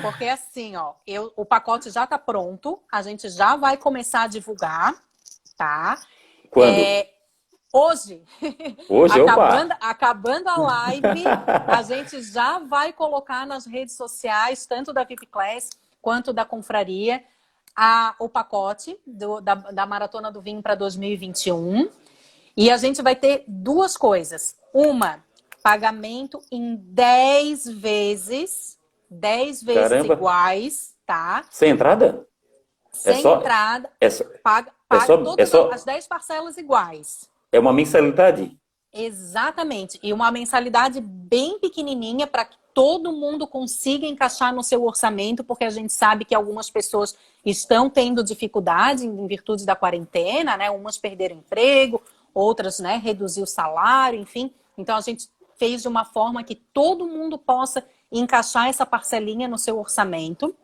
porque 0.00 0.28
assim, 0.28 0.76
ó, 0.76 0.92
eu, 1.04 1.32
o 1.36 1.44
pacote 1.44 1.90
já 1.90 2.04
está 2.04 2.16
pronto, 2.16 2.78
a 2.90 3.02
gente 3.02 3.28
já 3.28 3.56
vai 3.56 3.76
começar 3.76 4.22
a 4.22 4.26
divulgar, 4.28 4.94
tá? 5.56 6.00
Quando? 6.50 6.78
É, 6.78 7.08
hoje. 7.72 8.22
Hoje, 8.88 9.20
acabando, 9.20 9.74
acabando 9.80 10.48
a 10.48 10.56
live, 10.56 11.24
a 11.66 11.82
gente 11.82 12.22
já 12.22 12.58
vai 12.58 12.92
colocar 12.92 13.46
nas 13.46 13.66
redes 13.66 13.96
sociais, 13.96 14.66
tanto 14.66 14.92
da 14.92 15.04
VIP 15.04 15.26
Class 15.26 15.70
quanto 16.02 16.32
da 16.32 16.44
Confraria, 16.44 17.22
a, 17.76 18.14
o 18.18 18.28
pacote 18.28 18.98
do, 19.06 19.40
da, 19.40 19.54
da 19.54 19.86
Maratona 19.86 20.30
do 20.32 20.40
Vinho 20.40 20.62
para 20.62 20.74
2021. 20.74 21.88
E 22.56 22.70
a 22.70 22.76
gente 22.76 23.00
vai 23.00 23.14
ter 23.14 23.44
duas 23.46 23.96
coisas. 23.96 24.56
Uma, 24.74 25.24
pagamento 25.62 26.40
em 26.50 26.76
10 26.76 27.68
vezes, 27.68 28.78
10 29.08 29.62
vezes 29.62 29.82
Caramba. 29.82 30.14
iguais, 30.14 30.94
tá? 31.06 31.44
Sem 31.50 31.70
entrada? 31.70 32.26
Sem 32.92 33.18
é 33.18 33.22
só, 33.22 33.36
entrada. 33.38 33.90
É 34.00 34.10
só, 34.10 34.24
paga, 34.42 34.72
paga 34.90 35.04
é 35.04 35.06
só, 35.06 35.16
todas 35.16 35.38
é 35.38 35.46
só, 35.46 35.70
as 35.70 35.84
10 35.84 36.06
parcelas 36.08 36.56
iguais. 36.58 37.30
É 37.52 37.58
uma 37.58 37.72
mensalidade? 37.72 38.58
Exatamente. 38.92 39.98
E 40.02 40.12
uma 40.12 40.30
mensalidade 40.32 41.00
bem 41.00 41.58
pequenininha 41.60 42.26
para 42.26 42.44
que 42.44 42.56
todo 42.74 43.12
mundo 43.12 43.46
consiga 43.46 44.06
encaixar 44.06 44.54
no 44.54 44.62
seu 44.62 44.84
orçamento, 44.84 45.44
porque 45.44 45.64
a 45.64 45.70
gente 45.70 45.92
sabe 45.92 46.24
que 46.24 46.34
algumas 46.34 46.70
pessoas 46.70 47.16
estão 47.44 47.88
tendo 47.88 48.22
dificuldade 48.22 49.06
em 49.06 49.26
virtude 49.26 49.64
da 49.64 49.76
quarentena, 49.76 50.56
né? 50.56 50.70
Umas 50.70 50.98
perderam 50.98 51.36
emprego, 51.36 52.02
outras, 52.34 52.78
né, 52.78 52.96
reduzir 52.96 53.42
o 53.42 53.46
salário, 53.46 54.18
enfim. 54.18 54.52
Então 54.76 54.96
a 54.96 55.00
gente 55.00 55.28
fez 55.56 55.82
de 55.82 55.88
uma 55.88 56.04
forma 56.04 56.42
que 56.42 56.54
todo 56.54 57.06
mundo 57.06 57.36
possa 57.36 57.84
encaixar 58.10 58.68
essa 58.68 58.86
parcelinha 58.86 59.46
no 59.46 59.58
seu 59.58 59.78
orçamento. 59.78 60.54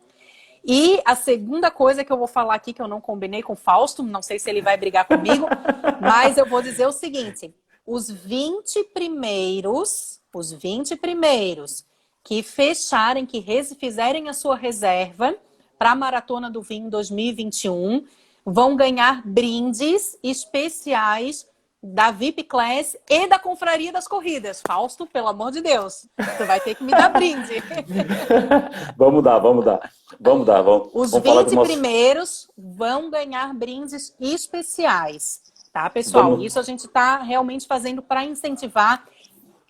E 0.69 1.01
a 1.05 1.15
segunda 1.15 1.71
coisa 1.71 2.03
que 2.03 2.11
eu 2.11 2.17
vou 2.17 2.27
falar 2.27 2.55
aqui, 2.55 2.73
que 2.73 2.81
eu 2.81 2.89
não 2.89 2.99
combinei 2.99 3.41
com 3.41 3.53
o 3.53 3.55
Fausto, 3.55 4.03
não 4.03 4.21
sei 4.21 4.37
se 4.37 4.49
ele 4.49 4.61
vai 4.61 4.75
brigar 4.75 5.05
comigo, 5.05 5.47
mas 6.01 6.37
eu 6.37 6.45
vou 6.45 6.61
dizer 6.61 6.85
o 6.85 6.91
seguinte: 6.91 7.55
os 7.85 8.11
20 8.11 8.83
primeiros, 8.93 10.19
os 10.35 10.51
20 10.51 10.97
primeiros 10.97 11.85
que 12.21 12.43
fecharem, 12.43 13.25
que 13.25 13.41
fizerem 13.79 14.27
a 14.27 14.33
sua 14.33 14.57
reserva 14.57 15.33
para 15.79 15.91
a 15.91 15.95
Maratona 15.95 16.51
do 16.51 16.61
Vinho 16.61 16.89
2021, 16.89 18.05
vão 18.45 18.75
ganhar 18.75 19.25
brindes 19.25 20.19
especiais 20.21 21.47
da 21.81 22.11
VIP 22.11 22.43
Class 22.43 22.97
e 23.09 23.27
da 23.27 23.37
Confraria 23.37 23.91
das 23.91 24.07
Corridas. 24.07 24.61
Fausto, 24.65 25.05
pelo 25.05 25.27
amor 25.27 25.51
de 25.51 25.61
Deus, 25.61 26.07
tu 26.37 26.45
vai 26.45 26.59
ter 26.59 26.75
que 26.75 26.83
me 26.83 26.91
dar 26.91 27.09
brinde. 27.09 27.63
vamos 28.97 29.23
dar, 29.23 29.39
vamos 29.39 29.63
dar. 29.63 29.91
Vamos 30.19 30.45
dar, 30.45 30.61
vamos. 30.61 30.89
Os 30.93 31.11
vamos 31.11 31.51
20 31.51 31.63
primeiros 31.63 32.49
vão 32.57 33.09
ganhar 33.09 33.53
brindes 33.53 34.15
especiais, 34.19 35.41
tá, 35.71 35.89
pessoal? 35.89 36.31
Vamos... 36.31 36.45
Isso 36.45 36.59
a 36.59 36.63
gente 36.63 36.85
está 36.85 37.17
realmente 37.17 37.67
fazendo 37.67 38.01
para 38.01 38.25
incentivar. 38.25 39.03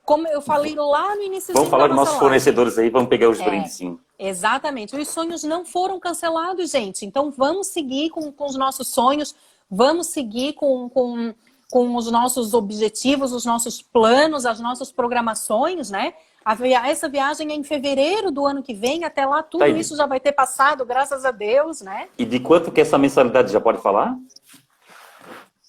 Como 0.06 0.26
eu 0.30 0.42
falei 0.42 0.74
lá 0.74 1.18
no 1.18 1.24
início 1.24 1.54
Vamos 1.54 1.70
falar 1.70 1.88
dos 1.88 1.98
nossos 1.98 2.14
live. 2.14 2.24
fornecedores 2.24 2.78
aí, 2.78 2.90
vamos 2.90 3.10
pegar 3.10 3.28
os 3.30 3.42
é, 3.42 3.44
brindes, 3.44 3.74
sim. 3.74 4.00
Exatamente. 4.18 4.96
Os 4.96 5.10
sonhos 5.10 5.44
não 5.44 5.66
foram 5.66 6.00
cancelados, 6.00 6.72
gente. 6.72 7.06
Então 7.06 7.30
vamos 7.30 7.68
seguir 7.68 8.10
com, 8.12 8.32
com 8.32 8.46
os 8.46 8.56
nossos 8.56 8.88
sonhos, 8.88 9.36
vamos 9.70 10.08
seguir 10.08 10.54
com, 10.54 10.90
com 10.90 11.36
com 11.70 11.96
os 11.96 12.10
nossos 12.10 12.54
objetivos, 12.54 13.34
os 13.34 13.46
nossos 13.46 13.82
planos, 13.82 14.46
as 14.46 14.60
nossas 14.60 14.92
programações, 14.92 15.92
né? 15.92 16.14
Via... 16.58 16.88
Essa 16.88 17.10
viagem 17.10 17.52
é 17.52 17.56
em 17.56 17.64
fevereiro 17.64 18.32
do 18.32 18.46
ano 18.46 18.64
que 18.64 18.74
vem, 18.74 19.04
até 19.04 19.26
lá 19.26 19.44
tudo 19.44 19.60
tá 19.60 19.68
isso 19.68 19.98
já 19.98 20.06
vai 20.06 20.20
ter 20.20 20.32
passado, 20.32 20.86
graças 20.86 21.26
a 21.26 21.32
Deus, 21.32 21.82
né? 21.82 22.08
E 22.18 22.24
de 22.24 22.40
quanto 22.40 22.72
que 22.72 22.80
essa 22.80 22.98
mensalidade 22.98 23.52
já 23.52 23.60
pode 23.60 23.80
falar? 23.80 24.16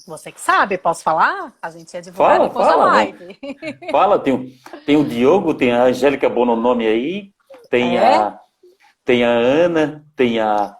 Você 0.06 0.32
que 0.32 0.40
sabe, 0.40 0.78
posso 0.78 1.02
falar? 1.02 1.52
A 1.60 1.70
gente 1.70 1.94
é 1.94 2.00
divulgar 2.00 2.38
fala, 2.38 2.50
fala, 2.50 2.70
da 2.70 2.92
live. 2.92 3.38
Fala, 3.90 4.18
tem, 4.18 4.32
o, 4.32 4.50
tem 4.86 4.96
o 4.96 5.04
Diogo, 5.04 5.52
tem 5.52 5.72
a 5.72 5.84
Angélica 5.84 6.30
Bononome 6.30 6.86
aí, 6.86 7.32
tem, 7.68 7.98
é? 7.98 8.16
a, 8.16 8.40
tem 9.04 9.24
a 9.24 9.30
Ana, 9.30 10.04
tem 10.16 10.40
a, 10.40 10.74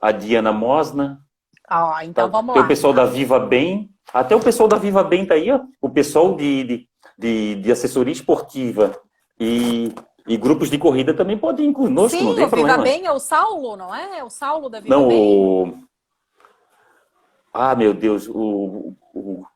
a 0.00 0.12
Diana 0.12 0.52
Mosna. 0.52 1.20
Ah, 1.66 2.00
então 2.04 2.28
tá, 2.28 2.36
vamos 2.36 2.52
tem 2.52 2.60
lá. 2.60 2.62
Tem 2.62 2.64
o 2.64 2.68
pessoal 2.68 2.92
da 2.92 3.06
Viva 3.06 3.38
Bem, 3.38 3.88
até 4.12 4.34
o 4.36 4.40
pessoal 4.40 4.68
da 4.68 4.76
Viva 4.78 5.02
Bem 5.04 5.26
tá 5.26 5.34
aí, 5.34 5.50
ó. 5.50 5.60
O 5.80 5.90
pessoal 5.90 6.34
de, 6.34 6.64
de, 6.64 6.88
de, 7.18 7.54
de 7.56 7.72
assessoria 7.72 8.12
esportiva 8.12 8.98
e 9.38 9.92
E 10.28 10.36
grupos 10.36 10.68
de 10.68 10.76
corrida 10.78 11.14
também 11.14 11.38
podem 11.38 11.70
ir 11.70 11.72
conosco, 11.72 12.18
Sim, 12.18 12.24
não 12.24 12.34
tem 12.34 12.44
o 12.46 12.50
problema. 12.50 12.82
Viva 12.82 12.90
Bem 12.90 13.06
é 13.06 13.12
o 13.12 13.18
Saulo, 13.20 13.76
não 13.76 13.94
é? 13.94 14.18
É 14.18 14.24
o 14.24 14.30
Saulo 14.30 14.68
da 14.68 14.80
Viva 14.80 14.96
Não, 14.96 15.06
Bem. 15.06 15.22
o. 15.22 15.78
Ah, 17.52 17.74
meu 17.76 17.94
Deus, 17.94 18.26
o, 18.28 18.34
o, 18.34 18.96
o 19.14 19.46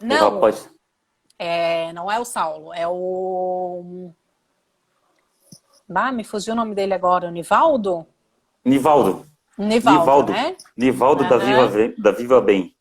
Não, 0.00 0.34
rapaz. 0.34 0.68
é, 1.38 1.92
não 1.92 2.10
é 2.10 2.18
o 2.18 2.24
Saulo, 2.24 2.72
é 2.72 2.88
o. 2.88 4.10
Ah, 5.94 6.10
me 6.10 6.24
fugiu 6.24 6.54
o 6.54 6.56
nome 6.56 6.74
dele 6.74 6.94
agora, 6.94 7.28
o 7.28 7.30
Nivaldo? 7.30 8.06
Nivaldo. 8.64 9.26
Nivaldo, 9.58 10.00
Nivaldo. 10.00 10.32
né? 10.32 10.56
Nivaldo 10.76 11.28
da, 11.28 11.36
Aham. 11.36 11.68
Viva, 11.68 11.94
da 11.98 12.10
Viva 12.10 12.40
Bem. 12.40 12.73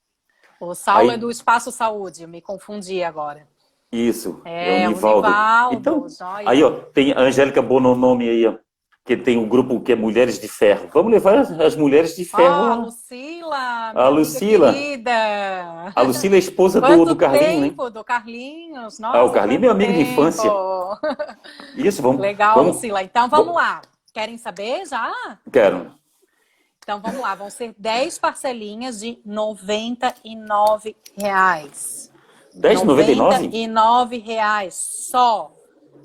O 0.59 0.73
Saulo 0.73 1.09
Aí- 1.09 1.15
é 1.15 1.17
do 1.17 1.29
Espaço 1.29 1.71
Saúde, 1.71 2.25
me 2.27 2.41
confundi 2.41 3.03
agora. 3.03 3.47
Isso, 3.91 4.41
É, 4.45 4.83
é, 4.83 4.85
o 4.87 4.89
Nivaldo. 4.89 5.27
Nivaldo, 5.27 5.75
então, 5.75 6.09
joia. 6.09 6.49
aí, 6.49 6.63
ó, 6.63 6.71
tem 6.71 7.11
a 7.13 7.19
Angélica 7.19 7.61
Bononomi 7.61 8.27
aí, 8.27 8.47
ó, 8.47 8.55
que 9.05 9.15
tem 9.15 9.37
o 9.37 9.45
grupo 9.45 9.79
que 9.81 9.91
é 9.91 9.95
Mulheres 9.95 10.39
de 10.39 10.47
Ferro. 10.47 10.89
Vamos 10.91 11.11
levar 11.11 11.37
as, 11.37 11.75
Mulheres 11.75 12.15
de 12.15 12.25
Ferro 12.25 12.55
Ah, 12.55 12.69
lá. 12.69 12.75
Lucila, 12.75 13.91
A 13.93 14.07
Lucila. 14.07 14.73
querida. 14.73 15.11
A 15.95 16.01
Lucila 16.01 16.35
é 16.35 16.39
esposa 16.39 16.81
do, 16.81 16.87
Quanto 16.87 17.05
do 17.05 17.15
Carlinho, 17.15 17.61
né? 17.61 17.67
tempo, 17.69 17.89
do 17.91 18.03
Carlinhos. 18.03 18.97
Nossa, 18.97 19.17
Ah, 19.17 19.23
o 19.25 19.31
Carlinho 19.31 19.57
é 19.57 19.61
meu 19.61 19.71
amigo 19.71 19.91
de 19.93 19.99
tempo. 19.99 20.11
infância. 20.11 20.49
Isso, 21.75 22.01
vamos. 22.01 22.19
Legal, 22.21 22.55
vamos, 22.55 22.75
Lucila. 22.77 23.03
Então 23.03 23.27
vamos 23.29 23.53
lá. 23.53 23.81
Querem 24.13 24.37
saber 24.37 24.85
já? 24.87 25.11
Quero. 25.51 25.91
Então 26.83 26.99
vamos 26.99 27.21
lá, 27.21 27.33
vão 27.33 27.49
ser 27.49 27.73
10 27.77 28.19
parcelinhas 28.19 28.99
de 28.99 29.17
99 29.25 30.95
reais. 31.17 32.11
10,99? 32.55 34.11
R$ 34.11 34.17
reais 34.19 34.75
só, 34.75 35.51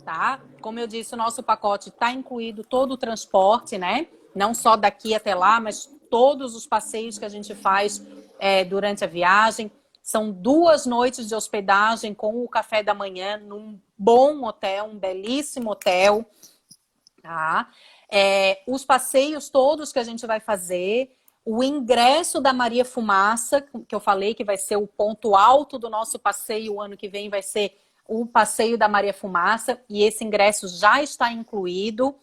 tá? 0.04 0.40
Como 0.62 0.78
eu 0.78 0.86
disse, 0.86 1.14
o 1.14 1.16
nosso 1.16 1.42
pacote 1.42 1.88
está 1.88 2.12
incluído 2.12 2.62
todo 2.62 2.92
o 2.92 2.96
transporte, 2.96 3.76
né? 3.76 4.06
Não 4.34 4.54
só 4.54 4.76
daqui 4.76 5.14
até 5.14 5.34
lá, 5.34 5.60
mas 5.60 5.90
todos 6.08 6.54
os 6.54 6.64
passeios 6.64 7.18
que 7.18 7.24
a 7.24 7.28
gente 7.28 7.54
faz 7.54 8.02
é, 8.38 8.64
durante 8.64 9.04
a 9.04 9.06
viagem. 9.06 9.70
São 10.00 10.30
duas 10.30 10.86
noites 10.86 11.28
de 11.28 11.34
hospedagem 11.34 12.14
com 12.14 12.42
o 12.42 12.48
café 12.48 12.82
da 12.82 12.94
manhã 12.94 13.36
num 13.36 13.78
bom 13.96 14.44
hotel, 14.44 14.86
um 14.86 14.98
belíssimo 14.98 15.72
hotel, 15.72 16.24
tá? 17.20 17.68
É, 18.10 18.62
os 18.66 18.84
passeios 18.84 19.48
todos 19.48 19.92
que 19.92 19.98
a 19.98 20.04
gente 20.04 20.26
vai 20.26 20.40
fazer, 20.40 21.14
o 21.44 21.62
ingresso 21.62 22.40
da 22.40 22.52
Maria 22.52 22.84
Fumaça, 22.84 23.62
que 23.86 23.94
eu 23.94 24.00
falei 24.00 24.34
que 24.34 24.44
vai 24.44 24.56
ser 24.56 24.76
o 24.76 24.86
ponto 24.86 25.34
alto 25.34 25.78
do 25.78 25.88
nosso 25.88 26.18
passeio 26.18 26.74
o 26.74 26.80
ano 26.80 26.96
que 26.96 27.08
vem, 27.08 27.30
vai 27.30 27.42
ser 27.42 27.74
o 28.06 28.26
passeio 28.26 28.78
da 28.78 28.88
Maria 28.88 29.12
Fumaça, 29.12 29.80
e 29.88 30.02
esse 30.02 30.24
ingresso 30.24 30.66
já 30.66 31.02
está 31.02 31.30
incluído, 31.30 32.14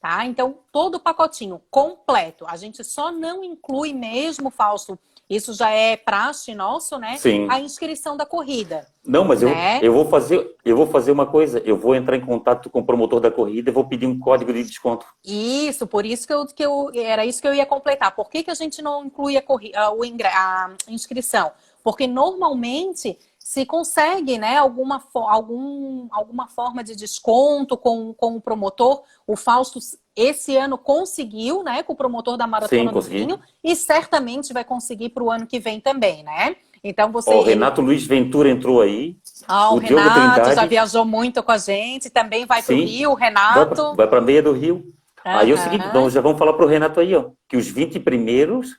tá? 0.00 0.24
Então, 0.24 0.58
todo 0.72 0.96
o 0.96 1.00
pacotinho 1.00 1.62
completo. 1.70 2.44
A 2.46 2.56
gente 2.56 2.82
só 2.82 3.12
não 3.12 3.44
inclui 3.44 3.92
mesmo, 3.92 4.50
Fausto, 4.50 4.98
isso 5.28 5.52
já 5.52 5.70
é 5.70 5.96
praxe 5.96 6.54
nosso, 6.54 6.98
né? 6.98 7.16
Sim. 7.18 7.46
A 7.50 7.60
inscrição 7.60 8.16
da 8.16 8.24
corrida. 8.24 8.86
Não, 9.06 9.24
mas 9.24 9.42
eu, 9.42 9.48
Né? 9.50 9.78
eu, 9.82 9.92
vou 9.92 10.06
fazer, 10.06 10.56
eu 10.64 10.76
vou 10.76 10.86
fazer 10.86 11.10
uma 11.10 11.26
coisa. 11.26 11.60
Eu 11.64 11.76
vou 11.76 11.94
entrar 11.94 12.16
em 12.16 12.24
contato 12.24 12.70
com 12.70 12.80
o 12.80 12.84
promotor 12.84 13.20
da 13.20 13.30
corrida 13.30 13.70
e 13.70 13.72
vou 13.72 13.84
pedir 13.84 14.06
um 14.06 14.18
código 14.18 14.52
de 14.52 14.62
desconto. 14.62 15.06
Isso, 15.24 15.86
por 15.86 16.06
isso 16.06 16.26
que 16.26 16.32
eu, 16.32 16.46
que 16.46 16.62
eu 16.64 16.90
era 16.94 17.24
isso 17.26 17.40
que 17.42 17.48
eu 17.48 17.54
ia 17.54 17.66
completar. 17.66 18.14
Por 18.14 18.28
que, 18.30 18.42
que 18.42 18.50
a 18.50 18.54
gente 18.54 18.80
não 18.82 19.04
inclui 19.04 19.36
a, 19.36 19.42
corri- 19.42 19.72
a- 19.74 19.90
a 19.90 20.70
inscrição? 20.88 21.50
Porque 21.84 22.06
normalmente 22.06 23.18
se 23.48 23.64
consegue 23.64 24.36
né, 24.36 24.58
alguma, 24.58 25.02
algum, 25.14 26.06
alguma 26.10 26.48
forma 26.48 26.84
de 26.84 26.94
desconto 26.94 27.78
com, 27.78 28.12
com 28.12 28.36
o 28.36 28.42
promotor. 28.42 29.02
O 29.26 29.36
Fausto, 29.36 29.78
esse 30.14 30.54
ano, 30.54 30.76
conseguiu 30.76 31.62
né, 31.62 31.82
com 31.82 31.94
o 31.94 31.96
promotor 31.96 32.36
da 32.36 32.46
Maratona 32.46 32.82
Sim, 32.82 32.86
do 32.88 32.92
consegui. 32.92 33.16
Vinho 33.20 33.40
e 33.64 33.74
certamente 33.74 34.52
vai 34.52 34.64
conseguir 34.64 35.08
para 35.08 35.24
o 35.24 35.30
ano 35.30 35.46
que 35.46 35.58
vem 35.58 35.80
também, 35.80 36.22
né? 36.22 36.56
Então 36.84 37.10
você. 37.10 37.32
O 37.32 37.40
Renato 37.40 37.80
Luiz 37.80 38.04
Ventura 38.04 38.50
entrou 38.50 38.82
aí. 38.82 39.16
Ah, 39.46 39.70
o, 39.70 39.76
o 39.76 39.78
Renato 39.78 40.54
já 40.54 40.66
viajou 40.66 41.06
muito 41.06 41.42
com 41.42 41.52
a 41.52 41.56
gente, 41.56 42.10
também 42.10 42.44
vai 42.44 42.62
para 42.62 42.74
o. 42.74 42.78
Rio, 42.78 43.14
Renato. 43.14 43.96
Vai 43.96 44.06
para 44.06 44.18
a 44.18 44.22
meia 44.22 44.42
do 44.42 44.52
Rio. 44.52 44.92
Aí 45.24 45.50
é 45.50 45.54
o 45.54 45.58
seguinte, 45.58 45.86
então 45.88 46.10
já 46.10 46.20
vamos 46.20 46.38
falar 46.38 46.52
para 46.52 46.66
o 46.66 46.68
Renato 46.68 47.00
aí, 47.00 47.14
ó, 47.14 47.30
que 47.48 47.56
os 47.56 47.66
20 47.66 47.98
primeiros 48.00 48.76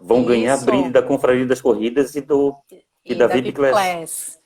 vão 0.00 0.22
ganhar 0.22 0.54
Isso. 0.54 0.64
brinde 0.64 0.90
da 0.90 1.02
Confraria 1.02 1.44
das 1.44 1.60
Corridas 1.60 2.14
e 2.14 2.20
do 2.20 2.54
e, 3.04 3.14
da 3.14 3.26
VIP 3.26 3.52
Class. 3.52 4.38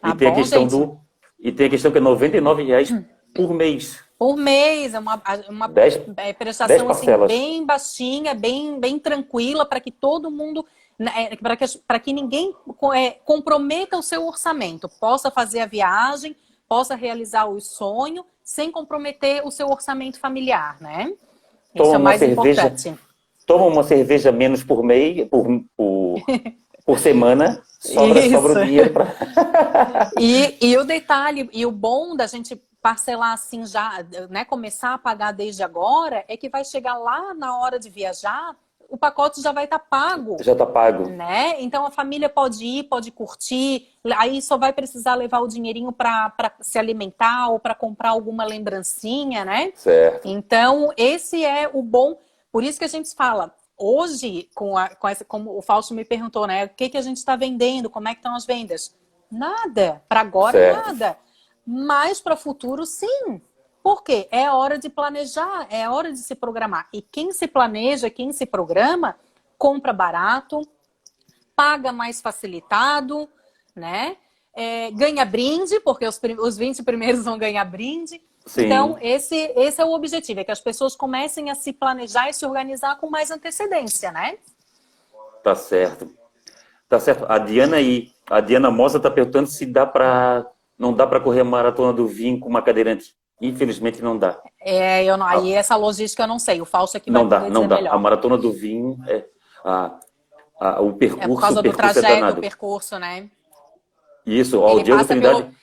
Tá 0.00 0.10
e 0.10 0.14
tem 0.14 0.28
a 0.28 0.30
bom, 0.30 0.36
questão 0.36 0.62
gente? 0.62 0.70
do 0.70 0.98
e 1.38 1.52
tem 1.52 1.66
a 1.66 1.70
questão 1.70 1.90
que 1.92 1.98
é 1.98 2.00
99 2.00 2.62
reais 2.62 2.90
por 3.34 3.52
mês. 3.52 4.02
Por 4.18 4.36
mês, 4.36 4.94
é 4.94 4.98
uma, 4.98 5.20
uma 5.48 5.68
Dez- 5.68 6.00
é, 6.16 6.32
prestação 6.32 6.86
dez 6.86 6.90
assim, 6.90 7.26
bem 7.26 7.66
baixinha, 7.66 8.32
bem, 8.32 8.78
bem 8.80 8.98
tranquila, 8.98 9.66
para 9.66 9.80
que 9.80 9.90
todo 9.90 10.30
mundo, 10.30 10.64
para 11.42 11.56
que, 11.56 11.66
pra 11.86 11.98
que 11.98 12.12
ninguém 12.12 12.54
é, 12.94 13.10
comprometa 13.24 13.98
o 13.98 14.02
seu 14.02 14.26
orçamento, 14.26 14.88
possa 14.88 15.30
fazer 15.30 15.60
a 15.60 15.66
viagem, 15.66 16.34
possa 16.68 16.94
realizar 16.94 17.46
o 17.46 17.60
sonho, 17.60 18.24
sem 18.42 18.70
comprometer 18.70 19.44
o 19.44 19.50
seu 19.50 19.68
orçamento 19.68 20.18
familiar, 20.18 20.80
né? 20.80 21.12
Isso 21.74 21.82
Toma 21.82 21.94
é 21.94 21.96
o 21.96 22.00
uma 22.00 22.04
mais 22.04 22.18
cerveja. 22.20 22.62
importante. 22.66 22.98
Toma 23.46 23.66
uma 23.66 23.82
cerveja 23.82 24.32
menos 24.32 24.62
por 24.64 24.82
mês, 24.82 25.28
por, 25.28 25.46
por, 25.76 26.22
por 26.84 26.98
semana, 26.98 27.62
sobra, 27.78 28.20
Isso. 28.20 28.34
sobra 28.34 28.52
o 28.52 28.64
dinheiro 28.64 28.92
para 28.92 29.06
E, 30.18 30.56
e 30.60 30.76
o 30.76 30.84
detalhe, 30.84 31.48
e 31.52 31.64
o 31.64 31.70
bom 31.72 32.14
da 32.14 32.26
gente 32.26 32.56
parcelar 32.82 33.32
assim 33.32 33.64
já, 33.64 34.04
né, 34.28 34.44
começar 34.44 34.92
a 34.92 34.98
pagar 34.98 35.32
desde 35.32 35.62
agora, 35.62 36.22
é 36.28 36.36
que 36.36 36.50
vai 36.50 36.64
chegar 36.64 36.98
lá 36.98 37.32
na 37.32 37.58
hora 37.58 37.78
de 37.78 37.88
viajar, 37.88 38.54
o 38.90 38.98
pacote 38.98 39.40
já 39.40 39.52
vai 39.52 39.64
estar 39.64 39.78
pago. 39.78 40.36
já 40.40 40.54
tá 40.54 40.66
pago. 40.66 41.08
Né? 41.08 41.56
Então 41.60 41.86
a 41.86 41.90
família 41.90 42.28
pode 42.28 42.64
ir, 42.64 42.84
pode 42.84 43.10
curtir, 43.10 43.88
aí 44.16 44.42
só 44.42 44.58
vai 44.58 44.72
precisar 44.72 45.14
levar 45.14 45.40
o 45.40 45.48
dinheirinho 45.48 45.90
para 45.90 46.52
se 46.60 46.78
alimentar 46.78 47.48
ou 47.48 47.58
para 47.58 47.74
comprar 47.74 48.10
alguma 48.10 48.44
lembrancinha, 48.44 49.44
né? 49.44 49.72
Certo. 49.74 50.28
Então, 50.28 50.92
esse 50.96 51.44
é 51.44 51.68
o 51.72 51.82
bom. 51.82 52.18
Por 52.52 52.62
isso 52.62 52.78
que 52.78 52.84
a 52.84 52.88
gente 52.88 53.12
fala, 53.14 53.54
hoje, 53.76 54.48
com, 54.54 54.76
a, 54.76 54.88
com 54.88 55.08
essa, 55.08 55.24
como 55.24 55.56
o 55.56 55.62
Fausto 55.62 55.94
me 55.94 56.04
perguntou, 56.04 56.46
né? 56.46 56.64
O 56.64 56.68
que, 56.68 56.88
que 56.88 56.98
a 56.98 57.02
gente 57.02 57.18
está 57.18 57.36
vendendo? 57.36 57.90
Como 57.90 58.08
é 58.08 58.14
que 58.14 58.20
estão 58.20 58.34
as 58.34 58.46
vendas? 58.46 58.96
Nada. 59.30 60.02
Para 60.08 60.20
agora, 60.20 60.58
Certo. 60.58 60.86
nada. 60.86 61.18
Mas 61.66 62.20
para 62.20 62.34
o 62.34 62.38
futuro, 62.38 62.84
sim. 62.84 63.40
Por 63.82 64.02
quê? 64.02 64.28
É 64.30 64.50
hora 64.50 64.78
de 64.78 64.88
planejar, 64.88 65.66
é 65.70 65.88
hora 65.88 66.12
de 66.12 66.18
se 66.18 66.34
programar. 66.34 66.88
E 66.92 67.02
quem 67.02 67.32
se 67.32 67.46
planeja, 67.46 68.08
quem 68.08 68.32
se 68.32 68.46
programa, 68.46 69.16
compra 69.58 69.92
barato, 69.92 70.66
paga 71.54 71.92
mais 71.92 72.20
facilitado, 72.20 73.28
né? 73.74 74.16
É, 74.54 74.90
ganha 74.92 75.24
brinde, 75.24 75.80
porque 75.80 76.06
os, 76.06 76.20
os 76.38 76.56
20 76.56 76.82
primeiros 76.82 77.24
vão 77.24 77.36
ganhar 77.36 77.64
brinde. 77.64 78.22
Sim. 78.46 78.66
Então, 78.66 78.98
esse, 79.00 79.34
esse 79.56 79.80
é 79.80 79.84
o 79.84 79.92
objetivo, 79.94 80.40
é 80.40 80.44
que 80.44 80.50
as 80.52 80.60
pessoas 80.60 80.94
comecem 80.94 81.50
a 81.50 81.54
se 81.54 81.72
planejar 81.72 82.28
e 82.28 82.34
se 82.34 82.44
organizar 82.44 82.96
com 82.96 83.08
mais 83.08 83.30
antecedência, 83.30 84.12
né? 84.12 84.36
Tá 85.42 85.54
certo. 85.54 86.10
Tá 86.88 87.00
certo. 87.00 87.24
A 87.28 87.38
Diana 87.38 87.76
aí, 87.76 88.12
a 88.28 88.40
Diana 88.40 88.70
Mosa 88.70 89.00
tá 89.00 89.10
perguntando 89.10 89.48
se 89.48 89.64
dá 89.66 89.86
para 89.86 90.46
não 90.78 90.92
dá 90.92 91.06
para 91.06 91.20
correr 91.20 91.40
a 91.40 91.44
maratona 91.44 91.92
do 91.92 92.06
vinho 92.06 92.38
com 92.40 92.48
uma 92.48 92.60
cadeirante. 92.60 93.14
Infelizmente 93.40 94.02
não 94.02 94.18
dá. 94.18 94.38
É, 94.60 95.04
eu 95.04 95.16
não, 95.16 95.26
aí 95.26 95.52
essa 95.52 95.76
logística 95.76 96.22
eu 96.22 96.26
não 96.26 96.38
sei, 96.38 96.60
o 96.60 96.64
falso 96.64 96.96
aqui 96.96 97.10
vai 97.10 97.22
não 97.22 97.28
dá, 97.28 97.40
não 97.48 97.66
dá. 97.68 97.76
melhor. 97.76 97.94
A 97.94 97.98
maratona 97.98 98.36
do 98.36 98.52
vinho 98.52 98.98
é 99.06 99.24
a, 99.64 99.98
a- 100.60 100.80
o 100.80 100.92
percurso, 100.94 101.24
É 101.24 101.28
por 101.28 101.40
causa 101.40 101.60
o 101.60 101.62
do 101.62 101.70
percurso 101.70 101.98
é 101.98 102.02
trajeto, 102.02 102.14
danado. 102.20 102.34
do 102.36 102.40
percurso, 102.40 102.98
né? 102.98 103.28
Isso, 104.26 104.60
ó, 104.60 104.68
o 104.74 104.76
Ele 104.76 104.84
Diego 104.84 104.98
passa, 105.00 105.08
Trindade. 105.14 105.42
pelo, 105.42 105.54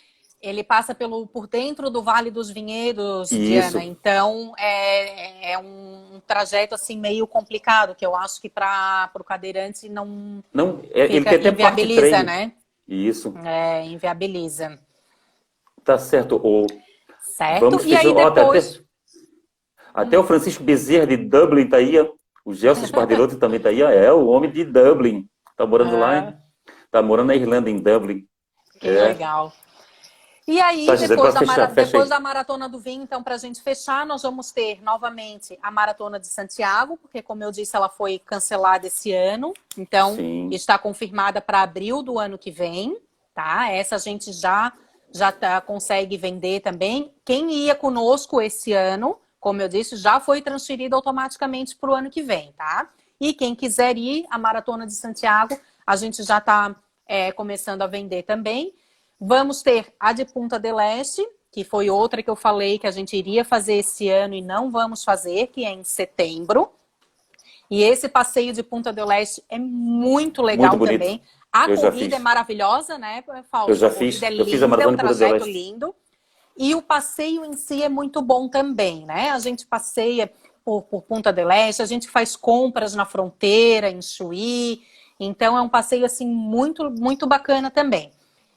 ele 0.41 0.63
passa 0.63 0.95
pelo, 0.95 1.27
por 1.27 1.47
dentro 1.47 1.89
do 1.89 2.01
Vale 2.01 2.31
dos 2.31 2.49
Vinhedos, 2.49 3.31
Isso. 3.31 3.39
Diana. 3.71 3.83
Então, 3.83 4.53
é, 4.57 5.51
é 5.53 5.59
um 5.59 6.19
trajeto 6.25 6.73
assim 6.75 6.97
meio 6.99 7.27
complicado, 7.27 7.93
que 7.95 8.05
eu 8.05 8.15
acho 8.15 8.41
que 8.41 8.49
para 8.49 9.11
o 9.15 9.23
cadeirante 9.23 9.87
não 9.87 10.43
Não, 10.53 10.81
é, 10.93 11.01
ele 11.05 11.19
fica, 11.19 11.29
tem 11.31 11.39
até 11.39 11.51
parte 11.51 11.81
inviabiliza, 11.81 12.01
treino. 12.09 12.25
né? 12.25 12.51
Isso, 12.87 13.33
É, 13.45 13.85
inviabiliza. 13.85 14.79
tá 15.83 15.97
certo. 15.97 16.35
O, 16.43 16.65
Certo? 17.21 17.61
vamos 17.61 17.85
e 17.85 17.95
aí 17.95 18.07
ó, 18.07 18.27
até- 18.27 18.41
depois. 18.41 18.81
Até 19.93 20.17
o 20.17 20.23
Francisco 20.23 20.63
Bezerra 20.63 21.05
de 21.07 21.17
Dublin 21.17 21.67
tá 21.67 21.77
aí. 21.77 21.95
O 22.45 22.53
Gelson 22.53 22.85
Spardelotto 22.87 23.37
também 23.37 23.59
tá 23.59 23.69
aí. 23.69 23.81
É 23.81 24.11
o 24.11 24.25
homem 24.27 24.49
de 24.49 24.63
Dublin. 24.63 25.27
Tá 25.55 25.65
morando 25.65 25.97
lá, 25.99 26.09
Ah. 26.11 26.17
hein? 26.17 26.37
Tá 26.89 27.01
morando 27.01 27.27
na 27.27 27.35
Irlanda, 27.35 27.69
em 27.69 27.77
Dublin. 27.77 28.25
Que 28.79 28.87
É. 28.87 29.07
legal. 29.09 29.53
E 30.47 30.59
aí, 30.59 30.85
depois, 31.07 31.33
da, 31.33 31.39
fechar, 31.41 31.45
mara- 31.45 31.69
fecha 31.69 31.91
depois 31.91 32.09
da 32.09 32.19
Maratona 32.19 32.67
do 32.67 32.79
Vinho, 32.79 33.03
então, 33.03 33.21
para 33.21 33.35
a 33.35 33.37
gente 33.37 33.61
fechar, 33.61 34.05
nós 34.05 34.23
vamos 34.23 34.51
ter 34.51 34.81
novamente 34.81 35.57
a 35.61 35.69
Maratona 35.69 36.19
de 36.19 36.27
Santiago, 36.27 36.97
porque, 36.97 37.21
como 37.21 37.43
eu 37.43 37.51
disse, 37.51 37.75
ela 37.75 37.89
foi 37.89 38.17
cancelada 38.19 38.87
esse 38.87 39.13
ano. 39.13 39.53
Então, 39.77 40.15
Sim. 40.15 40.49
está 40.51 40.77
confirmada 40.77 41.39
para 41.39 41.61
abril 41.61 42.01
do 42.01 42.17
ano 42.17 42.37
que 42.37 42.49
vem, 42.49 42.97
tá? 43.35 43.71
Essa 43.71 43.95
a 43.95 43.99
gente 43.99 44.31
já 44.33 44.73
já 45.13 45.29
tá, 45.29 45.59
consegue 45.59 46.15
vender 46.17 46.61
também. 46.61 47.13
Quem 47.25 47.51
ia 47.51 47.75
conosco 47.75 48.41
esse 48.41 48.71
ano, 48.71 49.17
como 49.41 49.61
eu 49.61 49.67
disse, 49.67 49.97
já 49.97 50.21
foi 50.21 50.41
transferido 50.41 50.95
automaticamente 50.95 51.75
para 51.75 51.91
o 51.91 51.93
ano 51.93 52.09
que 52.09 52.21
vem, 52.23 52.53
tá? 52.53 52.89
E 53.19 53.33
quem 53.33 53.53
quiser 53.53 53.97
ir, 53.97 54.25
a 54.31 54.37
Maratona 54.37 54.87
de 54.87 54.93
Santiago, 54.93 55.59
a 55.85 55.95
gente 55.97 56.23
já 56.23 56.37
está 56.37 56.73
é, 57.05 57.31
começando 57.31 57.81
a 57.81 57.87
vender 57.87 58.23
também. 58.23 58.73
Vamos 59.23 59.61
ter 59.61 59.93
a 59.99 60.13
de 60.13 60.25
Punta 60.25 60.57
del 60.57 60.79
Este, 60.79 61.23
que 61.51 61.63
foi 61.63 61.91
outra 61.91 62.23
que 62.23 62.29
eu 62.29 62.35
falei 62.35 62.79
que 62.79 62.87
a 62.87 62.91
gente 62.91 63.15
iria 63.15 63.45
fazer 63.45 63.75
esse 63.75 64.09
ano 64.09 64.33
e 64.33 64.41
não 64.41 64.71
vamos 64.71 65.03
fazer, 65.03 65.45
que 65.47 65.63
é 65.63 65.69
em 65.69 65.83
setembro. 65.83 66.71
E 67.69 67.83
esse 67.83 68.09
passeio 68.09 68.51
de 68.51 68.63
Punta 68.63 68.91
del 68.91 69.11
Este 69.11 69.43
é 69.47 69.59
muito 69.59 70.41
legal 70.41 70.75
muito 70.75 70.91
também. 70.91 71.21
A 71.53 71.69
eu 71.69 71.79
corrida 71.79 72.15
é 72.15 72.19
maravilhosa, 72.19 72.97
né, 72.97 73.23
Fausto? 73.51 73.69
Eu 73.69 73.75
já 73.75 73.91
fiz, 73.91 74.23
é 74.23 74.29
linda, 74.31 74.41
eu 74.41 74.45
fiz 74.47 74.63
a 74.63 74.67
maratona 74.67 74.93
é 74.93 74.95
um 74.95 74.97
trajeto 74.97 75.45
lindo. 75.45 75.93
E 76.57 76.73
o 76.73 76.81
passeio 76.81 77.45
em 77.45 77.53
si 77.53 77.83
é 77.83 77.89
muito 77.89 78.23
bom 78.23 78.49
também, 78.49 79.05
né? 79.05 79.29
A 79.29 79.37
gente 79.37 79.67
passeia 79.67 80.31
por, 80.65 80.81
por 80.81 81.03
Punta 81.03 81.31
del 81.31 81.51
Este, 81.51 81.83
a 81.83 81.85
gente 81.85 82.09
faz 82.09 82.35
compras 82.35 82.95
na 82.95 83.05
fronteira, 83.05 83.87
em 83.87 84.01
Chuí. 84.01 84.81
Então 85.19 85.55
é 85.55 85.61
um 85.61 85.69
passeio 85.69 86.05
assim 86.05 86.25
muito 86.25 86.89
muito 86.89 87.27
bacana 87.27 87.69
também. 87.69 88.11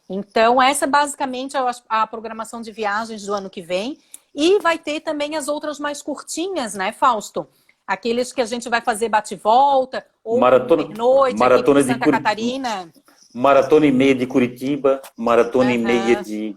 Então 0.08 0.60
essa 0.60 0.84
é 0.84 0.88
basicamente 0.88 1.56
a, 1.56 1.70
a 1.88 2.06
programação 2.06 2.60
de 2.60 2.70
viagens 2.70 3.24
do 3.24 3.32
ano 3.32 3.48
que 3.48 3.62
vem 3.62 3.98
e 4.34 4.58
vai 4.58 4.78
ter 4.78 5.00
também 5.00 5.36
as 5.36 5.48
outras 5.48 5.78
mais 5.78 6.02
curtinhas, 6.02 6.74
né, 6.74 6.92
Fausto? 6.92 7.46
Aqueles 7.86 8.32
que 8.32 8.40
a 8.40 8.46
gente 8.46 8.68
vai 8.68 8.80
fazer 8.80 9.08
bate-volta, 9.08 10.04
ou 10.22 10.40
maratona, 10.40 10.88
noite 10.88 11.38
maratona 11.38 11.82
de 11.82 11.92
Santa 11.92 12.10
Catarina. 12.10 12.88
Maratona 13.34 13.86
e 13.86 13.92
meia 13.92 14.14
de 14.14 14.26
Curitiba, 14.26 15.02
maratona 15.16 15.70
uhum. 15.70 15.74
e 15.74 15.78
meia 15.78 16.22
de 16.22 16.56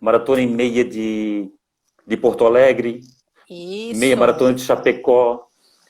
maratona 0.00 0.40
e 0.40 0.46
meia 0.46 0.84
de, 0.84 1.50
de 2.06 2.16
Porto 2.16 2.46
Alegre, 2.46 3.00
Isso. 3.50 3.98
meia 3.98 4.16
maratona 4.16 4.54
de 4.54 4.62
Chapecó. 4.62 5.47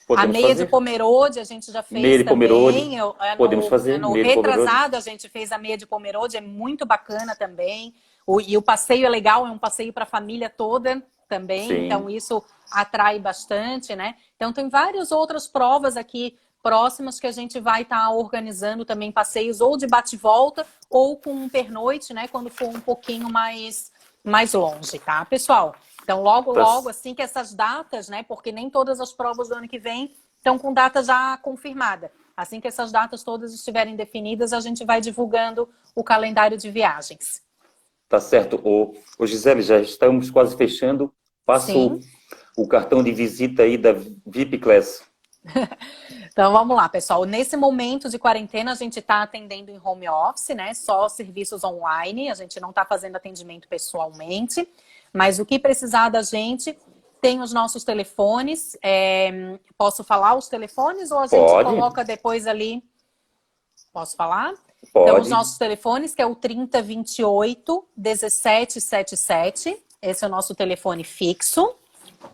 Podemos 0.09 0.30
a 0.30 0.32
meia 0.32 0.48
fazer? 0.48 0.64
de 0.64 0.70
Pomerode 0.70 1.38
a 1.38 1.44
gente 1.44 1.70
já 1.70 1.82
fez 1.82 2.00
meia 2.00 2.18
de 2.18 2.24
também. 2.24 2.48
Pomerode, 2.48 2.94
eu, 2.96 3.16
é 3.20 3.30
no, 3.32 3.36
podemos 3.36 3.68
fazer. 3.68 3.98
No 3.98 4.12
retrasado 4.14 4.96
a 4.96 5.00
gente 5.00 5.28
fez 5.28 5.52
a 5.52 5.59
meia 5.59 5.76
de 5.76 5.86
Pomerode, 5.86 6.38
é 6.38 6.40
muito 6.40 6.86
bacana 6.86 7.36
também. 7.36 7.94
O, 8.26 8.40
e 8.40 8.56
o 8.56 8.62
passeio 8.62 9.04
é 9.04 9.09
legal, 9.11 9.46
é 9.46 9.50
um 9.50 9.59
passeio 9.59 9.92
para 9.92 10.04
a 10.04 10.06
família 10.06 10.48
toda 10.48 11.02
também, 11.28 11.68
Sim. 11.68 11.84
então 11.84 12.09
isso 12.09 12.42
atrai 12.72 13.18
bastante, 13.18 13.94
né? 13.94 14.14
Então 14.34 14.50
tem 14.50 14.70
várias 14.70 15.12
outras 15.12 15.46
provas 15.46 15.94
aqui 15.94 16.34
próximas 16.62 17.20
que 17.20 17.26
a 17.26 17.32
gente 17.32 17.61
vai 17.61 17.82
estar 17.82 18.06
tá 18.06 18.11
organizando 18.11 18.86
também 18.86 19.12
passeios 19.12 19.61
ou 19.61 19.76
de 19.76 19.86
bate-volta 19.86 20.66
ou 20.88 21.18
com 21.18 21.32
um 21.32 21.50
pernoite, 21.50 22.14
né? 22.14 22.26
Quando 22.28 22.48
for 22.48 22.68
um 22.68 22.80
pouquinho 22.80 23.30
mais, 23.30 23.92
mais 24.24 24.54
longe, 24.54 24.98
tá, 24.98 25.22
pessoal? 25.26 25.74
Então, 26.09 26.22
logo, 26.22 26.54
tá. 26.54 26.62
logo, 26.62 26.88
assim 26.88 27.14
que 27.14 27.20
essas 27.20 27.52
datas, 27.52 28.09
né? 28.09 28.22
Porque 28.22 28.50
nem 28.50 28.70
todas 28.70 28.98
as 28.98 29.12
provas 29.12 29.48
do 29.48 29.56
ano 29.56 29.68
que 29.68 29.78
vem 29.78 30.14
estão 30.38 30.59
com 30.59 30.72
data 30.72 31.02
já 31.02 31.36
confirmada. 31.36 32.11
Assim 32.34 32.61
que 32.61 32.68
essas 32.68 32.90
datas 32.90 33.22
todas 33.22 33.52
estiverem 33.52 33.94
definidas, 33.94 34.54
a 34.54 34.61
gente 34.61 34.84
vai 34.86 35.02
divulgando 35.02 35.68
o 35.94 36.02
calendário 36.02 36.56
de 36.56 36.70
viagens. 36.70 37.42
Tá 38.09 38.18
certo. 38.20 38.59
Ô, 38.64 38.94
ô 39.18 39.26
Gisele, 39.26 39.61
já 39.61 39.78
estamos 39.80 40.30
quase 40.30 40.56
fechando. 40.56 41.12
Passo 41.44 41.66
Sim 41.66 42.00
o 42.59 42.66
cartão 42.66 43.04
de 43.04 43.12
visita 43.12 43.62
aí 43.62 43.78
da 43.78 43.92
VIP 44.26 44.59
Class. 44.59 45.04
então 46.32 46.52
vamos 46.52 46.76
lá, 46.76 46.88
pessoal. 46.88 47.24
Nesse 47.24 47.56
momento 47.56 48.09
de 48.09 48.18
quarentena, 48.18 48.72
a 48.72 48.74
gente 48.74 48.98
está 48.98 49.22
atendendo 49.22 49.70
em 49.70 49.80
home 49.82 50.09
office, 50.09 50.48
né? 50.56 50.74
Só 50.74 51.09
serviços 51.09 51.62
online, 51.62 52.28
a 52.28 52.34
gente 52.34 52.59
não 52.59 52.70
está 52.70 52.84
fazendo 52.84 53.14
atendimento 53.14 53.68
pessoalmente. 53.68 54.68
Mas 55.12 55.38
o 55.38 55.46
que 55.46 55.59
precisar 55.59 56.09
da 56.09 56.22
gente, 56.22 56.76
tem 57.20 57.40
os 57.40 57.52
nossos 57.52 57.84
telefones. 57.84 58.76
É... 58.82 59.59
Posso 59.76 60.02
falar 60.04 60.34
os 60.36 60.48
telefones 60.48 61.11
ou 61.11 61.18
a 61.18 61.26
gente 61.26 61.40
Pode. 61.40 61.68
coloca 61.68 62.04
depois 62.04 62.46
ali? 62.46 62.82
Posso 63.92 64.16
falar? 64.16 64.54
Pode. 64.92 65.11
Então, 65.11 65.20
os 65.20 65.28
nossos 65.28 65.59
telefones, 65.59 66.14
que 66.14 66.22
é 66.22 66.26
o 66.26 66.34
3028 66.34 67.88
1777. 67.96 69.76
Esse 70.00 70.24
é 70.24 70.28
o 70.28 70.30
nosso 70.30 70.54
telefone 70.54 71.02
fixo. 71.04 71.74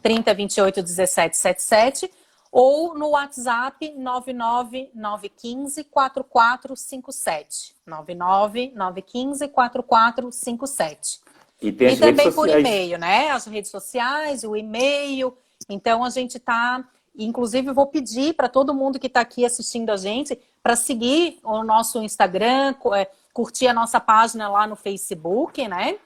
3028 0.03 0.77
1777 0.77 2.11
ou 2.51 2.97
no 2.97 3.09
WhatsApp 3.11 3.93
99915 3.97 5.85
4457. 5.85 7.75
99915 7.85 9.49
4457. 9.49 11.24
E, 11.65 11.73
tem 11.73 11.95
e 11.95 11.97
também 11.99 12.31
por 12.31 12.49
e-mail, 12.49 12.99
né? 12.99 13.31
As 13.31 13.47
redes 13.47 13.71
sociais, 13.71 14.45
o 14.45 14.55
e-mail. 14.55 15.35
Então 15.69 16.05
a 16.05 16.11
gente 16.11 16.37
está. 16.37 16.85
Inclusive, 17.17 17.73
vou 17.73 17.87
pedir 17.87 18.35
para 18.35 18.49
todo 18.49 18.75
mundo 18.75 18.99
que 18.99 19.07
está 19.07 19.21
aqui 19.21 19.45
assistindo 19.47 19.91
a 19.91 19.97
gente 19.97 20.39
para 20.63 20.77
seguir 20.77 21.39
o 21.43 21.63
nosso 21.63 22.03
Instagram, 22.03 22.75
é, 22.95 23.09
curtir 23.33 23.69
a 23.69 23.73
nossa 23.73 24.01
página 24.01 24.49
lá 24.49 24.67
no 24.67 24.77
Facebook, 24.77 25.67
né? 25.67 25.97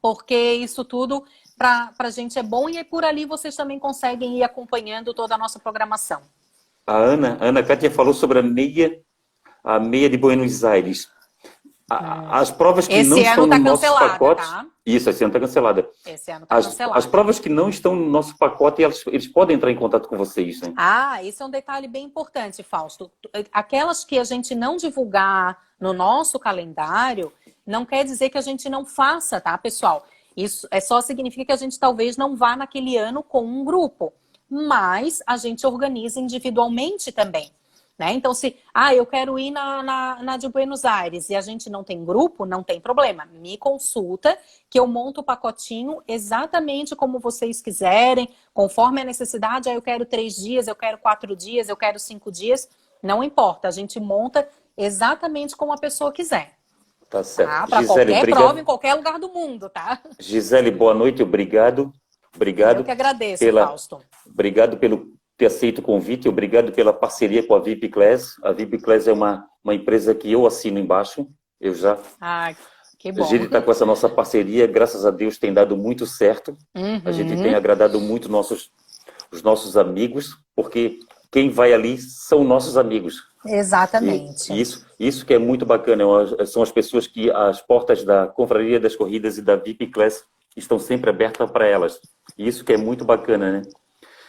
Porque 0.00 0.34
isso 0.34 0.84
tudo 0.84 1.24
para 1.56 1.92
a 1.98 2.10
gente 2.10 2.38
é 2.38 2.42
bom 2.42 2.68
e 2.68 2.82
por 2.84 3.04
ali 3.04 3.24
vocês 3.24 3.56
também 3.56 3.78
conseguem 3.78 4.38
ir 4.38 4.42
acompanhando 4.42 5.14
toda 5.14 5.34
a 5.34 5.38
nossa 5.38 5.58
programação. 5.58 6.20
A 6.86 6.96
Ana, 6.96 7.38
a 7.40 7.46
Ana 7.46 7.62
Kátia 7.62 7.90
falou 7.90 8.12
sobre 8.12 8.38
a 8.38 8.42
meia, 8.42 9.00
a 9.62 9.80
meia 9.80 10.10
de 10.10 10.18
Buenos 10.18 10.62
Aires. 10.62 11.08
A, 11.90 12.40
as 12.40 12.50
provas 12.50 12.88
que 12.88 12.94
esse 12.94 13.10
não 13.10 13.18
estão 13.18 13.48
tá 13.48 13.58
no 13.58 13.64
nosso 13.64 13.82
pacote. 13.82 14.42
Tá? 14.42 14.66
Isso, 14.86 15.10
esse 15.10 15.22
ano 15.22 15.30
está 15.30 15.40
cancelada. 15.40 15.88
Esse 16.06 16.30
ano 16.30 16.44
está. 16.44 16.94
As 16.94 17.06
provas 17.06 17.38
que 17.38 17.48
não 17.48 17.68
estão 17.68 17.94
no 17.94 18.08
nosso 18.08 18.36
pacote, 18.38 18.82
eles, 18.82 19.04
eles 19.06 19.28
podem 19.28 19.56
entrar 19.56 19.70
em 19.70 19.76
contato 19.76 20.08
com 20.08 20.16
vocês, 20.16 20.60
né? 20.60 20.72
Ah, 20.76 21.22
isso 21.22 21.42
é 21.42 21.46
um 21.46 21.50
detalhe 21.50 21.86
bem 21.86 22.04
importante, 22.04 22.62
Fausto. 22.62 23.10
Aquelas 23.52 24.04
que 24.04 24.18
a 24.18 24.24
gente 24.24 24.54
não 24.54 24.76
divulgar 24.76 25.58
no 25.78 25.92
nosso 25.92 26.38
calendário, 26.38 27.32
não 27.66 27.84
quer 27.84 28.04
dizer 28.04 28.30
que 28.30 28.38
a 28.38 28.42
gente 28.42 28.68
não 28.68 28.84
faça, 28.84 29.40
tá, 29.40 29.56
pessoal? 29.58 30.06
Isso 30.36 30.66
é 30.70 30.80
só 30.80 31.00
significa 31.00 31.46
que 31.46 31.52
a 31.52 31.56
gente 31.56 31.78
talvez 31.78 32.16
não 32.16 32.34
vá 32.34 32.56
naquele 32.56 32.96
ano 32.96 33.22
com 33.22 33.44
um 33.44 33.64
grupo, 33.64 34.12
mas 34.50 35.22
a 35.26 35.36
gente 35.36 35.66
organiza 35.66 36.18
individualmente 36.18 37.12
também. 37.12 37.50
Né? 37.96 38.12
Então, 38.12 38.34
se 38.34 38.56
ah, 38.72 38.92
eu 38.92 39.06
quero 39.06 39.38
ir 39.38 39.52
na, 39.52 39.82
na, 39.82 40.22
na, 40.22 40.36
de 40.36 40.48
Buenos 40.48 40.84
Aires 40.84 41.30
e 41.30 41.36
a 41.36 41.40
gente 41.40 41.70
não 41.70 41.84
tem 41.84 42.04
grupo, 42.04 42.44
não 42.44 42.62
tem 42.62 42.80
problema. 42.80 43.24
Me 43.26 43.56
consulta 43.56 44.36
que 44.68 44.78
eu 44.78 44.86
monto 44.86 45.20
o 45.20 45.24
pacotinho 45.24 46.02
exatamente 46.08 46.96
como 46.96 47.20
vocês 47.20 47.62
quiserem, 47.62 48.28
conforme 48.52 49.00
a 49.00 49.04
necessidade. 49.04 49.68
Ah, 49.68 49.74
eu 49.74 49.82
quero 49.82 50.04
três 50.04 50.34
dias, 50.34 50.66
eu 50.66 50.74
quero 50.74 50.98
quatro 50.98 51.36
dias, 51.36 51.68
eu 51.68 51.76
quero 51.76 52.00
cinco 52.00 52.32
dias. 52.32 52.68
Não 53.00 53.22
importa, 53.22 53.68
a 53.68 53.70
gente 53.70 54.00
monta 54.00 54.48
exatamente 54.76 55.56
como 55.56 55.72
a 55.72 55.78
pessoa 55.78 56.10
quiser. 56.10 56.54
Tá 57.08 57.22
certo. 57.22 57.48
Tá? 57.48 57.66
Para 57.68 57.86
qualquer 57.86 58.18
obrigado. 58.18 58.40
prova 58.40 58.60
em 58.60 58.64
qualquer 58.64 58.94
lugar 58.94 59.20
do 59.20 59.28
mundo, 59.28 59.70
tá? 59.70 60.00
Gisele, 60.18 60.72
boa 60.72 60.94
noite, 60.94 61.22
obrigado. 61.22 61.92
Obrigado. 62.34 62.78
Eu 62.78 62.84
que 62.84 62.90
agradeço, 62.90 63.44
pela, 63.44 63.68
Fausto. 63.68 64.00
Obrigado 64.26 64.78
pelo 64.78 65.14
ter 65.36 65.46
aceito 65.46 65.78
o 65.78 65.82
convite, 65.82 66.28
obrigado 66.28 66.72
pela 66.72 66.92
parceria 66.92 67.42
com 67.42 67.54
a 67.54 67.60
VIP 67.60 67.88
Class. 67.88 68.36
A 68.42 68.52
VIP 68.52 68.78
Class 68.78 69.08
é 69.08 69.12
uma, 69.12 69.46
uma 69.62 69.74
empresa 69.74 70.14
que 70.14 70.30
eu 70.30 70.46
assino 70.46 70.78
embaixo. 70.78 71.26
Eu 71.60 71.74
já. 71.74 71.98
Ah, 72.20 72.54
que 72.98 73.10
bom. 73.12 73.24
A 73.24 73.26
gente 73.26 73.46
está 73.46 73.60
com 73.60 73.70
essa 73.70 73.84
nossa 73.84 74.08
parceria, 74.08 74.66
graças 74.66 75.04
a 75.04 75.10
Deus 75.10 75.38
tem 75.38 75.52
dado 75.52 75.76
muito 75.76 76.06
certo. 76.06 76.56
Uhum. 76.74 77.02
A 77.04 77.12
gente 77.12 77.36
tem 77.36 77.54
agradado 77.54 78.00
muito 78.00 78.28
nossos, 78.28 78.70
os 79.30 79.42
nossos 79.42 79.76
amigos, 79.76 80.38
porque 80.54 81.00
quem 81.30 81.50
vai 81.50 81.72
ali 81.72 81.98
são 81.98 82.44
nossos 82.44 82.76
amigos. 82.76 83.22
Exatamente. 83.44 84.52
E 84.52 84.60
isso, 84.60 84.86
isso 84.98 85.26
que 85.26 85.34
é 85.34 85.38
muito 85.38 85.66
bacana, 85.66 86.04
são 86.46 86.62
as 86.62 86.72
pessoas 86.72 87.06
que 87.06 87.30
as 87.30 87.60
portas 87.60 88.04
da 88.04 88.26
Confraria 88.26 88.80
das 88.80 88.96
Corridas 88.96 89.36
e 89.36 89.42
da 89.42 89.56
VIP 89.56 89.88
Class 89.88 90.24
estão 90.56 90.78
sempre 90.78 91.10
abertas 91.10 91.50
para 91.50 91.66
elas. 91.66 92.00
E 92.38 92.46
isso 92.46 92.64
que 92.64 92.72
é 92.72 92.76
muito 92.76 93.04
bacana, 93.04 93.52
né? 93.52 93.62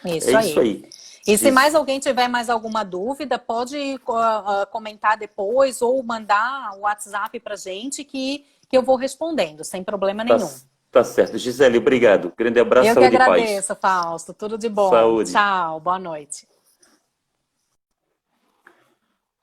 Isso 0.04 0.30
é 0.30 0.36
aí. 0.36 0.50
isso 0.50 0.60
aí. 0.60 0.84
E 1.26 1.36
se 1.36 1.50
mais 1.50 1.74
alguém 1.74 1.98
tiver 1.98 2.28
mais 2.28 2.48
alguma 2.48 2.84
dúvida, 2.84 3.36
pode 3.38 3.76
uh, 3.76 4.66
comentar 4.70 5.16
depois 5.16 5.82
ou 5.82 6.00
mandar 6.02 6.70
o 6.74 6.78
um 6.78 6.80
WhatsApp 6.82 7.40
para 7.40 7.56
gente 7.56 8.04
que, 8.04 8.44
que 8.68 8.76
eu 8.76 8.82
vou 8.82 8.94
respondendo, 8.94 9.64
sem 9.64 9.82
problema 9.82 10.24
tá 10.24 10.36
nenhum. 10.36 10.50
Tá, 10.90 11.02
certo. 11.02 11.36
Gisele, 11.36 11.78
obrigado. 11.78 12.32
Grande 12.36 12.60
abraço, 12.60 12.88
eu 12.88 12.94
paz. 12.94 13.10
Que 13.10 13.16
agradeço, 13.16 13.76
Fausto. 13.76 14.32
Tudo 14.32 14.56
de 14.56 14.68
bom. 14.68 14.88
Saúde. 14.88 15.32
Tchau, 15.32 15.80
boa 15.80 15.98
noite. 15.98 16.46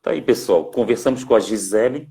Tá 0.01 0.11
aí, 0.11 0.21
pessoal. 0.21 0.65
Conversamos 0.71 1.23
com 1.23 1.35
a 1.35 1.39
Gisele, 1.39 2.09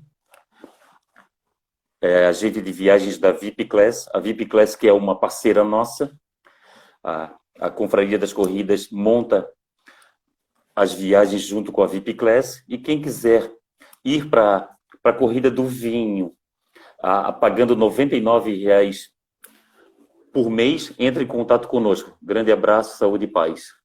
é, 2.01 2.27
agente 2.27 2.61
de 2.61 2.71
viagens 2.71 3.17
da 3.17 3.31
VIP 3.31 3.65
Class. 3.65 4.07
A 4.13 4.19
VIP 4.19 4.45
Class, 4.45 4.75
que 4.75 4.87
é 4.87 4.93
uma 4.93 5.19
parceira 5.19 5.63
nossa. 5.63 6.15
A, 7.03 7.35
a 7.59 7.69
Confraria 7.69 8.19
das 8.19 8.33
Corridas 8.33 8.89
monta 8.91 9.49
as 10.75 10.93
viagens 10.93 11.41
junto 11.41 11.71
com 11.71 11.83
a 11.83 11.87
VIP 11.87 12.13
Class. 12.13 12.63
E 12.67 12.77
quem 12.77 13.01
quiser 13.01 13.51
ir 14.03 14.29
para 14.29 14.69
a 15.03 15.13
corrida 15.13 15.49
do 15.49 15.65
vinho, 15.65 16.33
a, 17.01 17.29
a, 17.29 17.33
pagando 17.33 17.73
R$ 17.73 17.79
99,00 17.79 19.09
por 20.33 20.49
mês, 20.49 20.93
entre 20.97 21.23
em 21.23 21.27
contato 21.27 21.67
conosco. 21.67 22.17
Grande 22.21 22.51
abraço, 22.51 22.97
saúde 22.97 23.25
e 23.25 23.27
paz. 23.27 23.82